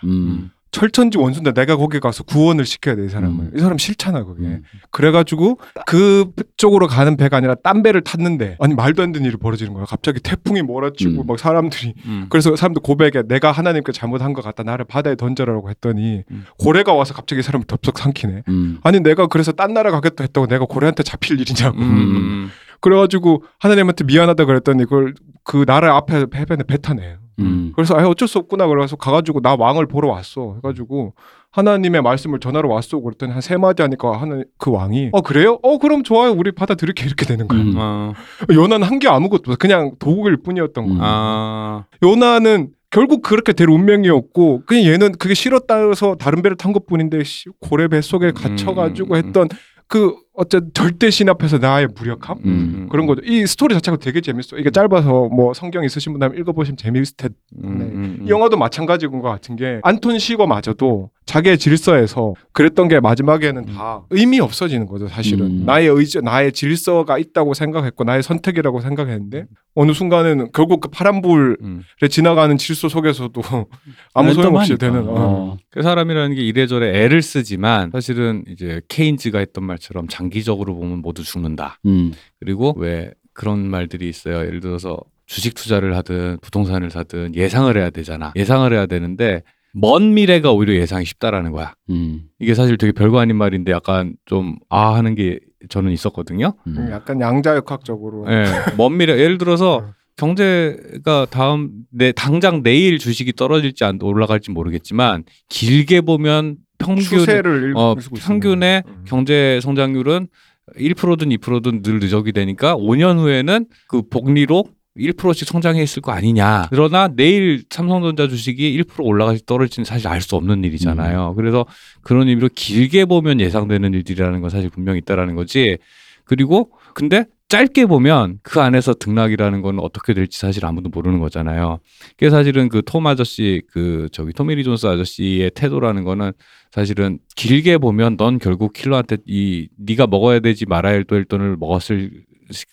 [0.69, 0.71] 음.
[0.71, 3.51] 철천지 원수인데 내가 거기 가서 구원을 시켜야 돼 이 사람을 음.
[3.55, 4.63] 이 사람 싫잖아 그게 음.
[4.91, 9.85] 그래가지고 그쪽으로 가는 배가 아니라 딴 배를 탔는데 아니 말도 안 되는 일이 벌어지는 거야
[9.85, 11.27] 갑자기 태풍이 몰아치고 음.
[11.27, 12.25] 막 사람들이 음.
[12.29, 16.45] 그래서 사람들 고백에 내가 하나님께 잘못한 것 같다 나를 바다에 던져라라고 했더니 음.
[16.57, 18.79] 고래가 와서 갑자기 이 사람을 덥석 삼키네 음.
[18.83, 22.49] 아니 내가 그래서 딴 나라 가겠다 했다고 내가 고래한테 잡힐 일이냐고 음.
[22.81, 25.13] 그래가지고 하나님한테 미안하다 그랬더니 그걸
[25.43, 27.71] 그 나라 앞에 해변에 배 타네 음.
[27.75, 31.13] 그래서 아 어쩔 수 없구나 그래서 가가지고 나 왕을 보러 왔어 해가지고
[31.51, 35.57] 하나님의 말씀을 전하러 왔어 그랬더니 한 세 마디 하니까 하는 그 왕이 어 그래요?
[35.63, 37.73] 어 그럼 좋아요 우리 받아들일게 이렇게 되는 거야 음.
[37.77, 38.13] 어.
[38.51, 40.99] 요나는 한 게 아무것도 없어 그냥 도구일 뿐이었던 거야 음.
[41.01, 41.85] 아.
[42.03, 47.87] 요나는 결국 그렇게 될 운명이었고 그냥 얘는 그게 싫었다해서 다른 배를 탄 것뿐인데 씨, 고래
[47.87, 49.47] 뱃속에 갇혀가지고 음, 음, 했던
[49.87, 52.87] 그 어쨌든 절대 신 앞에서 나의 무력함 음.
[52.89, 53.21] 그런 거죠.
[53.25, 54.57] 이 스토리 자체가 되게 재밌어.
[54.57, 58.25] 이게 짧아서 뭐 성경 있으신 분들 읽어보시면 재미있을 텐데 음, 음, 음.
[58.25, 64.39] 이 영화도 마찬가지인 것 같은 게 안톤 시거마저도 자기의 질서에서 그랬던 게 마지막에는 다 의미
[64.39, 65.09] 없어지는 거죠.
[65.09, 65.65] 사실은 음.
[65.65, 71.83] 나의 의지, 나의 질서가 있다고 생각했고 나의 선택이라고 생각했는데 어느 순간에는 결국 그 파란불에 음.
[72.09, 73.41] 지나가는 질서 속에서도
[74.15, 75.07] 아무 소용없이 되는.
[75.07, 75.13] 어.
[75.15, 75.57] 어.
[75.69, 81.23] 그 사람이라는 게 이래저래 애를 쓰지만 사실은 이제 케인즈가 했던 말처럼 장 기적으로 보면 모두
[81.23, 81.79] 죽는다.
[81.85, 82.11] 음.
[82.39, 84.45] 그리고 왜 그런 말들이 있어요.
[84.45, 88.33] 예를 들어서 주식 투자를 하든 부동산을 사든 예상을 해야 되잖아.
[88.35, 91.75] 예상을 해야 되는데 먼 미래가 오히려 예상이 쉽다라는 거야.
[91.91, 92.23] 음.
[92.39, 96.53] 이게 사실 되게 별거 아닌 말인데 약간 좀 아 하는 게 저는 있었거든요.
[96.67, 96.89] 음.
[96.91, 98.25] 약간 양자역학적으로.
[98.31, 98.45] 예.
[98.77, 99.93] 먼 미래 예를 들어서 어.
[100.19, 107.95] 경제가 다음 내 당장 내일 주식이 떨어질지 안 올라갈지 모르겠지만 길게 보면 평균 추세를 어.
[107.95, 109.05] 평균의 음.
[109.07, 110.27] 경제 성장률은
[110.75, 114.65] 1%든 2%든 늘 누적이 되니까 5년 후에는 그 복리로
[114.97, 116.67] 1%씩 성장했을 거 아니냐.
[116.69, 121.35] 그러나 내일 삼성전자 주식이 1% 올라갈지 떨어질지는 사실 알 수 없는 일이잖아요.
[121.35, 121.65] 그래서
[122.01, 125.77] 그런 의미로 길게 보면 예상되는 일들이라는 건 사실 분명히 있다라는 거지.
[126.25, 131.79] 그리고 근데 짧게 보면 그 안에서 등락이라는 건 어떻게 될지 사실 아무도 모르는 거잖아요.
[132.15, 136.31] 그게 사실은 그 톰 아저씨 그 저기 토미리 존스 아저씨의 태도라는 거는
[136.71, 142.11] 사실은 길게 보면 넌 결국 킬러한테 이 네가 먹어야 되지 말아야 될 돈을 먹었을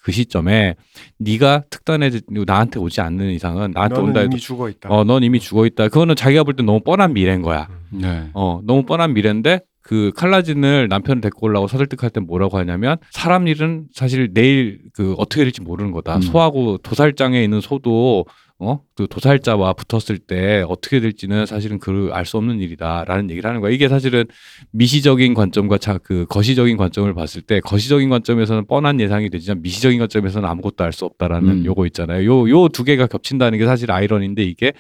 [0.03, 0.74] 그 시점에
[1.18, 2.11] 네가 특단에
[2.47, 4.89] 나한테 오지 않는 이상은 나한테 온다 이미 해도 죽어 있다.
[4.91, 5.89] 어 넌 이미 죽어 있다.
[5.89, 7.68] 그거는 자기가 볼 때 너무 뻔한 미래인 거야.
[7.91, 8.29] 네.
[8.35, 13.87] 어 너무 뻔한 미래인데 그 칼라진을 남편을 데리고 오려고 서들뜩할 때 뭐라고 하냐면 사람 일은
[13.95, 16.16] 사실 내일 그 어떻게 될지 모르는 거다.
[16.16, 16.20] 음.
[16.22, 18.26] 소하고 도살장에 있는 소도
[18.59, 18.80] 어?
[18.97, 23.70] 그 도살자와 붙었을 때 어떻게 될지는 사실은 그 알 수 없는 일이다라는 얘기를 하는 거야.
[23.70, 24.24] 이게 사실은
[24.72, 30.49] 미시적인 관점과 자, 그 거시적인 관점을 봤을 때 거시적인 관점에서는 뻔한 예상이 되지만 미시적인 관점에서는
[30.49, 31.64] 아무것도 알 수 없다라는 음.
[31.64, 32.24] 요거 있잖아요.
[32.26, 34.72] 요 요 두 개가 겹친다는 게 사실 아이러니인데 이게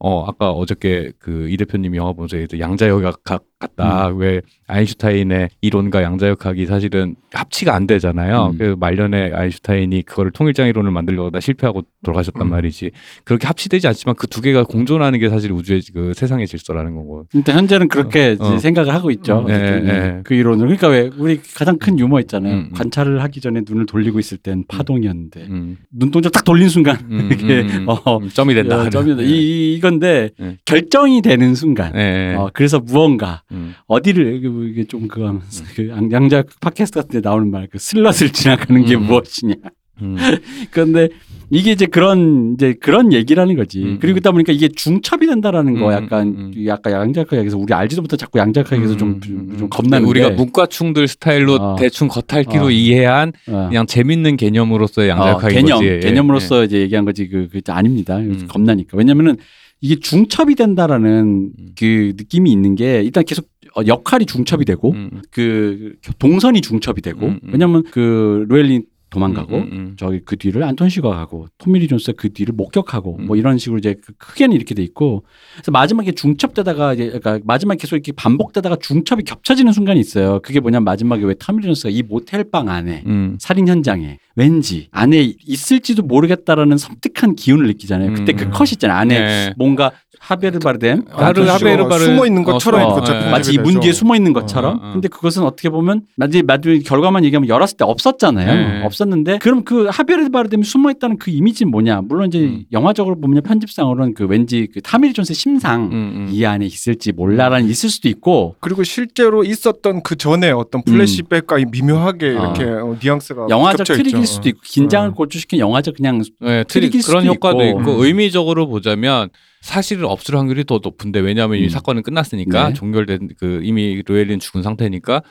[0.00, 4.08] 어 아까 어저께 그 이 대표님이 영화 보면서 얘기했던 양자역학 같다.
[4.08, 8.50] 왜 아인슈타인의 이론과 양자역학이 사실은 합치가 안 되잖아요.
[8.52, 8.58] 음.
[8.58, 12.50] 그래서 말년에 아인슈타인이 그거를 통일장 이론을 만들려고 하다 실패하고 돌아가셨단 음.
[12.50, 12.90] 말이지.
[13.24, 17.26] 그렇게 합치되지 않지만 그 두 개가 공존하는 게 사실 우주의 그 세상의 질서라는 거고.
[17.34, 18.46] 일단 현재는 그렇게 어.
[18.46, 19.40] 이제 생각을 하고 있죠.
[19.40, 19.46] 음.
[19.46, 20.20] 네, 네.
[20.24, 20.60] 그 이론을.
[20.64, 22.54] 그러니까 왜 우리 가장 큰 유머 있잖아요.
[22.54, 22.74] 음, 음.
[22.74, 25.76] 관찰을 하기 전에 눈을 돌리고 있을 땐 파동이었는데 음.
[25.90, 27.84] 눈동자 딱 돌린 순간 음, 이게 음, 음.
[27.88, 28.86] 어, 음, 점이 된다.
[28.86, 29.22] 야, 점이 된다.
[29.22, 29.28] 네.
[29.28, 30.56] 이, 이건데 네.
[30.64, 31.92] 결정이 되는 순간.
[31.92, 32.34] 네.
[32.34, 33.74] 어, 그래서 무언가 음.
[33.86, 37.78] 어디를 그, 이게 좀 그거 하면서 그 양- 양자 팟캐스트 같은 데 나오는 말 그
[37.78, 39.04] 슬럿을 지나가는 게 음.
[39.06, 39.54] 무엇이냐.
[40.02, 40.16] 음.
[40.72, 41.08] 그런데
[41.50, 43.82] 이게 이제 그런 이제 그런 얘기라는 거지.
[43.84, 46.66] 음, 그리고 그러다 보니까 이게 중첩이 된다라는 거 음, 약간 음, 음.
[46.66, 51.54] 약간 양자역학에서 우리 알지도 못해 자꾸 양자역학에서 좀, 음, 좀 겁나는 우리가 게 문과충들 스타일로
[51.56, 51.76] 어.
[51.78, 52.70] 대충 겉핥기로 어.
[52.70, 53.66] 이해한 어.
[53.68, 55.88] 그냥 재밌는 개념으로서의 어, 양자역학인 개념 거지.
[55.90, 58.16] 예, 개념으로서 이제 얘기한 거지 그, 그 아닙니다.
[58.16, 58.46] 음.
[58.48, 59.36] 겁나니까 왜냐면은
[59.82, 61.72] 이게 중첩이 된다라는 음.
[61.76, 65.22] 그 느낌이 있는 게 일단 계속 어, 역할이 중첩이 되고 음, 음.
[65.30, 67.50] 그 동선이 중첩이 되고 음, 음.
[67.52, 72.32] 왜냐면 그 로엘린 도망가고 음, 음, 저기 그 뒤를 안톤 시가 가고 토미리 존스가 그
[72.32, 73.26] 뒤를 목격하고 음.
[73.26, 77.78] 뭐 이런 식으로 이제 그 크게는 이렇게 돼 있고 그래서 마지막에 중첩되다가 이제 그러니까 마지막에
[77.78, 80.40] 계속 이렇게 반복되다가 중첩이 겹쳐지는 순간이 있어요.
[80.40, 83.36] 그게 뭐냐면 마지막에 왜 토미리 존스가 이 모텔 방 안에 음.
[83.38, 88.14] 살인 현장에 왠지 안에 있을지도 모르겠다라는 섬뜩한 기운을 느끼잖아요.
[88.14, 88.36] 그때 음.
[88.36, 88.96] 그컷 있잖아요.
[88.96, 89.54] 안에 네.
[89.58, 89.92] 뭔가
[90.22, 93.30] 하베르 바르뎀 하르 하베르 바르 숨어 있는 것처럼 어, 그 어, 작품이 예.
[93.30, 93.80] 마치 이 문 되죠.
[93.80, 94.78] 뒤에 숨어 있는 것처럼.
[94.80, 94.92] 어, 어.
[94.92, 98.54] 근데 그것은 어떻게 보면 나중에 나중에 결과만 얘기하면 열었을 때 없었잖아요.
[98.54, 98.84] 네.
[98.84, 102.02] 없었는데 그럼 그 하베르 바르뎀이 숨어 있다는 그 이미지는 뭐냐?
[102.02, 102.62] 물론 이제 음.
[102.70, 106.28] 영화적으로 보면 편집상으로는 그 왠지 그 토미 리 존스의 심상 음, 음.
[106.30, 111.64] 이 안에 있을지 몰라라는 있을 수도 있고 그리고 실제로 있었던 그 전에 어떤 플래시백과 이
[111.64, 112.30] 미묘하게 아.
[112.30, 114.24] 이렇게 어, 뉘앙스가 영화적 트릭일 있죠.
[114.24, 115.12] 수도 있고 긴장을 어.
[115.14, 117.80] 고조시킨 영화적 그냥 네, 트릭일 트릭 그런 수도 효과도 있고.
[117.80, 118.04] 있고, 음.
[118.04, 119.28] 의미적으로 보자면
[119.62, 121.68] 사실은 없을 확률이 더 높은데 왜냐하면 이 음.
[121.70, 122.74] 사건은 끝났으니까 네.
[122.74, 125.22] 종결된 그 이미 로엘린 죽은 상태니까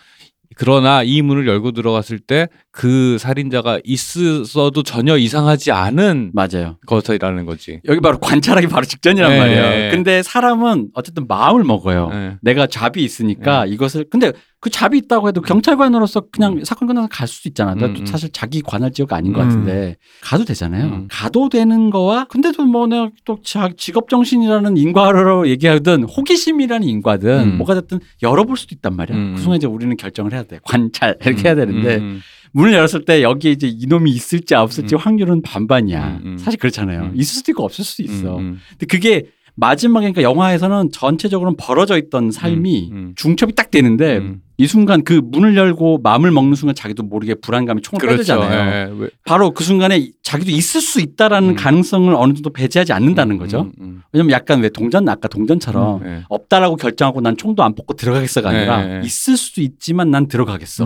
[0.55, 6.77] 그러나 이 문을 열고 들어갔을 때 그 살인자가 있어도 전혀 이상하지 않은 맞아요.
[6.87, 7.81] 것이라는 거지.
[7.85, 9.39] 여기 바로 관찰하기 바로 직전이란 네.
[9.39, 9.91] 말이에요.
[9.91, 12.09] 근데 사람은 어쨌든 마음을 먹어요.
[12.09, 12.37] 네.
[12.41, 14.31] 내가 job이 있으니까 이것을 근데
[14.61, 17.73] 그 job이 있다고 해도 경찰관으로서 그냥 사건 끝나서 갈 수도 있잖아.
[17.73, 18.05] 음, 음.
[18.05, 19.47] 사실 자기 관할 지역 아닌 것 음.
[19.47, 20.85] 같은데 가도 되잖아요.
[20.85, 21.07] 음.
[21.09, 27.57] 가도 되는 거와 근데도 뭐 내가 또 자- 직업 정신이라는 인과로 얘기하든 호기심이라는 인과든 음.
[27.57, 29.17] 뭐가 됐든 열어볼 수도 있단 말이야.
[29.17, 29.33] 음.
[29.35, 30.59] 그 순간 이제 우리는 결정을 해야 돼.
[30.63, 32.21] 관찰 이렇게 해야 되는데 음,
[32.51, 34.97] 문을 열었을 때 여기에 이제 이놈이 있을지 없을지 음.
[34.99, 36.19] 확률은 반반이야.
[36.23, 36.37] 음, 음.
[36.37, 37.01] 사실 그렇잖아요.
[37.05, 37.11] 음.
[37.15, 38.37] 있을 수도 있고 없을 수도 음, 있어.
[38.37, 39.25] 음, 근데 그게
[39.55, 43.13] 마지막에 그러니까 영화에서는 전체적으로 벌어져 있던 삶이 음, 음.
[43.15, 44.41] 중첩이 딱 되는데 음.
[44.57, 48.17] 이 순간 그 문을 열고 마음을 먹는 순간 자기도 모르게 불안감이 총을 그렇죠.
[48.17, 48.71] 빼들잖아요.
[48.71, 51.55] 예, 왜- 바로 그 순간에 자기도 있을 수 있다라는 음.
[51.55, 53.61] 가능성을 어느 정도 배제하지 않는다는 음, 거죠.
[53.61, 54.01] 음, 음.
[54.13, 56.23] 왜냐면 약간 왜 동전 아까 동전처럼 예.
[56.29, 59.05] 없다라고 결정하고 난 총도 안 뽑고 들어가겠어가 아니라 네, 네.
[59.05, 60.85] 있을 수도 있지만 난 들어가겠어.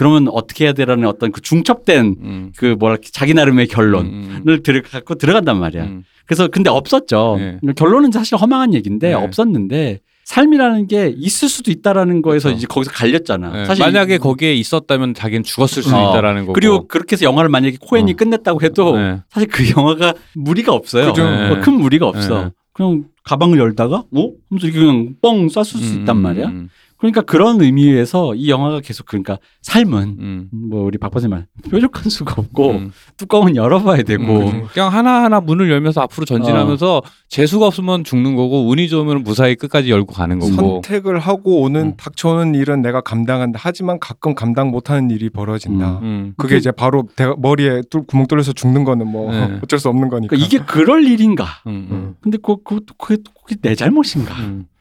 [0.00, 2.52] 음, 그러면 어떻게 해야 되라는 어떤 그 중첩된 음.
[2.56, 4.62] 그 뭐랄 자기 나름의 결론을 음, 음.
[4.62, 5.84] 들어 갖고 들어간단 말이야.
[5.84, 6.04] 음.
[6.26, 7.36] 그래서 근데 없었죠.
[7.38, 7.72] 네.
[7.74, 9.14] 결론은 사실 허망한 얘기인데 네.
[9.14, 12.58] 없었는데 삶이라는 게 있을 수도 있다라는 거에서 그렇죠.
[12.58, 13.62] 이제 거기서 갈렸잖아.
[13.62, 16.10] 예, 사실 만약에 거기에 있었다면 자기는 죽었을 수 어.
[16.10, 16.52] 있다라는 거고.
[16.52, 18.14] 그리고 그렇게 해서 영화를 만약에 코엔이 어.
[18.14, 19.20] 끝냈다고 해도 네.
[19.28, 21.08] 사실 그 영화가 무리가 없어요.
[21.08, 21.24] 그죠.
[21.24, 21.60] 뭐 네.
[21.60, 22.44] 큰 무리가 없어.
[22.44, 22.50] 네.
[22.72, 24.30] 그냥 가방을 열다가 어?
[24.50, 26.46] 하면서 이렇게 그냥 뻥 쐈을 수 음, 있단 말이야.
[26.46, 26.68] 음,
[27.00, 30.48] 그러니까 그런 의미에서 이 영화가 계속 그러니까 삶은 음.
[30.52, 32.92] 뭐 우리 박 선생님 말 뾰족한 수가 없고 음.
[33.16, 38.68] 뚜껑은 열어봐야 되고 음, 그냥 하나 하나 문을 열면서 앞으로 전진하면서 재수가 없으면 죽는 거고
[38.68, 40.52] 운이 좋으면 무사히 끝까지 열고 가는 거고.
[40.52, 41.94] 선택을 하고 오는 음.
[41.96, 43.58] 닥쳐오는 일은 내가 감당한다.
[43.62, 46.00] 하지만 가끔 감당 못하는 일이 벌어진다.
[46.02, 46.34] 음.
[46.36, 49.58] 그게 이제 바로 대- 머리에 뚫, 구멍 뚫려서 죽는 거는 뭐 네.
[49.64, 50.36] 어쩔 수 없는 거니까.
[50.36, 51.46] 그러니까 이게 그럴 일인가?
[51.66, 52.14] 음, 음.
[52.20, 54.34] 근데 그 그것도 그게, 그게 내 잘못인가?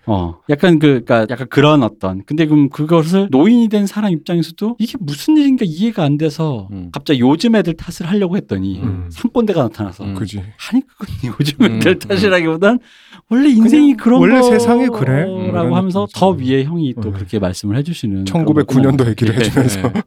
[0.09, 0.11] 음.
[0.11, 2.23] 어, 약간 그, 그니까 약간 그런 어떤.
[2.25, 6.89] 근데 그럼 그것을 노인이 된 사람 입장에서도 이게 무슨 일인가 이해가 안 돼서 음.
[6.91, 9.09] 갑자기 요즘 애들 탓을 하려고 했더니 음.
[9.11, 10.15] 상권대가 나타나서 음.
[10.15, 10.43] 그지.
[10.71, 11.07] 아니 그건
[11.39, 12.79] 요즘 음, 애들 탓이라기보단
[13.29, 15.23] 원래 인생이 그런 원래 거 세상이 그래.
[15.25, 16.19] 음, 라고 하면서 느낌이죠.
[16.19, 17.13] 더 위에 형이 또 음.
[17.13, 19.45] 그렇게 말씀을 해주시는 1909년도 얘기를 네.
[19.45, 19.81] 해주면서.
[19.89, 20.01] 네.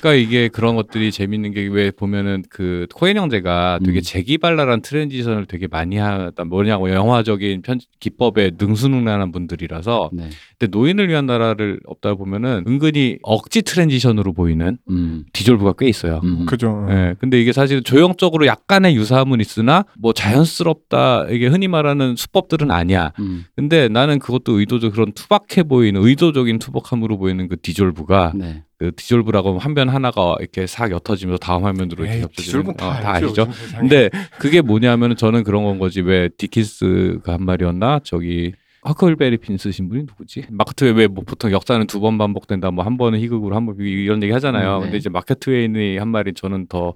[0.00, 4.02] 그러니까 이게 그런 것들이 재밌는 게 왜 보면은 그 코엔 형제가 되게 음.
[4.02, 10.30] 재기발랄한 트랜지션을 되게 많이 하다 뭐냐고 영화적인 편 기법에 능수능란한 분들이라서 네.
[10.58, 15.24] 근데 노인을 위한 나라는 없다 보면은 은근히 억지 transition으로 보이는 음.
[15.32, 16.20] 디졸브가 꽤 있어요.
[16.24, 16.46] 음.
[16.46, 16.86] 그죠.
[16.90, 23.12] 예, 근데 이게 사실 조형적으로 약간의 유사함은 있으나 뭐 자연스럽다 이게 흔히 말하는 수법들은 아니야.
[23.18, 23.44] 음.
[23.54, 28.62] 근데 나는 그것도 의도적 그런 투박해 보이는 의도적인 투박함으로 보이는 그 디졸브가 네.
[28.78, 33.00] 그 디졸브라고 화면 하나가 이렇게 싹 옅어지면서 다음 화면으로 이렇게 에이, 겹쳐지는 디졸브는 어, 다,
[33.00, 33.46] 다 알죠.
[33.52, 33.80] 세상에.
[33.80, 38.52] 근데 그게 뭐냐면은 저는 그런 건 거지 왜 디킨스가 한 말이었나 저기
[38.86, 40.44] 허클베리 핀 쓰신 분이 누구지?
[40.50, 43.76] 마크 트웨인 왜 뭐 보통 역사는 두 번 반복된다 뭐 한 번은 희극으로 한 번
[43.80, 44.76] 이런 얘기 하잖아요.
[44.76, 44.84] 음, 네.
[44.86, 46.94] 근데 이제 마크 트웨인의 한 말이 저는 더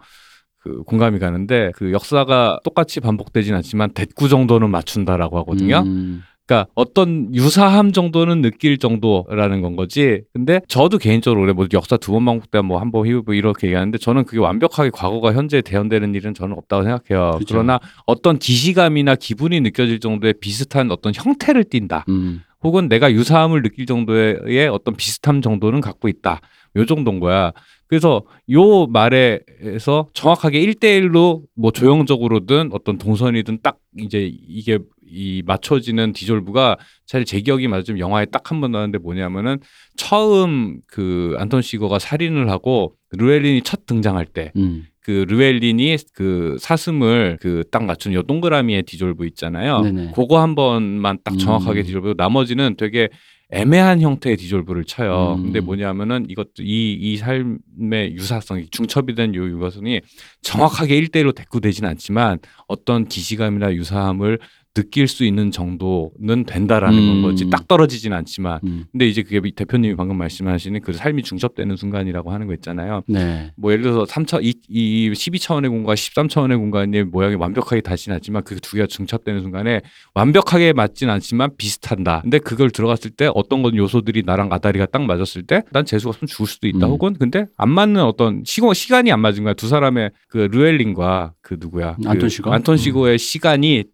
[0.62, 5.78] 그 공감이 가는데 그 역사가 똑같이 반복되진 않지만 대구 정도는 맞춘다라고 하거든요.
[5.86, 6.23] 음.
[6.51, 10.22] 그러니까 어떤 유사함 정도는 느낄 정도라는 건 거지.
[10.32, 13.97] 근데 저도 개인적으로 그래 뭐 역사 두 번 반복돼 뭐 한 번 희극 이렇게 얘기하는데
[13.98, 17.39] 저는 그게 완벽하게 과거가 현재에 재연되는 일은 저는 없다고 생각해요.
[17.39, 17.55] 그죠.
[17.55, 22.05] 그러나 어떤 기시감이나 기분이 느껴질 정도의 비슷한 어떤 형태를 띈다.
[22.09, 22.43] 음.
[22.64, 26.40] 혹은 내가 유사함을 느낄 정도의 어떤 비슷함 정도는 갖고 있다.
[26.77, 27.52] 요 정도인 거야.
[27.86, 28.22] 그래서
[28.52, 34.78] 요 말에서 정확하게 1대1로 뭐 조형적으로든 어떤 동선이든 딱 이제 이게
[35.10, 36.76] 이 맞춰지는 디졸브가
[37.06, 39.58] 사실 제 기억이 맞으면 영화에 딱 한 번 나왔는데 뭐냐면은
[39.96, 44.86] 처음 그 안톤 시거가 살인을 하고 르웰린이 첫 등장할 때 음.
[45.02, 49.80] 그 르웰린이 그 사슴을 그 딱 맞춘 요 동그라미의 디졸브 있잖아요.
[49.82, 50.12] 네네.
[50.14, 51.84] 그거 한 번만 딱 정확하게 음.
[51.84, 53.08] 디졸브 나머지는 되게
[53.52, 55.34] 애매한 형태의 디졸브를 쳐요.
[55.38, 55.42] 음.
[55.44, 60.00] 근데 뭐냐면은 이것도 이, 이 삶의 유사성이 중첩이 된 요 유사성이
[60.42, 62.38] 정확하게 1대1로 대꾸되진 않지만
[62.68, 64.38] 어떤 기시감이나 유사함을
[64.72, 67.22] 느낄 수 있는 정도는 된다라는 건 음.
[67.22, 67.51] 거지.
[67.51, 68.60] 딱 떨어지진 않지만.
[68.64, 68.84] 음.
[68.92, 73.02] 근데 이제 그게 이 대표님이 방금 말씀하시는 그 삶이 중첩되는 순간이라고 하는 거 있잖아요.
[73.09, 73.51] 네.
[73.56, 78.60] 뭐 예를 들어서 3차 이, 이 12차원의 공간, 13차원의 공간의 모양이 완벽하게 닿진 않지만 그
[78.60, 79.80] 두 개가 중첩되는 순간에
[80.14, 82.20] 완벽하게 맞진 않지만 비슷하다.
[82.22, 86.28] 근데 그걸 들어갔을 때 어떤 건 요소들이 나랑 아다리가 딱 맞았을 때 난 재수가 없으면
[86.28, 86.86] 죽을 수도 있다.
[86.86, 86.90] 음.
[86.92, 89.55] 혹은 근데 안 맞는 어떤 시고 시간이 안 맞은 거야.
[89.55, 91.97] 두 사람의 그 르엘린과 그 누구야?
[92.02, 92.52] 그 안톤 시거?
[92.52, 93.84] 안톤 시거의 시간이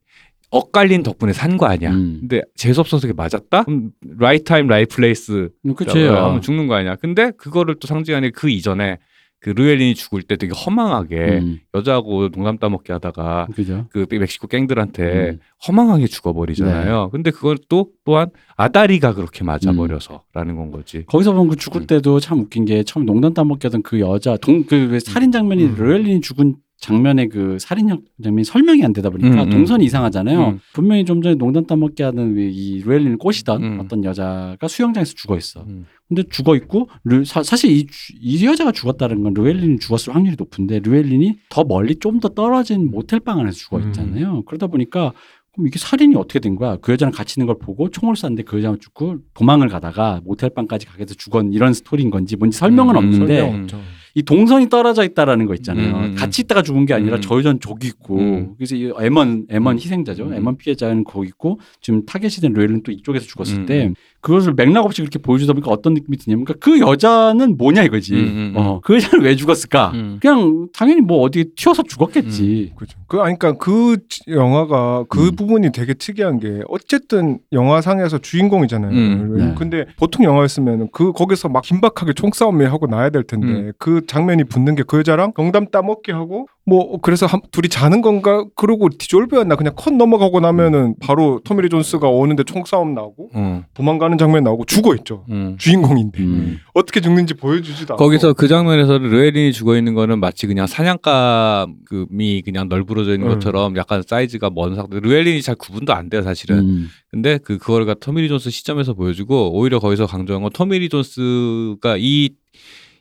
[0.51, 1.90] 엇갈린 덕분에 산 거 아니야.
[1.90, 2.18] 음.
[2.20, 3.64] 근데 재수 없어서 그게 맞았다?
[3.64, 6.05] 그럼 right time right place 그치.
[6.06, 6.97] 하면 죽는 거 아니야.
[6.97, 8.98] 근데 그거를 또 상징하는 그 이전에
[9.39, 13.86] 그 루엘린이 죽을 때 되게 허망하게 음, 여자하고 농담 따먹게 하다가 그죠.
[13.90, 15.39] 그 멕시코 갱들한테 음.
[15.68, 17.10] 허망하게 죽어버리잖아요.
[17.10, 21.05] 근데 그걸 또 또한 아다리가 그렇게 맞아버려서라는 건 거지.
[21.06, 21.86] 거기서 보면 그 죽을 음.
[21.86, 25.74] 때도 참 웃긴 게 처음 농담 따먹게 하던 그 여자 동 그 살인 장면이 음.
[25.77, 26.56] 로엘린이 죽은
[26.87, 27.89] 장면의 그 살인
[28.23, 29.51] 장면이 설명이 안 되다 보니까 음, 음.
[29.51, 30.49] 동선이 이상하잖아요.
[30.49, 30.61] 음.
[30.73, 33.81] 분명히 좀 전에 농담 따먹게 하는 이 로엘린을 꼬시던 음.
[33.81, 35.65] 어떤 여자가 수영장에서 죽어 있어.
[35.67, 35.87] 음.
[36.09, 40.37] 근데 죽어 있고 르- 사, 사실 이, 주- 이 여자가 죽었다는 건 루엘린이 죽었을 확률이
[40.39, 43.89] 높은데 루엘린이 더 멀리 좀 더 떨어진 모텔 방 안에서 죽어 음.
[43.89, 44.43] 있잖아요.
[44.47, 45.13] 그러다 보니까
[45.53, 46.77] 그럼 이게 살인이 어떻게 된 거야?
[46.77, 50.87] 그 여자랑 같이 있는 걸 보고 총을 쐈는데 그 여자가 죽고 도망을 가다가 모텔 방까지
[50.87, 53.67] 가게 돼서 죽은 이런 스토리인 건지 뭔지 설명은 음, 없는데 설명.
[54.16, 55.94] 이 동선이 떨어져 있다라는 거 있잖아요.
[55.94, 56.14] 음, 음, 음.
[56.14, 57.20] 같이 있다가 죽은 게 아니라 음.
[57.20, 58.55] 저 여자는 저기 있고 음.
[58.56, 59.76] 그래서 이 M1 M1 음.
[59.76, 60.24] 희생자죠.
[60.24, 60.43] 음.
[60.43, 63.94] 애먼 피해자는 거기 있고 지금 타겟이 된 로엘은 또 이쪽에서 죽었을 음, 때 음.
[64.27, 68.15] 그것을 맥락 없이 그렇게 보여주다 보니까 어떤 느낌이 드냐면 그러니까 그 여자는 뭐냐 이거지.
[68.15, 68.53] 음, 음, 음.
[68.57, 69.93] 어, 그 여자는 왜 죽었을까?
[69.94, 70.19] 음.
[70.20, 72.73] 그냥 당연히 뭐 어디 튀어서 죽었겠지.
[72.74, 72.98] 그죠.
[73.07, 75.36] 그 아니 그러니까 그 영화가 그 음.
[75.36, 78.90] 부분이 되게 특이한 게 어쨌든 영화상에서 주인공이잖아요.
[78.90, 79.55] 음, 네.
[79.57, 83.73] 근데 보통 영화였으면 그 거기서 막 긴박하게 총싸움이 하고 나야 될 텐데 음.
[83.78, 88.44] 그 장면이 붙는 게 그 여자랑 농담 따먹기 하고 뭐 그래서 한, 둘이 자는 건가
[88.56, 93.62] 그러고 디졸브였나 그냥 컷 넘어가고 나면은 바로 토미 리 존스가 오는데 총싸움 나고 어.
[93.74, 95.24] 도망가는 장면 나오고 죽어 있죠.
[95.30, 95.55] 음.
[95.59, 96.59] 주인공인데 음.
[96.74, 102.68] 어떻게 죽는지 보여주지도 않고 거기서 그 장면에서 루엘린이 죽어 있는 거는 마치 그냥 사냥감이 그냥
[102.68, 103.34] 널브러져 있는 음.
[103.34, 104.98] 것처럼 약간 사이즈가 먼 상태.
[104.98, 106.59] 루엘린이 잘 구분도 안 돼요 사실은.
[106.59, 106.88] 음.
[107.12, 111.97] 근데 그 그거를 토미 리 존스 시점에서 보여주고 오히려 거기서 강조한 건 토미 리 존스가
[111.98, 112.30] 이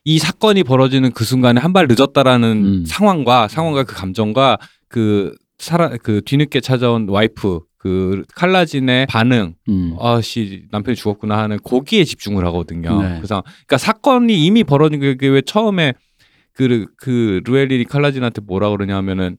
[0.05, 2.85] 이 사건이 벌어지는 그 순간에 한 발 늦었다라는 음.
[2.85, 4.57] 상황과 상황과 그 감정과
[4.87, 9.95] 그 사람 그 뒤늦게 찾아온 와이프 그 칼라진의 반응 음.
[9.99, 13.01] 아씨 남편이 죽었구나 하는 거기에 집중을 하거든요.
[13.01, 13.15] 네.
[13.17, 15.93] 그래서 그러니까 사건이 이미 벌어진 게 왜 처음에
[16.53, 19.37] 그, 그 루엘린이 칼라진한테 뭐라 그러냐면은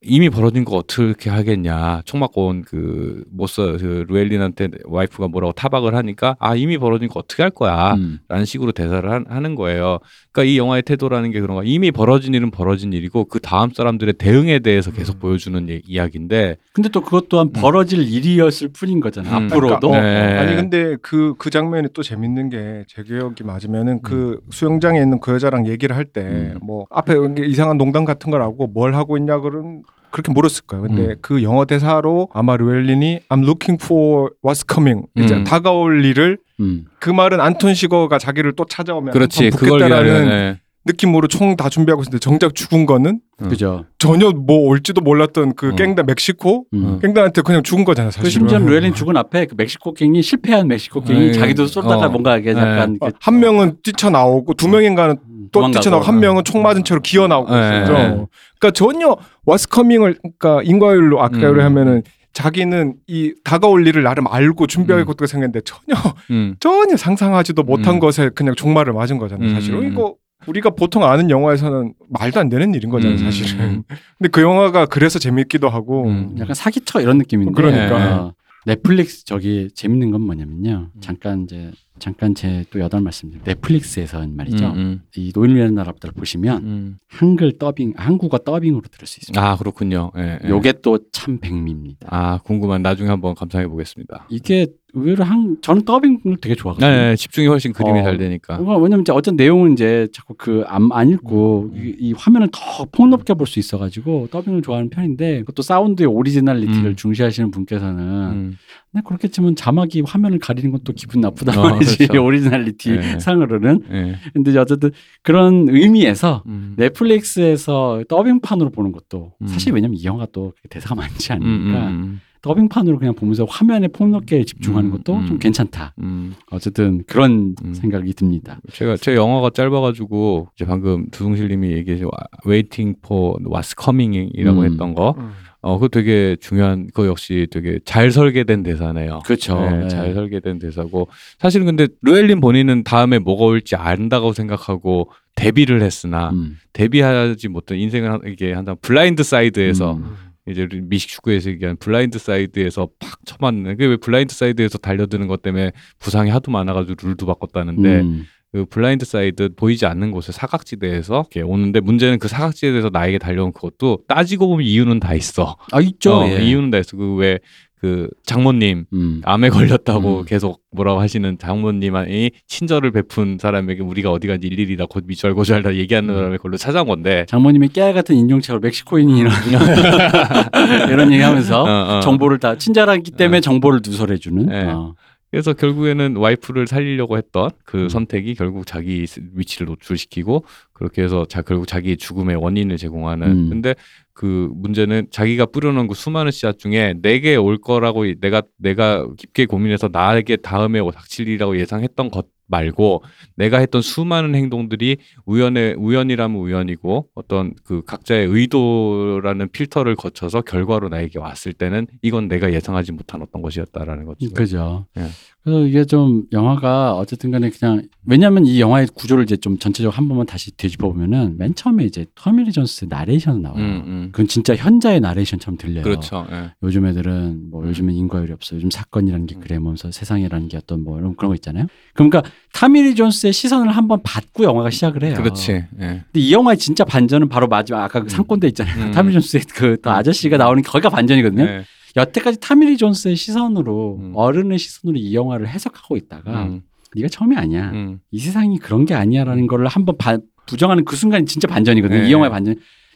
[0.00, 2.02] 이미 벌어진 거 어떻게 하겠냐.
[2.04, 7.18] 총 맞고 온 그 모스 그 루엘린한테 와이프가 뭐라고 타박을 하니까 아 이미 벌어진 거
[7.18, 7.94] 어떻게 할 거야.
[7.94, 8.20] 음.
[8.28, 9.98] 라는 식으로 대사를 한- 하는 거예요.
[10.38, 11.64] 그러니까 이 영화의 태도라는 게 그런 거.
[11.64, 15.18] 이미 벌어진 일은 벌어진 일이고 그 다음 사람들의 대응에 대해서 계속 음.
[15.18, 19.36] 보여주는 이- 이야기인데 근데 또 그것 또한 벌어질 일이었을 뿐인 거잖아.
[19.38, 19.44] 음.
[19.46, 19.88] 앞으로도.
[19.90, 20.38] 그러니까, 네.
[20.38, 25.66] 아니 근데 그그 장면이 또 재밌는 게 제 기억이 맞으면은 그 수영장에 있는 그 여자랑
[25.66, 26.58] 얘기를 할때 음.
[26.62, 27.14] 뭐 앞에
[27.46, 30.82] 이상한 농담 같은 걸 하고 뭘 하고 있냐 그런 그렇게 물었을 거예요.
[30.86, 31.14] 근데 음.
[31.20, 35.44] 그 영어 대사로 아마 루엘린이 I'm looking for what's coming 이제 음.
[35.44, 36.84] 다가올 일을 음.
[36.98, 40.60] 그 말은 안톤 시거가 자기를 또 찾아오면 그렇지 한번 그걸 붙겠다라는 위하는 네.
[40.86, 43.48] 느낌으로 총 다 준비하고 있는데 정작 죽은 거는 음.
[43.48, 43.84] 그죠.
[43.98, 45.76] 전혀 뭐 올지도 몰랐던 그 음.
[45.76, 46.98] 갱단 멕시코 음.
[47.02, 48.10] 갱단한테 그냥 죽은 거잖아요.
[48.10, 48.30] 그 사실은.
[48.48, 51.32] 심지어 루엘린 죽은 앞에 그 멕시코 갱이 실패한 멕시코 갱이 네.
[51.32, 52.08] 자기도 쏘다가 어.
[52.08, 52.98] 뭔가 이게 약간 네.
[53.00, 55.70] 그- 어, 한 명은 뛰쳐나오고 두 명인가는 음, 또.
[55.70, 57.60] 뛰쳐나오고 한 명은 총 맞은 채로 기어 나오고 네.
[57.60, 57.92] 있었죠.
[57.92, 58.26] 네.
[58.58, 59.16] 그러니까 전혀
[59.46, 61.60] what's coming을 그러니까 인과율로 아까 음.
[61.60, 62.02] 하면은
[62.32, 65.12] 자기는 이 다가올 일을 나름 알고 준비하고 음.
[65.12, 65.94] 있다고 생각했는데 전혀
[66.30, 66.54] 음.
[66.60, 68.00] 전혀 상상하지도 못한 음.
[68.00, 69.48] 것에 그냥 종말을 맞은 거잖아요.
[69.48, 69.54] 음.
[69.54, 70.14] 사실은 이거
[70.46, 73.18] 우리가 보통 아는 영화에서는 말도 안 되는 일인 거잖아요.
[73.18, 73.24] 음.
[73.24, 73.82] 사실은.
[74.18, 76.36] 근데 그 영화가 그래서 재밌기도 하고 음.
[76.38, 77.52] 약간 사기쳐 이런 느낌인데.
[77.60, 77.96] 그러니까.
[77.96, 78.32] 어,
[78.68, 80.90] 넷플릭스 저기 재밌는 건 뭐냐면요.
[80.94, 81.00] 음.
[81.00, 83.50] 잠깐 이제 잠깐 제 또 여덟 말씀드립니다.
[83.50, 84.66] 넷플릭스에서 말이죠.
[84.72, 86.98] 음, 이 노인이라는 나라부터 보시면 음.
[87.08, 89.42] 한글 더빙, 한국어 더빙으로 들을 수 있습니다.
[89.42, 90.12] 아 그렇군요.
[90.16, 90.48] 예, 예.
[90.48, 92.08] 요게 또 참 백미입니다.
[92.10, 94.26] 아 궁금한 나중에 한번 감상해 보겠습니다.
[94.30, 96.90] 이게 의외로 한 저는 더빙을 되게 좋아하거든요.
[96.90, 98.02] 네, 집중이 훨씬 그림이 어.
[98.02, 98.58] 잘 되니까.
[98.58, 103.46] 왜냐면 이제 어떤 내용은 이제 자꾸 그안 안 읽고 이, 이 화면을 더 폭넓게 볼
[103.46, 106.96] 수 있어가지고 더빙을 좋아하는 편인데 그것도 사운드의 originality를 음.
[106.96, 108.56] 중시하시는 분께서는 음.
[108.92, 112.24] 네, 그렇겠지만 자막이 화면을 가리는 건 또 기분 나쁘단 어, 말이지 그렇죠.
[112.24, 113.18] originality 네.
[113.20, 114.16] 상으로는 예.
[114.32, 114.90] 근데 어쨌든
[115.22, 116.74] 그런 의미에서 음.
[116.76, 119.46] 넷플릭스에서 더빙판으로 보는 것도 음.
[119.46, 124.44] 사실 왜냐면 이 영화가 또 대사가 많지 음, 않으니까 음, 더빙판으로 그냥 보면서 화면에 폭넓게
[124.44, 125.26] 집중하는 음, 것도 음.
[125.26, 126.34] 좀 괜찮다 음.
[126.50, 127.74] 어쨌든 그런 음.
[127.74, 132.02] 생각이 듭니다 제가 제 영어가 짧아가지고 이제 방금 두둥실님이 얘기해
[132.46, 134.64] Waiting for What's Coming이라고 음.
[134.64, 135.30] 했던 거, 음.
[135.60, 139.20] 어 그거 되게 중요한 그거 역시 되게 잘 설계된 대사네요.
[139.24, 139.88] 그렇죠 네, 네.
[139.88, 141.08] 잘 설계된 대사고
[141.38, 146.58] 사실은 근데 루엘린 본인은 다음에 뭐가 올지 안다고 생각하고 대비를 했으나 음.
[146.72, 150.14] 대비하지 못한 인생을 한- 이게 한다 blind side에서 음.
[150.50, 155.72] 이제 미식 축구에서 얘기하는 blind side에서 팍 쳐맞는 그게 왜 blind side에서 달려드는 것 때문에
[155.98, 158.26] 부상이 하도 많아가지고 룰도 바꿨다는데 음.
[158.52, 164.04] 그 blind side 보이지 않는 곳에 사각지대에서 이렇게 오는데 문제는 그 사각지대에서 나에게 달려온 그것도
[164.08, 165.56] 따지고 보면 이유는 다 있어.
[165.70, 166.42] 아 있죠 어, 예.
[166.42, 166.96] 이유는 다 있어.
[166.96, 167.38] 그 왜
[167.80, 169.20] 그 장모님 음.
[169.24, 170.24] 암에 걸렸다고 음.
[170.24, 175.64] 계속 뭐라고 하시는 장모님이 친절을 베푼 사람에게 우리가 어디 간지 일일이 다 곧 미주알 고주알
[175.64, 176.14] 다 얘기하는 음.
[176.14, 179.32] 사람의 걸로 찾아온 건데 장모님이 깨알 같은 인종차별로 멕시코인이 이런
[180.90, 182.00] 이런 얘기하면서 어, 어.
[182.00, 183.40] 정보를 다 친절하기 때문에 어.
[183.40, 184.46] 정보를 누설해주는.
[184.46, 184.64] 네.
[184.64, 184.94] 어.
[185.30, 187.88] 그래서 결국에는 와이프를 살리려고 했던 그 음.
[187.90, 193.50] 선택이 결국 자기 위치를 노출시키고 그렇게 해서 자 결국 자기의 죽음의 원인을 제공하는 음.
[193.50, 193.74] 근데
[194.18, 199.90] 그 문제는 자기가 뿌려놓은 그 수많은 씨앗 중에 내게 올 거라고 내가 내가 깊게 고민해서
[199.92, 203.04] 나에게 다음에 닥칠 일이라고 예상했던 것 말고
[203.36, 211.20] 내가 했던 수많은 행동들이 우연의 우연이라면 우연이고 어떤 그 각자의 의도라는 필터를 거쳐서 결과로 나에게
[211.20, 214.32] 왔을 때는 이건 내가 예상하지 못한 어떤 것이었다라는 거죠.
[214.34, 214.86] 그죠.
[214.96, 215.02] 예.
[215.48, 220.06] 그래서 이게 좀 영화가 어쨌든 간에 그냥 왜냐하면 이 영화의 구조를 이제 좀 전체적으로 한
[220.06, 223.58] 번만 다시 뒤집어 보면은 맨 처음에 이제 토미 리 존스의 나레이션 나와요.
[223.58, 224.08] 음, 음.
[224.12, 225.82] 그건 진짜 현자의 나레이션처럼 들려요.
[225.82, 226.26] 그렇죠.
[226.30, 226.50] 예.
[226.62, 227.68] 요즘 애들은 뭐 음.
[227.68, 228.56] 요즘엔 인과율이 없어.
[228.56, 229.40] 요즘 사건이라는 게 음.
[229.40, 231.66] 그러면서 세상이라는 게 어떤 뭐 이런 그런 거 있잖아요.
[231.94, 235.14] 그러니까 토미 리 존스의 시선을 한번 받고 영화가 시작을 해요.
[235.16, 235.52] 그렇지.
[235.52, 235.64] 예.
[235.78, 238.08] 근데 이 영화의 진짜 반전은 바로 마지막 아까 그 음.
[238.08, 238.86] 상권대 있잖아요.
[238.86, 238.92] 음.
[238.92, 241.44] 토미 리 존스의 그 또 아저씨가 나오는 게 거기가 반전이거든요.
[241.44, 241.64] 예.
[241.98, 244.12] 여태까지 타미리 존스의 시선으로 음.
[244.14, 246.62] 어른의 시선으로 이 영화를 해석하고 있다가 음,
[246.94, 247.70] 네가 처음이 아니야.
[247.72, 248.00] 음.
[248.10, 252.00] 이 세상이 그런 게 아니야라는 거를 한번 바- 부정하는 그 순간이 진짜 반전이거든요.
[252.02, 252.08] 네.
[252.08, 252.54] 이 영화의 반전.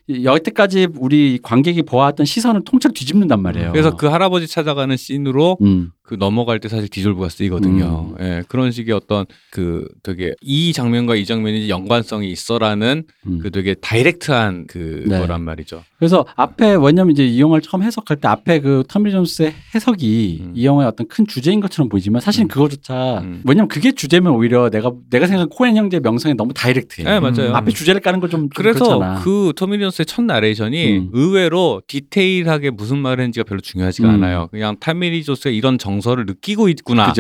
[0.08, 3.72] 이- 여태까지 우리 관객이 보아왔던 시선을 통째로 뒤집는단 말이에요.
[3.72, 5.90] 그래서 그 할아버지 찾아가는 씬으로 음.
[6.04, 8.16] 그 넘어갈 때 사실 디졸브가 쓰이거든요.
[8.20, 13.38] 예, 그런 식의 어떤 그 되게 이 장면과 이 장면이 연관성이 있어라는 음.
[13.40, 15.20] 그 되게 다이렉트한 그 네.
[15.20, 15.84] 거란 말이죠.
[15.98, 20.52] 그래서 앞에 왜냐면 이제 이 영화를 처음 해석할 때 앞에 그 토미 존스의 해석이 음.
[20.56, 22.44] 이 영화의 어떤 큰 주제인 것처럼 보이지만 사실 음.
[22.44, 23.42] 은 그거조차 음.
[23.44, 27.08] 왜냐면 그게 주제면 오히려 내가 내가 생각한 코엔 형제의 명성에 너무 direct해.
[27.08, 27.54] 네, 맞아요.
[27.54, 29.20] 앞에 주제를 까는 건 좀 그래서 그렇잖아.
[29.20, 31.10] 그 토미 리 존스의 첫 나레이션이 음.
[31.12, 34.14] 의외로 디테일하게 무슨 말을 했는지가 별로 중요하지가 음.
[34.14, 34.48] 않아요.
[34.50, 37.12] 그냥 토미 리 존스가 이런 정서를 느끼고 있구나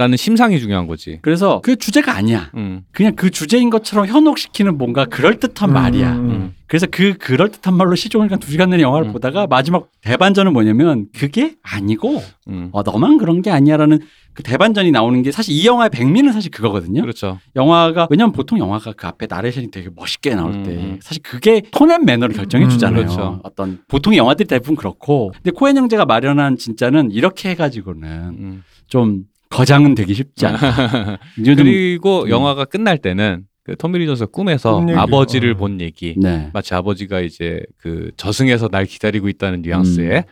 [0.00, 0.16] 라는.
[0.16, 1.18] 심상이 중요한 거지.
[1.20, 2.50] 그래서 그 주제가 아니야.
[2.54, 2.82] 음.
[2.92, 6.12] 그냥 그 주제인 것처럼 현혹시키는 뭔가 그럴듯한 음, 말이야.
[6.14, 6.54] 음.
[6.66, 9.12] 그래서 그 그럴듯한 말로 시종일관 두 시간 내내 영화를 음.
[9.12, 12.70] 보다가 마지막 대반전은 뭐냐면 그게 아니고 음.
[12.72, 14.00] 어, 너만 그런 게 아니야라는
[14.32, 17.02] 그 대반전이 나오는 게 사실 이 영화의 백미는 사실 그거거든요.
[17.02, 17.38] 그렇죠.
[17.56, 20.98] 영화가 왜냐면 보통 영화가 그 앞에 나레이션이 되게 멋있게 나올 음, 때 음.
[21.02, 23.02] 사실 그게 tone and manner를 결정해 주잖아요.
[23.02, 23.40] 음, 그렇죠.
[23.42, 28.62] 어떤 보통 영화들이 대부분 그렇고 근데 코엔 형제가 마련한 진짜는 이렇게 해가지고는 음.
[28.86, 31.18] 좀 거장은 되기 쉽지 않아.
[31.44, 32.28] 요즘 그리고 음.
[32.30, 34.96] 영화가 끝날 때는 그 토미 리 존스가 꿈에서 꿈.
[34.96, 35.56] 아버지를 어.
[35.56, 36.50] 본 얘기 네.
[36.52, 40.22] 마치 아버지가 이제 그 저승에서 날 기다리고 있다는 뉘앙스의 음.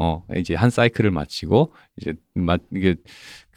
[0.00, 2.94] 어 이제 한 사이클을 마치고 이제 마 이게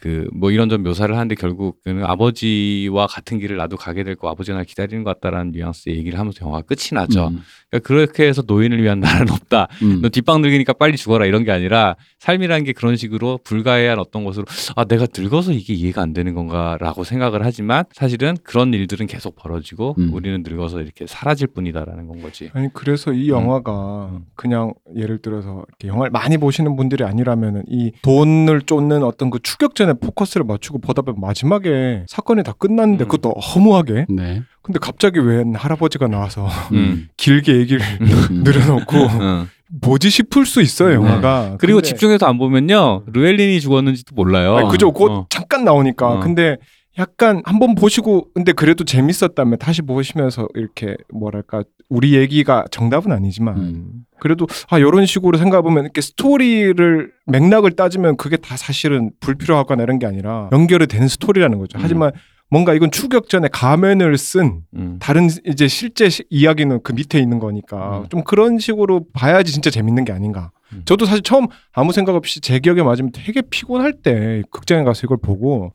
[0.02, 4.64] 그 뭐 이런저런 묘사를 하는데 결국은 아버지와 같은 길을 나도 가게 될 거 아버지가 날
[4.64, 7.28] 기다리는 것 같다라는 뉘앙스의 얘기를 하면서 영화가 끝이 나죠.
[7.28, 7.40] 음.
[7.70, 9.68] 그러니까 그렇게 해서 노인을 위한 나라는 없다.
[9.82, 10.00] 음.
[10.02, 14.44] 너 뒷방 늙으니까 빨리 죽어라 이런 게 아니라 삶이라는 게 그런 식으로 불가해한 어떤 것으로
[14.76, 19.94] 아 내가 늙어서 이게 이해가 안 되는 건가라고 생각을 하지만 사실은 그런 일들은 계속 벌어지고
[19.98, 20.12] 음.
[20.12, 22.50] 우리는 늙어서 이렇게 사라질 뿐이다라는 건 거지.
[22.52, 28.62] 아니 그래서 이 영화가 그냥 예를 들어서 이렇게 영화를 많이 보시는 분들이 아니라면은 이 돈을
[28.62, 33.08] 쫓는 어떤 그 추격전에 포커스를 맞추고 보다 보면 마지막에 사건이 다 끝났는데 음.
[33.08, 34.42] 그것도 허무하게 네.
[34.62, 37.08] 근데 갑자기 웬 할아버지가 나와서 음.
[37.16, 38.06] 길게 얘기를 음.
[38.44, 39.48] 늘어놓고 응.
[39.82, 41.56] 뭐지 싶을 수 있어요 영화가 네.
[41.58, 44.56] 그리고 근데- 집중해서 안 보면요 루엘린이 죽었는지도 몰라요.
[44.56, 45.26] 아니, 그죠 곧 어.
[45.30, 46.20] 잠깐 나오니까 어.
[46.20, 46.56] 근데
[46.98, 53.92] 약간 한번 보시고 근데 그래도 재밌었다면 다시 보시면서 이렇게 뭐랄까 우리 얘기가 정답은 아니지만 음.
[54.20, 59.98] 그래도 아 이런 식으로 생각해 보면 이렇게 스토리를 맥락을 따지면 그게 다 사실은 불필요하거나 이런
[59.98, 61.78] 게 아니라 연결이 되는 스토리라는 거죠.
[61.78, 61.82] 음.
[61.82, 62.12] 하지만
[62.50, 64.98] 뭔가 이건 추격전에 가면을 쓴 음.
[65.00, 68.06] 다른 이제 실제 시- 이야기는 그 밑에 있는 거니까 음.
[68.10, 70.50] 좀 그런 식으로 봐야지 진짜 재밌는 게 아닌가.
[70.74, 70.82] 음.
[70.84, 75.16] 저도 사실 처음 아무 생각 없이 제 기억에 맞으면 되게 피곤할 때 극장에 가서 이걸
[75.22, 75.72] 보고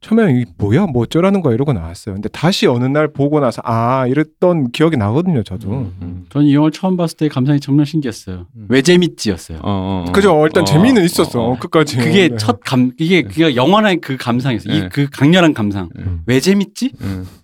[0.00, 2.14] 처음에는 이 뭐야 뭐 어쩌라는 거야 이러고 나왔어요.
[2.14, 5.42] 근데 다시 어느 날 보고 나서 아 이랬던 기억이 나거든요.
[5.42, 5.70] 저도.
[5.70, 6.26] 음, 음.
[6.30, 8.46] 저는 이 영화를 처음 봤을 때 감상이 정말 신기했어요.
[8.56, 8.66] 음.
[8.68, 9.58] 왜 재밌지였어요.
[9.58, 10.12] 어, 어, 어.
[10.12, 10.42] 그죠.
[10.46, 11.40] 일단 어, 재미는 어, 있었어.
[11.42, 11.58] 어, 어.
[11.58, 11.98] 끝까지.
[11.98, 12.36] 그게 네.
[12.36, 14.72] 첫 감, 이게 그게 영원한 그 감상이었어요.
[14.72, 14.86] 네.
[14.86, 15.90] 이그 강렬한 감상.
[15.98, 16.22] 음.
[16.26, 16.92] 왜 재밌지?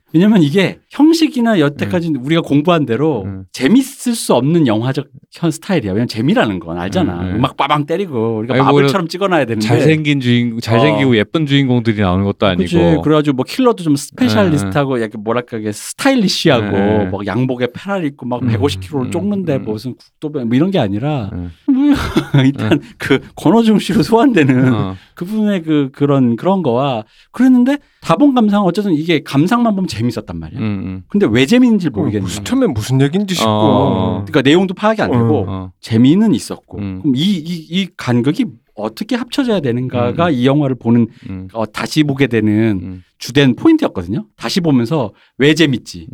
[0.06, 0.16] 음.
[0.16, 3.44] 왜냐면 이게 형식이나 여태까지 우리가 공부한 대로 음.
[3.52, 5.92] 재밌을 수 없는 영화적 현 스타일이야.
[5.92, 7.20] 왜냐면 재미라는 건 알잖아.
[7.20, 7.36] 음, 음.
[7.36, 9.66] 음악 빠방 때리고 우리가 아니, 뭐 마블처럼 찍어놔야 되는데.
[9.66, 12.62] 잘생긴 주인 잘생기고 예쁜 주인공들이 나오는 것도 아니고.
[12.62, 12.76] 그치.
[13.02, 17.04] 그래가지고 뭐 킬러도 좀 specialist하고 약간 뭐랄까 이게 stylish하고 네.
[17.10, 19.64] 막 양복에 페라리 입고 막 음, 150kg를 음, 쫓는데 음.
[19.64, 21.52] 무슨 국도배 뭐 이런 게 아니라 음.
[21.66, 21.96] 뭐야.
[22.46, 24.96] 일단 그 권호중 씨로 소환되는 어.
[25.14, 30.60] 그분의 그 그런 그런 거와 그랬는데 다 본 감상 어쨌든 이게 감상만 보면 재밌었단 말이야.
[30.60, 31.02] 음, 음.
[31.08, 32.22] 근데 왜 재밌는지 어, 모르겠네.
[32.22, 33.50] 무슨 처음엔 무슨 얘기인지 싶고.
[33.50, 34.12] 어.
[34.24, 35.72] 그러니까 내용도 파악이 안 되고 어.
[35.80, 36.98] 재미는 있었고 음.
[37.02, 38.44] 그럼 이 이 이 간극이
[38.76, 40.32] 어떻게 합쳐져야 되는가가 음.
[40.34, 44.26] 이 영화를 보는 음, 어, 다시 보게 되는 음, 주된 포인트였거든요.
[44.36, 46.06] 다시 보면서 왜 재밌지?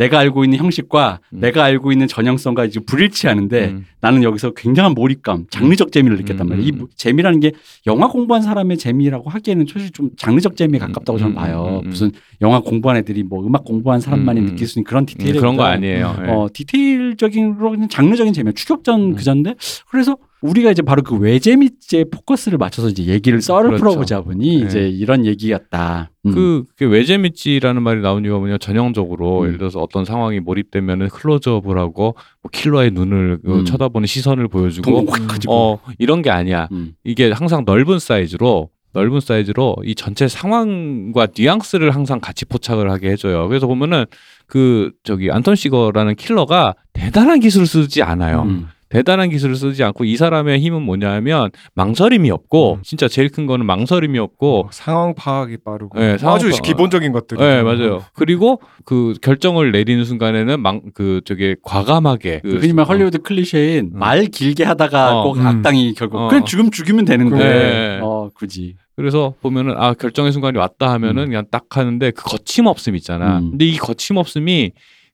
[0.00, 1.40] 음, 내가 알고 있는 형식과 음.
[1.40, 3.84] 내가 알고 있는 전형성과 이제 불일치하는데 음.
[4.00, 6.66] 나는 여기서 굉장한 몰입감, 장르적 재미를 느꼈단 음, 말이에요.
[6.68, 6.78] 이 음.
[6.78, 7.52] 뭐- 재미라는 게
[7.86, 11.66] 영화 공부한 사람의 재미라고 하기에는 사실 좀 장르적 재미에 가깝다고 저는 음, 봐요.
[11.68, 11.90] 음, 음, 음.
[11.90, 14.48] 무슨 영화 공부한 애들이 뭐 음악 공부한 사람만이 음, 음.
[14.50, 16.16] 느낄 수 있는 그런 음, 디테일이 그런 거 아니에요.
[16.24, 16.30] 예.
[16.30, 19.14] 어, 디테일적인 장르적인 재미, 추격전 음.
[19.14, 19.54] 그전데
[19.90, 23.82] 그래서 우리가 이제 바로 그 외재미에 포커스를 맞춰서 이제 얘기를 썰을 그렇죠.
[23.82, 24.66] 풀어보자 보니 네.
[24.66, 26.10] 이제 이런 얘기였다.
[26.26, 26.32] 음.
[26.32, 29.46] 그, 그게 왜 재밌지라는 말이 나온 이유가 뭐냐 전형적으로 음.
[29.46, 33.64] 예를 들어서 어떤 상황이 몰입되면은 클로즈업을 하고 뭐 킬러의 눈을 그 음.
[33.64, 35.06] 쳐다보는 시선을 보여주고.
[35.48, 36.92] 어 이런 게 아니야 음.
[37.04, 43.46] 이게 항상 넓은 사이즈로 넓은 사이즈로 이 전체 상황과 뉘앙스를 항상 같이 포착을 하게 해줘요.
[43.48, 44.04] 그래서 보면은
[44.46, 48.42] 그 저기 안톤 시거라는 킬러가 대단한 기술을 쓰지 않아요.
[48.42, 48.66] 음.
[48.90, 52.82] 대단한 기술을 쓰지 않고 이 사람의 힘은 뭐냐면 망설임이 없고 음.
[52.82, 56.62] 진짜 제일 큰 거는 망설임이 없고 어, 상황 파악이 빠르고 네, 상황 아주 파악.
[56.62, 57.38] 기본적인 것들.
[57.38, 58.04] 네 맞아요.
[58.14, 63.98] 그리고 그 결정을 내리는 순간에는 망 그 저게 과감하게 그 흔히 말 헐리우드 클리셰인 음.
[63.98, 65.22] 말 길게 하다가 어.
[65.22, 65.46] 꼭 음.
[65.46, 66.28] 악당이 결국 어.
[66.28, 68.00] 그냥 죽으면 죽이면 되는데 네.
[68.02, 71.28] 어 굳이 그래서 보면은 아 결정의 순간이 왔다 하면은 음.
[71.28, 73.38] 그냥 딱 하는데 그 거침없음 있잖아.
[73.38, 73.50] 음.
[73.50, 74.72] 근데 이 거침없음이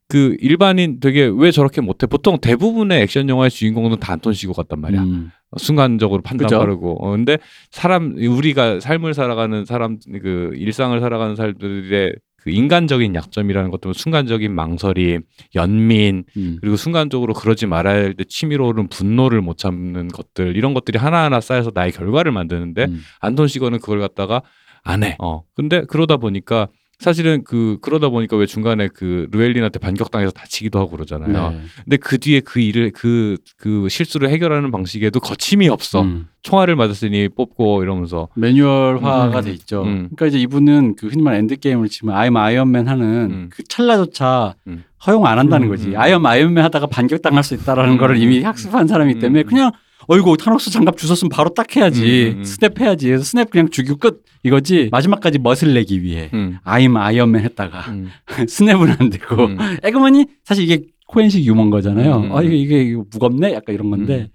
[0.08, 2.06] 그 일반인 되게 왜 저렇게 못해?
[2.06, 5.02] 보통 대부분의 액션 영화의 주인공은 다 안톤 시고 같단 말이야.
[5.02, 5.30] 음.
[5.58, 6.58] 순간적으로 판단 그죠?
[6.58, 7.04] 빠르고.
[7.04, 7.38] 어, 근데
[7.70, 15.22] 사람 우리가 삶을 살아가는 사람 그 일상을 살아가는 사람들의 그 인간적인 약점이라는 것도 순간적인 망설임,
[15.56, 16.58] 연민, 음.
[16.60, 21.40] 그리고 순간적으로 그러지 말아야 할 때 치밀어 오른 분노를 못 참는 것들 이런 것들이 하나하나
[21.40, 23.00] 쌓여서 나의 결과를 만드는데 음.
[23.20, 24.42] 안톤 시거는 그걸 갖다가
[24.84, 25.16] 안 해.
[25.18, 25.42] 어.
[25.56, 31.50] 근데 그러다 보니까 사실은 그 그러다 보니까 왜 중간에 그 루엘린한테 반격당해서 다치기도 하고 그러잖아요.
[31.50, 31.60] 네.
[31.84, 36.02] 근데 그 뒤에 그 일을 그그 실수를 해결하는 방식에도 거침이 없어.
[36.02, 36.28] 음.
[36.42, 38.28] 총알을 맞았으니 뽑고 이러면서.
[38.36, 39.44] 매뉴얼화가 음.
[39.44, 39.82] 돼 있죠.
[39.82, 40.08] 음.
[40.14, 43.50] 그러니까 이제 이분은 그 흔히 말 End Game을 치면 I am Iron Man 하는 음.
[43.52, 44.84] 그 찰나조차 음.
[45.06, 45.88] 허용 안 한다는 음, 거지.
[45.88, 45.98] 음.
[45.98, 48.46] I am Iron Man 하다가 반격당할 수 있다라는 음, 거를 음, 이미 음.
[48.46, 49.72] 학습한 사람이기 때문에 음, 그냥
[50.08, 52.28] 어이구 타노스 장갑 주웠으면 바로 딱 해야지.
[52.28, 52.44] 음, 음, 음.
[52.44, 53.06] 스냅 해야지.
[53.06, 54.88] 그래서 스냅 그냥 죽이고 끝 이거지.
[54.92, 56.58] 마지막까지 멋을 내기 위해 음.
[56.62, 58.08] I am Iron Man 했다가 음.
[58.48, 59.58] 스냅은 안 되고 음.
[59.82, 62.16] 에그머니 사실 이게 코엔식 유머인 거잖아요.
[62.16, 64.30] 음, 음, 아 이게, 이게 이거 무겁네 약간 이런 건데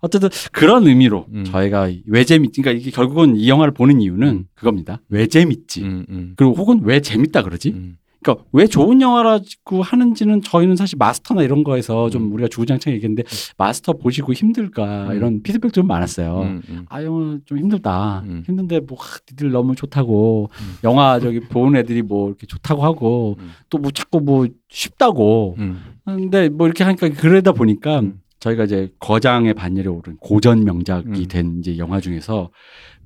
[0.00, 1.44] 어쨌든 그런 의미로 음.
[1.44, 4.44] 저희가 왜 재밌 그러니까 이게 결국은 이 영화를 보는 이유는 음.
[4.54, 5.00] 그겁니다.
[5.08, 5.82] 왜 재밌지?
[5.82, 6.06] 음.
[6.08, 6.32] 음.
[6.36, 7.74] 그리고 혹은 왜 재밌다 그러지?
[8.18, 8.22] 음.
[8.22, 12.32] 그러니까 왜 좋은 영화라고 하는지는 저희는 사실 마스터나 이런 거에서 좀 음.
[12.32, 13.24] 우리가 주구장창 얘기했는데
[13.56, 15.16] 마스터 보시고 힘들까 음.
[15.16, 16.40] 이런 피드백 좀 많았어요.
[16.40, 16.62] 음.
[16.68, 16.86] 음.
[16.88, 18.22] 아 영화 좀 힘들다.
[18.26, 18.42] 음.
[18.46, 20.74] 힘든데 뭐 하, 니들 너무 좋다고 음.
[20.84, 23.50] 영화 저기 보는 애들이 뭐 이렇게 좋다고 하고 음.
[23.70, 25.56] 또뭐 자꾸 뭐 쉽다고.
[25.58, 25.82] 음.
[26.04, 28.20] 근데 뭐 이렇게 하니까 그러다 보니까 음.
[28.40, 31.28] 저희가 이제 거장의 반열에 오른 고전 명작이 음.
[31.28, 32.50] 된 이제 영화 중에서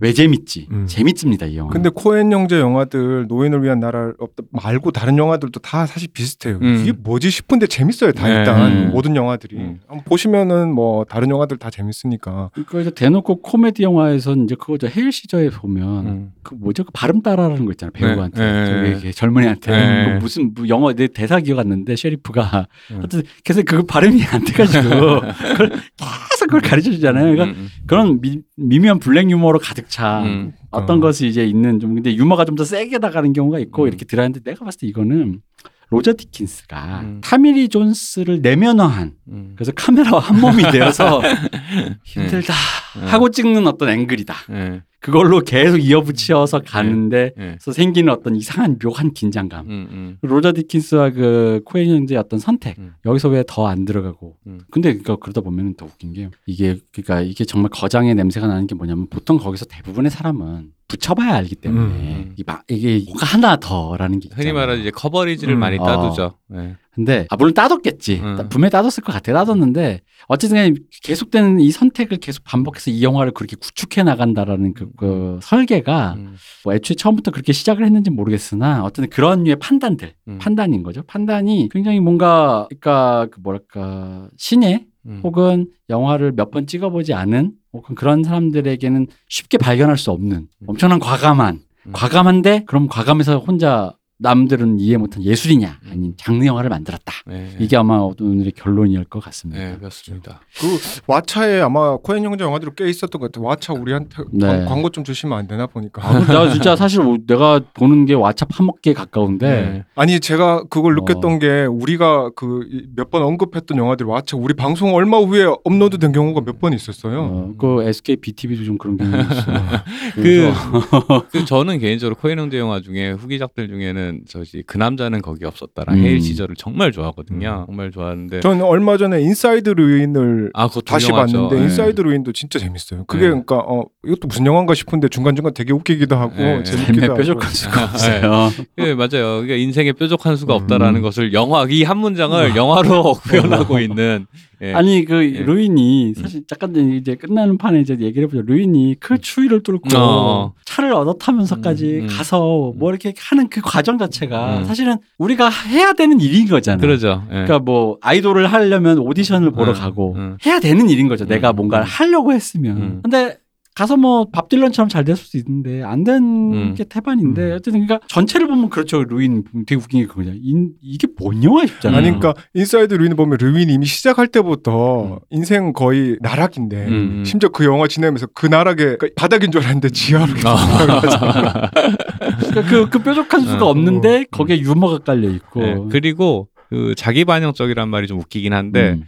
[0.02, 0.66] 왜 재밌지?
[0.72, 0.84] 음.
[0.88, 1.70] 재밌습니다 이 영화.
[1.70, 4.12] 근데 코엔 형제 영화들 노인을 위한 나라
[4.50, 6.58] 말고 다른 영화들도 다 사실 비슷해요.
[6.60, 6.80] 음.
[6.82, 8.10] 이게 뭐지 싶은데 재밌어요.
[8.10, 8.38] 다 네.
[8.38, 8.90] 일단 음.
[8.90, 9.78] 모든 영화들이 음.
[9.86, 12.50] 한번 보시면은 뭐 다른 영화들 다 재밌으니까.
[12.66, 16.32] 그래서 대놓고 코미디 영화에선 이제 그거죠 헤일 시저에 보면 음.
[16.42, 18.88] 그 뭐죠 그 발음 따라하는 거 있잖아요 배우한테 네, 저기 네.
[18.88, 20.14] 이렇게 젊은이한테 네.
[20.14, 22.96] 그 무슨 뭐 영어 내 대사 기억 안 나는데 셰리프가 음.
[22.96, 24.90] 하여튼 계속 그 발음이 안 돼가지고
[25.54, 27.32] 그걸 계속 그걸 가르쳐 주잖아요.
[27.32, 27.68] 그러니까 음.
[27.86, 30.52] 그런 미, 미묘한 블랙 유머로 가득 차 음.
[30.70, 31.00] 어떤 어.
[31.00, 33.88] 것이 이제 있는 좀 근데 유머가 좀 더 세게 나가는 경우가 있고 음.
[33.88, 35.42] 이렇게 들어야하는데 내가 봤을 때 이거는
[35.90, 37.20] 로저 디킨스가 음.
[37.22, 39.52] 토미 리 존스를 내면화한 음.
[39.54, 41.20] 그래서 카메라와 한 몸이 되어서
[42.04, 42.81] 힘들다 음.
[43.00, 44.34] 하고 찍는 어떤 앵글이다.
[44.52, 44.82] 예.
[45.00, 47.56] 그걸로 계속 이어붙여서 가는데 예.
[47.58, 49.66] 그래서 생기는 어떤 이상한 묘한 긴장감.
[49.66, 49.88] 음.
[49.90, 50.18] 음.
[50.22, 52.94] 로저 디킨스와 그 코엔 형제의 어떤 선택 음.
[53.04, 54.60] 여기서 왜 더 안 들어가고 음.
[54.70, 58.74] 근데 그러니까 그러다 보면 더 웃긴 게 이게 그러니까 이게 정말 거장의 냄새가 나는 게
[58.76, 62.34] 뭐냐면 보통 거기서 대부분의 사람은 붙여봐야 알기 때문에 음.
[62.36, 64.54] 이막 이게 뭐가 하나 더라는 게 흔히 있잖아요.
[64.54, 65.58] 말하는 이제 커버리지를 음.
[65.58, 65.84] 많이 어.
[65.84, 66.34] 따두죠.
[66.54, 66.76] 예.
[66.94, 68.36] 근데 아 물론 따뒀겠지 음.
[68.36, 73.56] 따- 분명히 따뒀을 것 같아 따뒀는데 어쨌든 계속되는 이 선택을 계속 반복해서 이 영화를 그렇게
[73.56, 76.36] 구축해 나간다라는 그, 그 설계가 음.
[76.64, 80.38] 뭐 애초에 처음부터 그렇게 시작을 했는지 모르겠으나 어떤 그런 류의 판단들 음.
[80.38, 85.20] 판단인 거죠 판단이 굉장히 뭔가 그러니까 그 뭐랄까 신의 음.
[85.24, 91.60] 혹은 영화를 몇 번 찍어보지 않은 혹은 그런 사람들에게는 쉽게 발견할 수 없는 엄청난 과감한
[91.86, 91.92] 음.
[91.92, 97.12] 과감한데 그럼 과감해서 혼자 남들은 이해 못한 예술이냐 아닌 장르 영화를 만들었다.
[97.26, 97.54] 네.
[97.58, 99.60] 이게 아마 오늘의 결론일 것 같습니다.
[99.62, 100.40] 네, 그렇습니다.
[100.58, 100.66] 그
[101.06, 103.44] 왓챠에 아마 코엔 형제 영화들이 꽤 있었던 것 같아요.
[103.56, 104.46] 왓챠 우리한테 네.
[104.46, 106.06] 광- 광고 좀 주시면 안 되나 보니까.
[106.06, 109.84] 아, 나 진짜 사실 내가 보는 게 왓챠 파먹기에 가까운데 네.
[109.96, 111.38] 아니 제가 그걸 느꼈던 어.
[111.38, 112.62] 게 우리가 그
[112.96, 117.22] 몇 번 언급했던 영화들 왓챠 우리 방송 얼마 후에 업로드된 경우가 몇 번 있었어요.
[117.22, 119.58] 어, 그 SK BTV도 좀 그런 경향이 있어요.
[120.14, 120.52] 그,
[121.32, 126.02] 그 저는 개인적으로 코엔 형제 영화 중에 후기작들 중에는 저지 그 남자는 거기 없었다랑 음.
[126.04, 127.64] 헤일, 시저를 정말 좋아하거든요.
[127.66, 131.32] 정말 좋아하는데 저는 얼마 전에 인사이드 루인을 아 다시 훌륭하죠.
[131.48, 131.62] 봤는데 네.
[131.62, 133.04] 인사이드 루인도 진짜 재밌어요.
[133.06, 133.28] 그게 네.
[133.28, 136.62] 그러니까 어 이것도 무슨 영화인가 싶은데 중간 중간 되게 웃기기도 하고 네.
[136.62, 137.16] 재밌기도 삶의 하고.
[137.18, 138.50] 뾰족한 수가 아, 없어요.
[138.78, 139.08] 예, 맞아요.
[139.42, 140.62] 그러니까 인생에 뾰족한 수가 음.
[140.62, 144.26] 없다라는 것을 영화 이 한 문장을 영화로 구현하고 있는
[144.62, 144.72] 예.
[144.74, 145.42] 아니 그 예.
[145.42, 148.42] 루인이 사실 잠깐 이제 끝나는 판에 이제 얘기를 해보죠.
[148.42, 150.52] 루인이 그 추위를 뚫고 어.
[150.64, 152.06] 차를 얻어 타면서까지 음, 음.
[152.06, 154.64] 가서 뭐 이렇게 하는 그 과정 자체가 음.
[154.64, 156.80] 사실은 우리가 해야 되는 일인 거잖아요.
[156.80, 157.24] 그러죠.
[157.28, 157.32] 예.
[157.32, 160.36] 그러니까 뭐 아이돌을 하려면 오디션을 보러 음, 가고 음.
[160.46, 161.26] 해야 되는 일인 거죠.
[161.26, 161.88] 내가 음, 뭔가를 음.
[161.88, 162.76] 하려고 했으면.
[162.76, 163.00] 음.
[163.02, 163.36] 근데
[163.74, 166.74] 가서 뭐 밥 딜런처럼 잘될 수도 있는데 안된 음.
[166.74, 167.52] 게 태반인데 음.
[167.54, 169.02] 어쨌든 그러니까 전체를 보면 그렇죠.
[169.02, 170.32] 루인 되게 웃긴 게 그거냐.
[170.42, 171.98] 인- 이게 뭔 영화 싶잖아요.
[171.98, 175.18] 아니 그러니까 인사이드 루인 보면 루인이 이미 시작할 때부터 음.
[175.30, 177.22] 인생 거의 나락인데 음.
[177.24, 181.70] 심지어 그 영화 지내면서 그 나락에 그러니까 바닥인 줄 알았는데 지하로 아.
[181.70, 183.70] 그러니까 그, 그 뾰족한 수가 어.
[183.70, 185.62] 없는데 거기에 유머가 깔려 있고.
[185.62, 185.76] 예.
[185.90, 189.04] 그리고 그 자기 반영적이란 말이 좀 웃기긴 한데 음.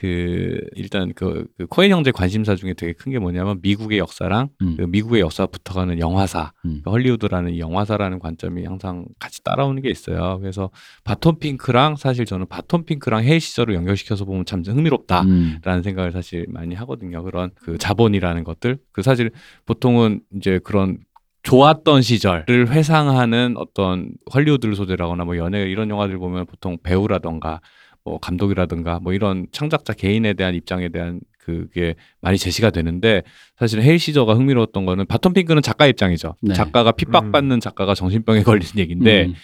[0.00, 4.76] 그 일단 그, 그 코엔 형제 관심사 중에 되게 큰 게 뭐냐면 미국의 역사랑 음.
[4.78, 6.80] 그 미국의 역사 붙어가는 영화사 음.
[6.82, 10.38] 그 헐리우드라는 이 영화사라는 관점이 항상 같이 따라오는 게 있어요.
[10.40, 10.70] 그래서
[11.04, 15.22] 바톤 핑크랑 사실 저는 바톤 핑크랑 헤일 시절을 연결시켜서 보면 참 흥미롭다.
[15.22, 15.58] 음.
[15.62, 17.22] 라는 생각을 사실 많이 하거든요.
[17.22, 18.78] 그런 그 자본이라는 것들.
[18.92, 19.30] 그 사실
[19.66, 20.98] 보통은 이제 그런
[21.42, 27.60] 좋았던 시절을 회상하는 어떤 헐리우드를 소재로 하거나 뭐 연예 이런 영화들 보면 보통 배우라던가
[28.04, 33.22] 뭐 감독이라든가 뭐 이런 창작자 개인에 대한 입장에 대한 그게 많이 제시가 되는데
[33.58, 36.36] 사실 헤일 시저가 흥미로웠던 거는 바톤 핑크는 작가 입장이죠.
[36.40, 36.54] 네.
[36.54, 39.34] 작가가 핍박받는 작가가 정신병에 걸리는 얘기인데 음.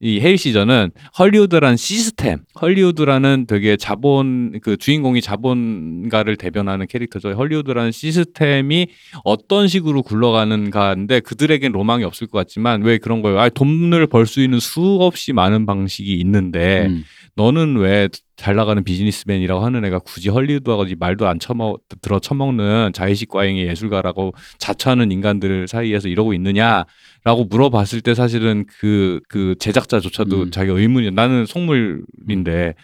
[0.00, 7.32] 이 헤일 시저는 헐리우드라는 시스템, 헐리우드라는 되게 자본 그 주인공이 자본가를 대변하는 캐릭터죠.
[7.32, 8.86] 헐리우드라는 시스템이
[9.24, 13.40] 어떤 식으로 굴러가는가인데 그들에겐 로망이 없을 것 같지만 왜 그런 거예요?
[13.40, 17.02] 아, 돈을 벌 수 있는 수없이 많은 방식이 있는데 음.
[17.34, 18.08] 너는 왜
[18.38, 23.66] 잘 나가는 비즈니스맨이라고 하는 애가 굳이 헐리우드하고 이 말도 안 처먹 들어 처먹는 자의식 과잉의
[23.66, 30.50] 예술가라고 자처하는 인간들 사이에서 이러고 있느냐라고 물어봤을 때 사실은 그 그 제작자조차도 음.
[30.52, 32.74] 자기가 의문이 나는 속물인데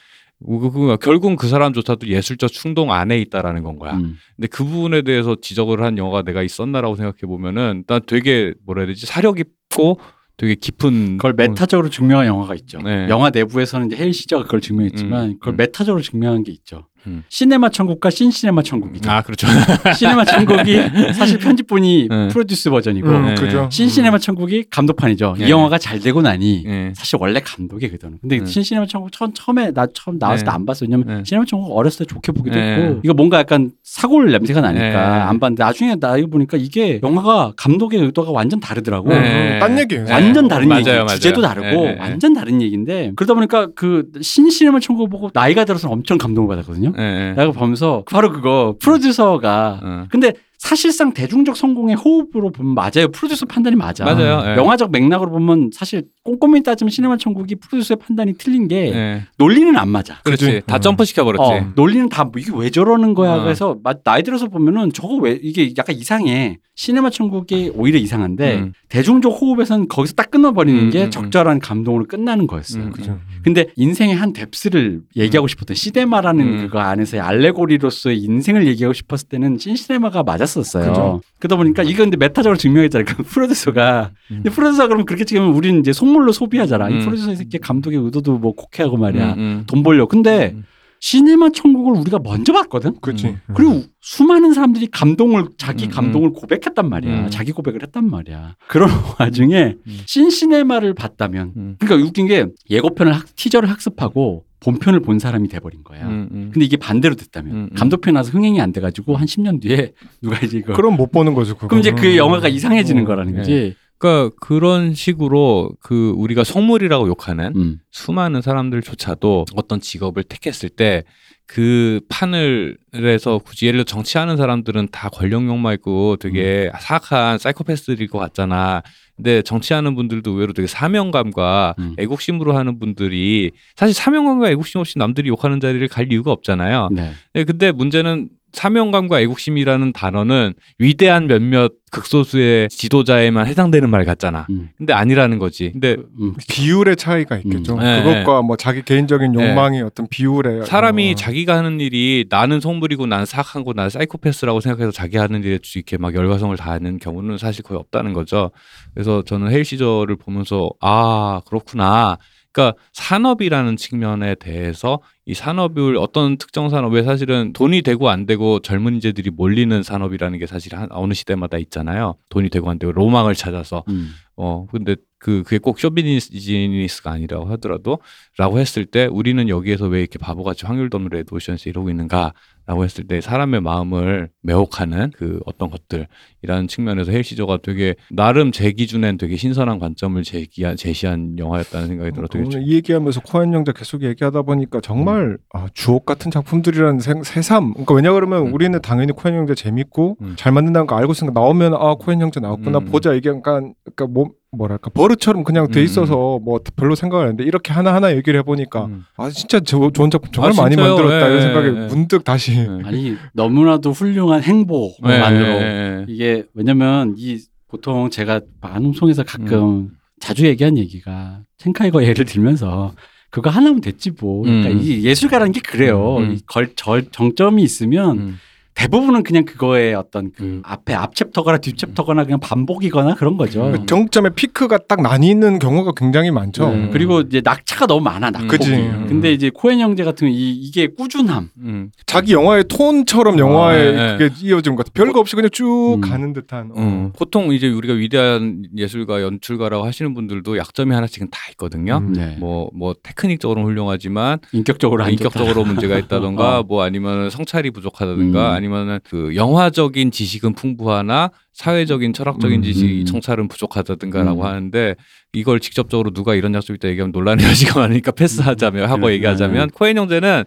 [0.45, 3.95] 그- 그- 결국은 그 사람조차도 예술적 충동 안에 있다라는 건 거야.
[3.95, 4.17] 음.
[4.37, 8.89] 근데 그 부분에 대해서 지적을 한 영화가 내가 있었나라고 생각해 보면은 난 되게 뭐라 해야
[8.89, 10.01] 되지 사려 깊고
[10.37, 12.79] 되게 깊은 그걸 메타적으로 증명한 영화가 있죠.
[12.79, 13.09] 네.
[13.09, 15.57] 영화 내부에서는 이제 헤일 시저가 그걸 증명했지만 음, 그걸 음.
[15.57, 16.89] 메타적으로 증명한 게 있죠.
[17.07, 17.25] 음.
[17.29, 19.11] 시네마 천국과 신시네마 천국이죠.
[19.11, 19.47] 아 그렇죠.
[19.97, 20.79] 시네마 천국이
[21.15, 22.29] 사실 편집본이 네.
[22.29, 23.35] 프로듀서 버전이고 음, 네.
[23.35, 23.69] 그죠.
[23.71, 25.37] 신시네마 천국이 감독판이죠.
[25.39, 25.47] 네.
[25.47, 26.93] 이 영화가 잘 되고 나니 예.
[26.95, 28.19] 사실 원래 감독의 그거는.
[28.21, 28.47] 근데 네.
[28.47, 30.51] 신시네마 천국 처음 처음에 나 처음 나왔을 네.
[30.51, 30.85] 때안 봤어.
[30.85, 31.23] 왜냐면 네.
[31.25, 32.77] 시네마 천국 어렸을 때 좋게 보기도 네.
[32.77, 34.95] 했고 이거 뭔가 약간 사골 냄새가 나니까 네.
[34.97, 39.09] 안 봤는데 나중에 나 이거 보니까 이게 영화가 감독의 의도가 완전 다르더라고.
[39.11, 39.59] 네.
[39.59, 40.07] 딴 얘기예요.
[40.11, 41.07] 완전 다른 맞아요, 얘기, 맞아요.
[41.09, 42.01] 주제도 다르고 네, 네, 네.
[42.01, 46.94] 완전 다른 얘기인데 그러다 보니까 그 신시네마 천국 보고 나이가 들어서 엄청 감동을 받았거든요.
[46.99, 47.35] 예, 예.
[47.37, 50.05] 내가 보면서 바로 그거 프로듀서가 어.
[50.11, 53.09] 근데 사실상 대중적 성공의 호흡으로 보면 맞아요.
[53.13, 54.05] 프로듀서 판단이 맞아.
[54.05, 54.43] 맞아요.
[54.47, 54.57] 예.
[54.57, 59.23] 영화적 맥락으로 보면 사실 꼼꼼히 따지면 시네마 천국이 프로듀서의 판단이 틀린 게 예.
[59.37, 60.21] 논리는 안 맞아.
[60.25, 60.47] 그렇지.
[60.47, 60.63] 그지?
[60.67, 60.81] 다 음.
[60.81, 61.43] 점프 시켜 버렸지.
[61.53, 63.35] 어, 논리는 다뭐 이게 왜 저러는 거야.
[63.35, 63.43] 어.
[63.43, 66.59] 그래서 마- 나이 들어서 보면은 저거 왜 이게 약간 이상해.
[66.77, 68.73] 시네마 천국이 오히려 이상한데 음.
[68.89, 72.85] 대중적 호흡에서는 거기서 딱 끊어 버리는 음, 게 음, 적절한 감동으로 끝나는 거였어요.
[72.85, 73.21] 음, 그죠.
[73.45, 76.59] 근데 인생의 한 depth를 얘기하고 싶었던 시네마라는 음.
[76.67, 80.89] 그거 안에서의 알레고리로서의 인생을 얘기하고 싶었을 때는 신시네마가 맞았었어요.
[80.89, 81.21] 그죠.
[81.39, 83.05] 그러다 보니까 이건 근데 메타적으로 증명했잖아요.
[83.07, 84.11] 그 프로듀서가.
[84.33, 84.43] 음.
[84.43, 86.89] 프로듀서가 그러면 그렇게 찍으면 우리는 이제 속물로 소비하잖아.
[86.91, 87.01] 이 음.
[87.01, 89.35] 프로듀서 새끼 감독의 의도도 뭐 곡해하고 말이야.
[89.35, 89.65] 음, 음.
[89.67, 90.07] 돈 벌려.
[90.07, 90.65] 근데 음.
[91.01, 92.95] 시네마 천국을 우리가 먼저 봤거든.
[93.01, 93.27] 그렇지.
[93.27, 93.41] 음.
[93.55, 97.25] 그리고 수많은 사람들이 감동을 자기 음, 감동을 고백했단 말이야.
[97.25, 97.31] 음.
[97.31, 98.55] 자기 고백을 했단 말이야.
[98.69, 98.89] 그런
[99.19, 99.99] 와중에 음.
[100.07, 101.77] 신시네마를 봤다면 음.
[101.79, 106.07] 그러니까 웃긴 게 예고편을 학, 티저를 학습하고 본편을 본 사람이 돼버린 거야.
[106.07, 106.51] 음, 음.
[106.53, 107.77] 근데 이게 반대로 됐다면 음, 음.
[107.77, 109.93] 감독편 나서 흥행이 안 돼가지고 한 10년 뒤에
[110.23, 111.55] 누가 이제 이거 그럼 못 보는 거죠.
[111.57, 113.07] 그럼 이제 그 영화가 이상해지는 어.
[113.07, 113.39] 거라는 네.
[113.39, 113.75] 거지.
[113.99, 117.79] 그러니까 그런 식으로 그 우리가 성물이라고 욕하는 음.
[117.91, 121.05] 수많은 사람들조차도 어떤 직업을 택했을 때
[121.47, 126.79] 그 판을 해서 굳이 예를 들어 정치하는 사람들은 다 권력 욕망 있고 되게 음.
[126.79, 128.83] 사악한 사이코패스들일 것 같잖아.
[129.17, 131.95] 근데 정치하는 분들도 의외로 되게 사명감과 음.
[131.99, 136.89] 애국심으로 하는 분들이 사실 사명감과 애국심 없이 남들이 욕하는 자리를 갈 이유가 없잖아요.
[136.93, 137.13] 네.
[137.35, 144.47] 네, 근데 문제는 사명감과 애국심이라는 단어는 위대한 몇몇 극소수의 지도자에만 해당되는 말 같잖아.
[144.51, 144.71] 음.
[144.77, 145.71] 근데 아니라는 거지.
[145.73, 146.35] 근데 음.
[146.49, 147.75] 비율의 차이가 있겠죠.
[147.75, 147.81] 음.
[147.81, 149.51] 네, 그것과 뭐 자기 개인적인 네.
[149.51, 154.61] 욕망이 어떤 비율에 사람이 어, 자기가 하는 일이 나는 속물이고 나는 사악한 거 나는 사이코패스라고
[154.61, 158.51] 생각해서 자기 하는 일에 이렇게 막 열과성을 다하는 경우는 사실 거의 없다는 거죠.
[158.95, 162.19] 그래서 저는 헤일, 시저를 보면서 아 그렇구나.
[162.55, 168.97] 그러니까 산업이라는 측면에 대해서 이 산업을 어떤 특정 산업에 사실은 돈이 되고 안 되고 젊은
[168.97, 172.15] 인재들이 몰리는 산업이라는 게 사실 한 어느 시대마다 있잖아요.
[172.29, 174.13] 돈이 되고 안 되고 로망을 찾아서 음.
[174.37, 177.99] 어 근데 그 그게 꼭 show business가 아니라고 하더라도
[178.39, 182.35] 라고 했을 때 우리는 여기에서 왜 이렇게 바보같이 확률 없는 레드오션서 이러고 있는가
[182.67, 188.73] 라고 했을 때 사람의 마음을 매혹하는 그 어떤 것들이라는 측면에서 헤일, 시저가 되게 나름 제
[188.73, 193.73] 기준엔 되게 신선한 관점을 제기한 제시한 영화였다는 생각이 들어 되게 오늘 이 얘기하면서 코엔 형제
[193.77, 197.73] 계속 얘기하다 보니까 정말 아, 주옥 같은 작품들이라는 생, 새삼.
[197.73, 198.55] 그러니까 왜냐 그러면 음.
[198.55, 200.35] 우리는 당연히 코엔 형제 재밌고 음.
[200.37, 202.85] 잘 만든다는 거 알고 있으니까 나오면 아 코엔 형제 나왔구나 음.
[202.87, 205.85] 보자 이게 약간 그러니까 뭐 뭐랄까 버릇처럼 그냥 돼 음.
[205.85, 209.05] 있어서 뭐 별로 생각을 안 했는데 이렇게 하나 하나 얘기를 해보니까 음.
[209.17, 210.77] 아 진짜 저, 좋은 작품 정말 아, 많이?
[210.77, 211.87] 만들었다 예, 이런 생각이 예, 예.
[211.87, 212.83] 문득 다시 네.
[212.85, 216.05] 아니 너무나도 훌륭한 행보만으로 네, 네, 네.
[216.09, 219.91] 이게 왜냐면 이 보통 제가 방송에서 가끔
[220.21, 222.95] 자주 얘기한 얘기가 첸카이거 예를 들면서
[223.35, 224.43] 그거 하나면 됐지 뭐.
[224.45, 224.79] 그러니까 음.
[224.81, 226.19] 이 예술가라는 게 그래요.
[226.19, 226.35] 음.
[226.35, 228.39] 이 걸, 절, 정점이 있으면 음.
[228.75, 230.63] 대부분은 그냥 그거의 어떤 그 음.
[230.65, 233.69] 앞에 앞 챕터거나 뒷 챕터거나 그냥 반복이거나 그런 거죠.
[233.69, 233.87] 음.
[233.87, 236.71] 정점의 피크가 딱 나뉘는 경우가 굉장히 많죠.
[236.71, 236.91] 네.
[236.93, 238.49] 그리고 이제 낙차가 너무 많아 낙폭이.
[238.49, 238.73] 그치.
[238.75, 239.07] 음.
[239.09, 241.51] 근데 이제 코엔 형제 같은 이, 이게 꾸준함.
[241.59, 241.91] 음.
[242.07, 244.93] 자기 영화의 톤처럼 영화에 네, 그게 이어지는 것 같아.
[244.95, 246.01] 별거 없이 그냥 쭉 음.
[246.01, 246.73] 가는 듯한.
[246.73, 246.75] 어.
[246.77, 251.99] 음, 보통 이제 우리가 위대한 예술가 연출가라고 하시는 분들도 약점이 하나씩은 다 있거든요.
[251.99, 252.13] 음.
[252.13, 252.37] 네.
[252.41, 255.65] 뭐, 뭐, 테크닉적으로는 훌륭하지만, 인격적으로 안 인격적으로.
[255.65, 256.63] 문제가 있다던가, 어.
[256.65, 258.55] 뭐 아니면 성찰이 부족하다든가, 음.
[258.65, 263.05] 아니면은 그 영화적인 지식은 풍부하나, 사회적인 철학적인 음, 지식, 음.
[263.05, 264.47] 청찰은 부족하다든가라고 음.
[264.47, 264.97] 하는데,
[265.33, 269.13] 이걸 직접적으로 누가 이런 약점 있다 얘기하면 논란의 여지가 많으니까 패스하자면, 하고 음.
[269.13, 270.45] 얘기하자면, 코엔 형제는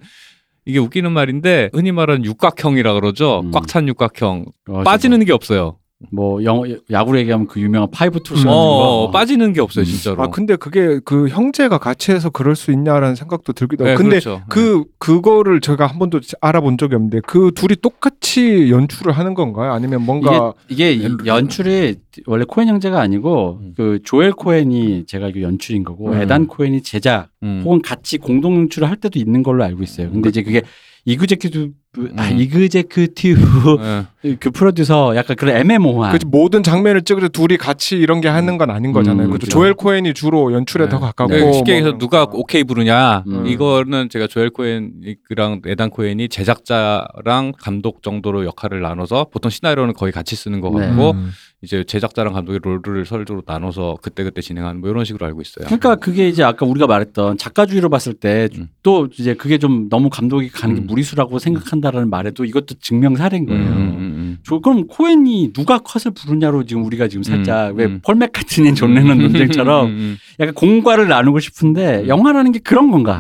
[0.66, 3.42] 이게 웃기는 말인데, 흔히 말하는 육각형이라 그러죠.
[3.42, 3.52] 음.
[3.52, 4.46] 꽉찬 육각형.
[4.70, 5.78] 어, 빠지는 게 없어요.
[6.12, 8.24] 뭐 영어 야구로 얘기하면 그 유명한 five 음.
[8.24, 9.12] 같은 어, 거.
[9.12, 9.86] 빠지는 게 없어요, 음.
[9.86, 10.22] 진짜로.
[10.22, 14.04] 아 근데 그게 그 형제가 같이 해서 그럴 수 있냐라는 생각도 들기도 네, 하고.
[14.04, 14.44] 근데 그렇죠.
[14.48, 19.72] 그 그거를 제가 한 번도 알아본 적이 없는데 그 둘이 똑같이 연출을 하는 건가요?
[19.74, 21.96] 아니면 뭔가 이게 이게 이 연출이
[22.28, 23.74] 원래 코엔 형제가 아니고 음.
[23.76, 26.22] 그 조엘 코엔이 제가 알기로 연출인 거고 음.
[26.22, 27.64] 에단 코엔이 제작 음.
[27.66, 30.12] 혹은 같이 공동 연출을 할 때도 있는 걸로 알고 있어요.
[30.12, 30.62] 근데 이제 그게
[31.06, 32.40] executive 아 음.
[32.40, 34.36] executive 네.
[34.40, 38.70] 그 프로듀서 약간 그런 애매모호한 그 모든 장면을 찍으서 둘이 같이 이런 게 하는 건
[38.70, 39.28] 아닌 거잖아요.
[39.28, 39.40] 음, 그죠?
[39.46, 39.52] 그렇죠.
[39.52, 40.90] 조엘 코엔이 주로 연출에 네.
[40.90, 42.38] 더 가깝고 네, 쉽게 뭐 해서 그런 누가 거.
[42.38, 43.48] 오케이 부르냐 음.
[43.48, 50.36] 이거는 제가 조엘 코엔이랑 에단 코엔이 제작자랑 감독 정도로 역할을 나눠서 보통 시나리오는 거의 같이
[50.36, 50.88] 쓰는 거 네.
[50.88, 51.32] 같고 음.
[51.64, 55.66] 이제 제작자랑 감독이 role을 설주로 나눠서 그때 그때 진행하는 뭐 이런 식으로 알고 있어요.
[55.66, 58.70] 그러니까 그게 이제 아까 우리가 말했던 작가주의로 봤을 때 음.
[58.84, 60.86] 또 이제 그게 좀 너무 감독이 가는 게 음.
[60.86, 63.64] 무리수라고 생각한다라는 말에도 이것도 증명 사례인 거예요.
[63.64, 64.38] 음, 음, 음.
[64.44, 68.02] 저 그럼 코엔이 누가 컷을 부르냐로 지금 우리가 지금 살짝 음, 왜 음.
[68.06, 72.08] 폴 맥카트니 존 레논 논쟁처럼 음, 음, 약간 공과를 나누고 싶은데 음.
[72.08, 73.18] 영화라는 게 그런 건가?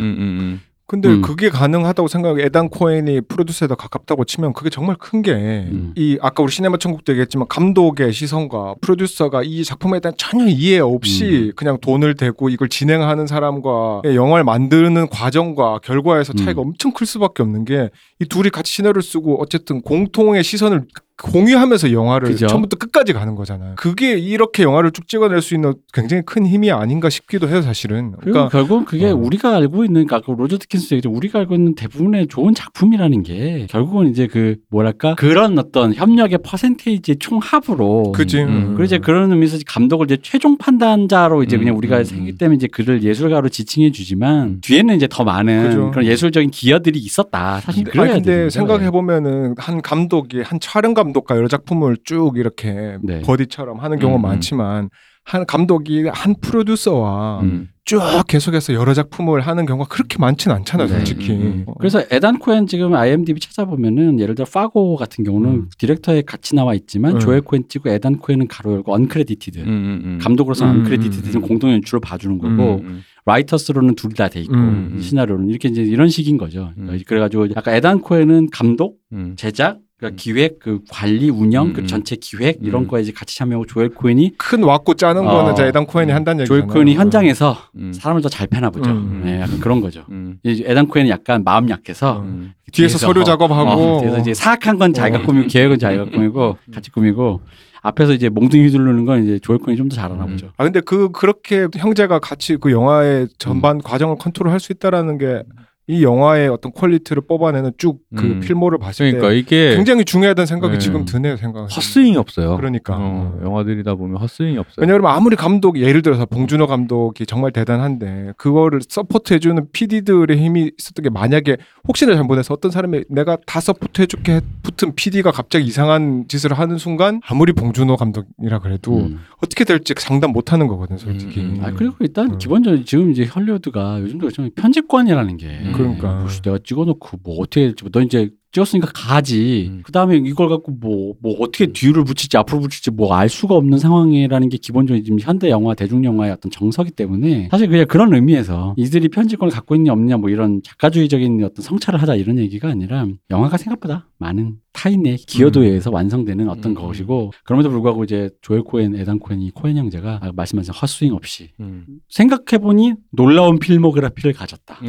[0.88, 1.22] 근데 음.
[1.22, 5.94] 그게 가능하다고 생각해 에단 코엔이 프로듀서에 더 가깝다고 치면 그게 정말 큰 게이 음.
[6.22, 11.52] 아까 우리 시네마 천국도 얘기했지만 감독의 시선과 프로듀서가 이 작품에 대한 전혀 이해 없이 음.
[11.58, 16.68] 그냥 돈을 대고 이걸 진행하는 사람과 영화를 만드는 과정과 결과에서 차이가 음.
[16.68, 17.90] 엄청 클 수밖에 없는 게
[18.20, 20.86] 이 둘이 같이 시나리오를 쓰고 어쨌든 공통의 시선을
[21.22, 22.48] 공유하면서 영화를 그죠.
[22.48, 23.74] 처음부터 끝까지 가는 거잖아요.
[23.76, 28.14] 그게 이렇게 영화를 쭉 찍어낼 수 있는 굉장히 큰 힘이 아닌가 싶기도 해요, 사실은.
[28.22, 29.16] 그러니까 결국은 그게 어.
[29.16, 31.10] 우리가 알고 있는 그러니까 로저 디킨스 얘기죠.
[31.10, 37.18] 우리가 알고 있는 대부분의 좋은 작품이라는 게 결국은 이제 그 뭐랄까 그런 어떤 협력의 퍼센테이지의
[37.20, 38.42] 총합으로 그지.
[38.44, 38.68] 음.
[38.70, 42.58] 그리고 이제 그런 의미에서 감독을 이제 최종 판단자로 이제 음, 그냥 우리가 음, 생기 때문에
[42.58, 44.62] 이제 그를 예술가로 지칭해 주지만 음.
[44.62, 45.92] 뒤에는 이제 더 많은 그죠.
[45.92, 47.60] 그런 예술적인 기여들이 있었다.
[47.62, 48.92] 사실 근데, 그래야 아니, 근데 생각해.
[48.92, 53.22] 보면은 한 감독이 한 촬영 감독과 여러 작품을 쭉 이렇게 네.
[53.22, 54.22] buddy처럼 하는 경우 음, 음.
[54.24, 54.90] 많지만
[55.24, 57.68] 한 감독이 한 프로듀서와 음.
[57.84, 60.94] 쭉 계속해서 여러 작품을 하는 경우가 그렇게 많지는 않잖아요, 네.
[60.94, 61.32] 솔직히.
[61.32, 61.64] 음, 음.
[61.68, 61.74] 어.
[61.78, 65.70] 그래서 에단 코엔 지금 IMDb 찾아보면은 예를 들어 파고 같은 경우는 음.
[65.78, 67.20] 디렉터에 같이 나와 있지만 음.
[67.20, 69.60] 조엘 코엔 찍고 에단 코엔은 가로 열고 uncredited.
[69.60, 70.20] 음, 음, 음.
[70.22, 71.42] 감독으로서는 음, uncredited 음, 음.
[71.42, 75.00] 공동 연출을 봐주는 거고 음, writers로는 둘이 다 돼 있고 음, 음.
[75.02, 76.72] 시나리오는 이렇게 이제 이런 식인 거죠.
[76.78, 76.98] 음.
[77.06, 79.36] 그래가지고 약간 에단 코엔은 감독, 음.
[79.38, 80.18] 제작, 그러니까 음.
[80.18, 81.88] 기획, 그 관리, 운영, 음, 그 음.
[81.88, 82.88] 전체 기획 이런 음.
[82.88, 85.32] 거에 이제 같이 참여하고 조엘 코엔이 큰 왁구 짜는 어.
[85.32, 86.16] 거는 자 에단 코엔이 음.
[86.16, 86.68] 한다는 얘기잖아요.
[86.68, 87.92] 조엘 코엔이 현장에서 음.
[87.94, 88.92] 사람을 더 잘 패나 보죠.
[88.92, 89.22] 음.
[89.26, 90.06] 네, 약간 그런 거죠.
[90.12, 90.38] 음.
[90.44, 92.54] 이 에단 코엔이 약간 마음 약해서 음.
[92.72, 95.26] 뒤에서 서류 작업하고 어, 뒤에서 이제 사악한 건 자기가 어.
[95.26, 97.42] 꾸미고 계획은 자기가 꾸미고 같이 꾸미고
[97.82, 100.32] 앞에서 이제 몽둥이 휘두르는 건 이제 조엘 코엔이 좀 더 잘하나 음.
[100.32, 100.52] 보죠.
[100.58, 105.42] 아 근데 그 그렇게 형제가 같이 그 영화의 전반 과정을 컨트롤할 수 있다라는 게
[105.90, 108.40] 이 영화의 어떤 quality를 뽑아내는 쭉 그 음.
[108.42, 110.80] 필모를 봤을 그러니까 때 이게 굉장히 중요하다는 생각이 네.
[110.80, 111.62] 지금 드네요 생각.
[111.74, 112.58] 헛스윙이 없어요.
[112.58, 112.98] 그러니까.
[112.98, 114.76] 어, 영화들이다 보면 헛스윙이 없어요.
[114.80, 121.10] 왜냐하면 아무리 감독 예를 들어서 봉준호 감독이 정말 대단한데 그거를 support해주는 PD들의 힘이 있었던 게
[121.10, 121.56] 만약에
[121.88, 127.54] 혹시나 잘못해서 어떤 사람이 내가 다 서포트해줄게 붙은 PD가 갑자기 이상한 짓을 하는 순간 아무리
[127.54, 129.22] 봉준호 감독이라 그래도 음.
[129.38, 131.40] 어떻게 될지 상담 못하는 거거든 솔직히.
[131.40, 131.64] 음, 음.
[131.64, 132.38] 아 그리고 일단 음.
[132.38, 135.77] 기본적으로 지금 이제 헐리우드가 요즘도 좀 편집관이라는 게 음.
[135.78, 136.20] 그러니까.
[136.20, 139.70] 뭐 내가 찍어놓고 뭐 어떻게 될지 너 이제 찍었으니까 가지.
[139.70, 139.82] 음.
[139.84, 143.80] 그 다음에 이걸 갖고 뭐, 뭐 어떻게 뒤를 붙일지 앞으로 붙일지 뭐 알 수가 없는
[143.80, 148.76] 상황이라는 게 기본적으로 지금 현대 영화, 대중 영화의 어떤 정서기 때문에 사실 그냥 그런 의미에서
[148.78, 153.58] 이들이 편집권을 갖고 있냐 없냐 뭐 이런 작가주의적인 어떤 성찰을 하자 이런 얘기가 아니라 영화가
[153.58, 155.68] 생각보다 많은 타인의 기여도에 음.
[155.70, 156.76] 의해서 완성되는 어떤 음.
[156.76, 161.52] 것이고 그럼에도 불구하고 이제 조엘 코엔, 에단 코엔 이 코엔 형제가 아까 말씀하신 헛스윙 없이
[161.60, 161.86] 음.
[162.10, 164.80] 생각해보니 놀라운 필모그래피를 가졌다.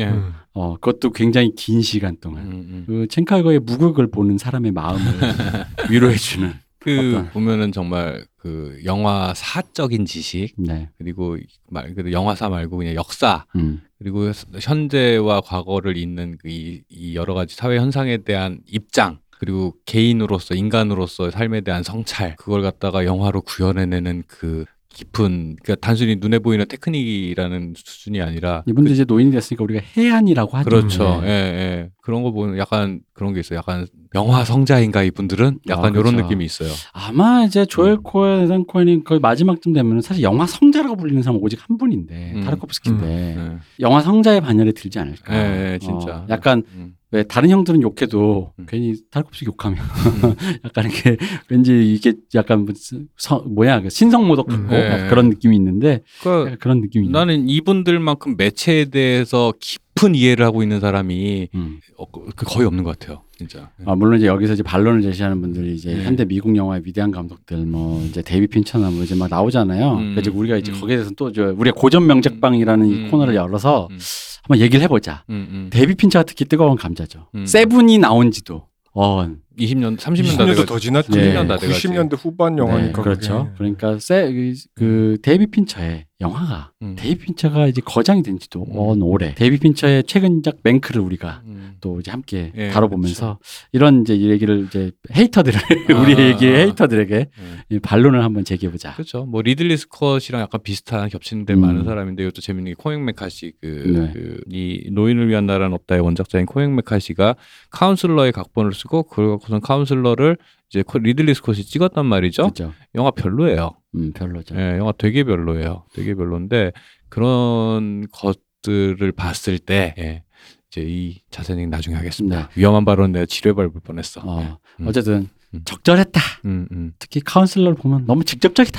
[0.54, 2.46] 어, 그것도 굉장히 긴 시간 동안.
[2.46, 2.84] 음, 음.
[2.86, 5.02] 그 첸카이거의 무극을 보는 사람의 마음을
[5.90, 6.52] 위로해주는.
[6.80, 10.88] 그 어떤- 보면은 정말 그 영화 사적인 지식 네.
[10.96, 11.36] 그리고
[11.68, 13.82] 말 그대로 영화사 말고 그냥 역사 음.
[13.98, 14.30] 그리고
[14.60, 21.30] 현재와 과거를 잇는 그 이, 이 여러 가지 사회 현상에 대한 입장 그리고 개인으로서 인간으로서
[21.32, 24.64] 삶에 대한 성찰 그걸 갖다가 영화로 구현해내는 그
[24.98, 30.68] 깊은 그러니까 단순히 눈에 보이는 테크닉이라는 수준이 아니라 이분도 이제 노인이 됐으니까 우리가 해안이라고 하죠.
[30.68, 31.20] 그렇죠.
[31.20, 31.28] 네.
[31.28, 31.90] 예, 예.
[32.08, 33.58] 그런 거 보면 약간 그런 게 있어요.
[33.58, 36.22] 약간 영화 성자인가 이분들은 약간 아, 이런 그렇죠.
[36.22, 36.70] 느낌이 있어요.
[36.94, 41.60] 아마 이제 조엘 코엔, 에단 코엔이 거의 마지막쯤 되면 사실 영화 성자라고 불리는 사람은 오직
[41.68, 42.40] 한 분인데 음.
[42.44, 43.58] 타르코프스키인데 예.
[43.80, 45.36] 영화 성자의 반열에 들지 않을까.
[45.36, 46.20] 예, 예, 진짜.
[46.20, 46.94] 어, 약간 음.
[47.10, 48.64] 왜 다른 형들은 욕해도 음.
[48.66, 49.78] 괜히 타르코프스키 욕하면
[50.64, 51.18] 약간 이게
[51.50, 54.68] 왠지 이게 약간 무슨 서- 뭐야 그 신성모독 같고 음.
[54.70, 54.86] 네.
[54.86, 57.18] 약간 그런 느낌이 있는데 그러니까 약간 그런 느낌이 있는.
[57.18, 61.80] 나는 이분들만큼 매체에 대해서 깊 은 이해를 하고 있는 사람이 음.
[61.96, 63.22] 어, 그 거의 없는 것 같아요.
[63.36, 63.70] 진짜.
[63.84, 66.04] 아, 물론 이제 여기서 이제 반론을 제시하는 분들이 이제 네.
[66.04, 69.92] 현대 미국 영화의 위대한 감독들 뭐 이제 데이빗 핀처나 뭐 이제 막 나오잖아요.
[69.96, 70.14] 음.
[70.14, 70.80] 그래서 우리가 이제 음.
[70.80, 73.10] 거기에 대해서 또 저 우리가 고전 명작방이라는 이 음.
[73.10, 73.98] 코너를 열어서 음.
[74.42, 75.24] 한번 얘기를 해보자.
[75.30, 75.70] 음, 음.
[75.70, 77.28] 데이빗 핀처가 특히 뜨거운 감자죠.
[77.34, 77.46] 음.
[77.46, 79.28] 세븐이 나온지도 어
[79.58, 81.10] 20년, 30년 다 20년도 돼가 더 지났지.
[81.10, 81.34] 네.
[81.34, 81.88] 30년 다 돼가지.
[81.88, 82.86] 90년대 후반 영화니까.
[82.96, 83.44] 네, 그렇죠.
[83.44, 83.54] 그게.
[83.58, 86.96] 그러니까 세, 그, 그 데이빗 핀처의 영화가 음.
[86.98, 88.72] 데이빗 핀처가 이제 거장이 된 지도 음.
[88.76, 89.34] 언 오래.
[89.34, 91.76] 데이빗 핀처의 최근작 맹크를 우리가 음.
[91.80, 93.38] 또 이제 함께 예, 다뤄보면서
[93.70, 96.58] 이런 이제 이 얘기를 이제 헤이터들을 아, 우리 얘기의 아.
[96.58, 97.58] hater들에게 음.
[97.70, 98.94] 이 반론을 한번 제기해보자.
[98.94, 99.26] 그렇죠.
[99.26, 101.60] 뭐 리들리 스콧이랑 약간 비슷한 겹치는 데 음.
[101.60, 104.12] 많은 사람인데 이것도 재밌는 게 코맥 매카시 네.
[104.12, 107.36] 그이 노인을 위한 나라는 없다의 원작자인 코맥 매카시가
[107.70, 110.36] 카운슬러의 각본을 쓰고 그걸 갖고 선 카운슬러를
[110.70, 112.42] 이제 코- 리들리 스콧이 찍었단 말이죠.
[112.42, 112.72] 그렇죠.
[112.94, 113.72] 영화 별로예요.
[113.94, 114.54] 음, 별로죠.
[114.56, 115.84] 예, 영화 되게 별로예요.
[115.94, 116.72] 되게 별로인데
[117.08, 120.22] 그런 것들을 봤을 때 예,
[120.70, 122.50] 이제 이 자세는 나중에 하겠습니다.
[122.54, 124.20] 위험한 발언 내가 지뢰 밟을 뻔했어.
[124.22, 124.28] 네.
[124.30, 124.88] 어, 음.
[124.88, 125.62] 어쨌든 음.
[125.64, 126.20] 적절했다.
[126.44, 128.78] 음, 음, 특히 카운슬러를 보면 너무 직접적이다.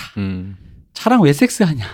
[0.90, 0.94] 음.
[0.94, 1.86] 차랑 왜 섹스하냐?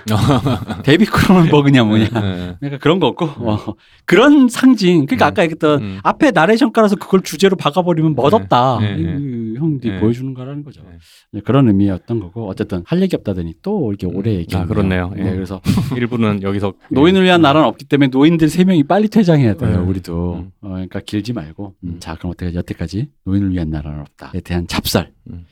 [0.83, 2.05] 데이빗 크로넨버그냐 뭐냐?
[2.05, 5.05] 예, 그러니까 그런 거 없고 어, 그런 상징.
[5.05, 5.29] 그러니까 음.
[5.29, 5.99] 아까 얘기했던 음.
[6.03, 8.79] 앞에 나레이션 깔아서 그걸 주제로 박아버리면 멋없다.
[8.79, 9.99] 네, 네, 이- 형들이 네.
[9.99, 10.81] 보여주는 거라는 거죠.
[10.89, 10.97] 네.
[11.33, 14.63] 네, 그런 의미였던 거고 어쨌든 할 얘기 없다더니 또 이렇게 오래 얘기했네요.
[14.63, 15.13] 아, 그렇네요.
[15.17, 15.23] 예.
[15.23, 15.61] 네, 그래서
[15.95, 19.79] 일부는 여기서 노인을 위한 나라는 없기 때문에 노인들 세 명이 빨리 퇴장해야 돼요.
[19.79, 19.87] 음.
[19.89, 20.51] 우리도 음.
[20.61, 21.97] 어, 그러니까 길지 말고 음, 음.
[21.99, 25.45] 자 그럼 어떻게 여태까지 노인을 위한 나라는 없다에 대한 잡설 음.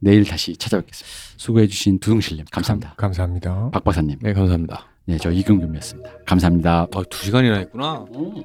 [0.00, 1.08] 내일 다시 찾아뵙겠습니다.
[1.36, 2.90] 수고해주신 두둥실님 감사합니다.
[2.90, 3.70] 감, 감사합니다.
[3.70, 4.86] 박 박사님, 네 감사합니다.
[5.06, 6.10] 네 저 이금규였습니다.
[6.26, 6.86] 감사합니다.
[6.92, 8.04] 아, 두 시간이나 했구나.
[8.10, 8.42] 오,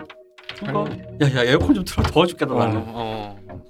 [1.22, 2.78] 야야 에어컨 좀 틀어 더워 죽겠다 나는.
[2.88, 3.62] 어, 어.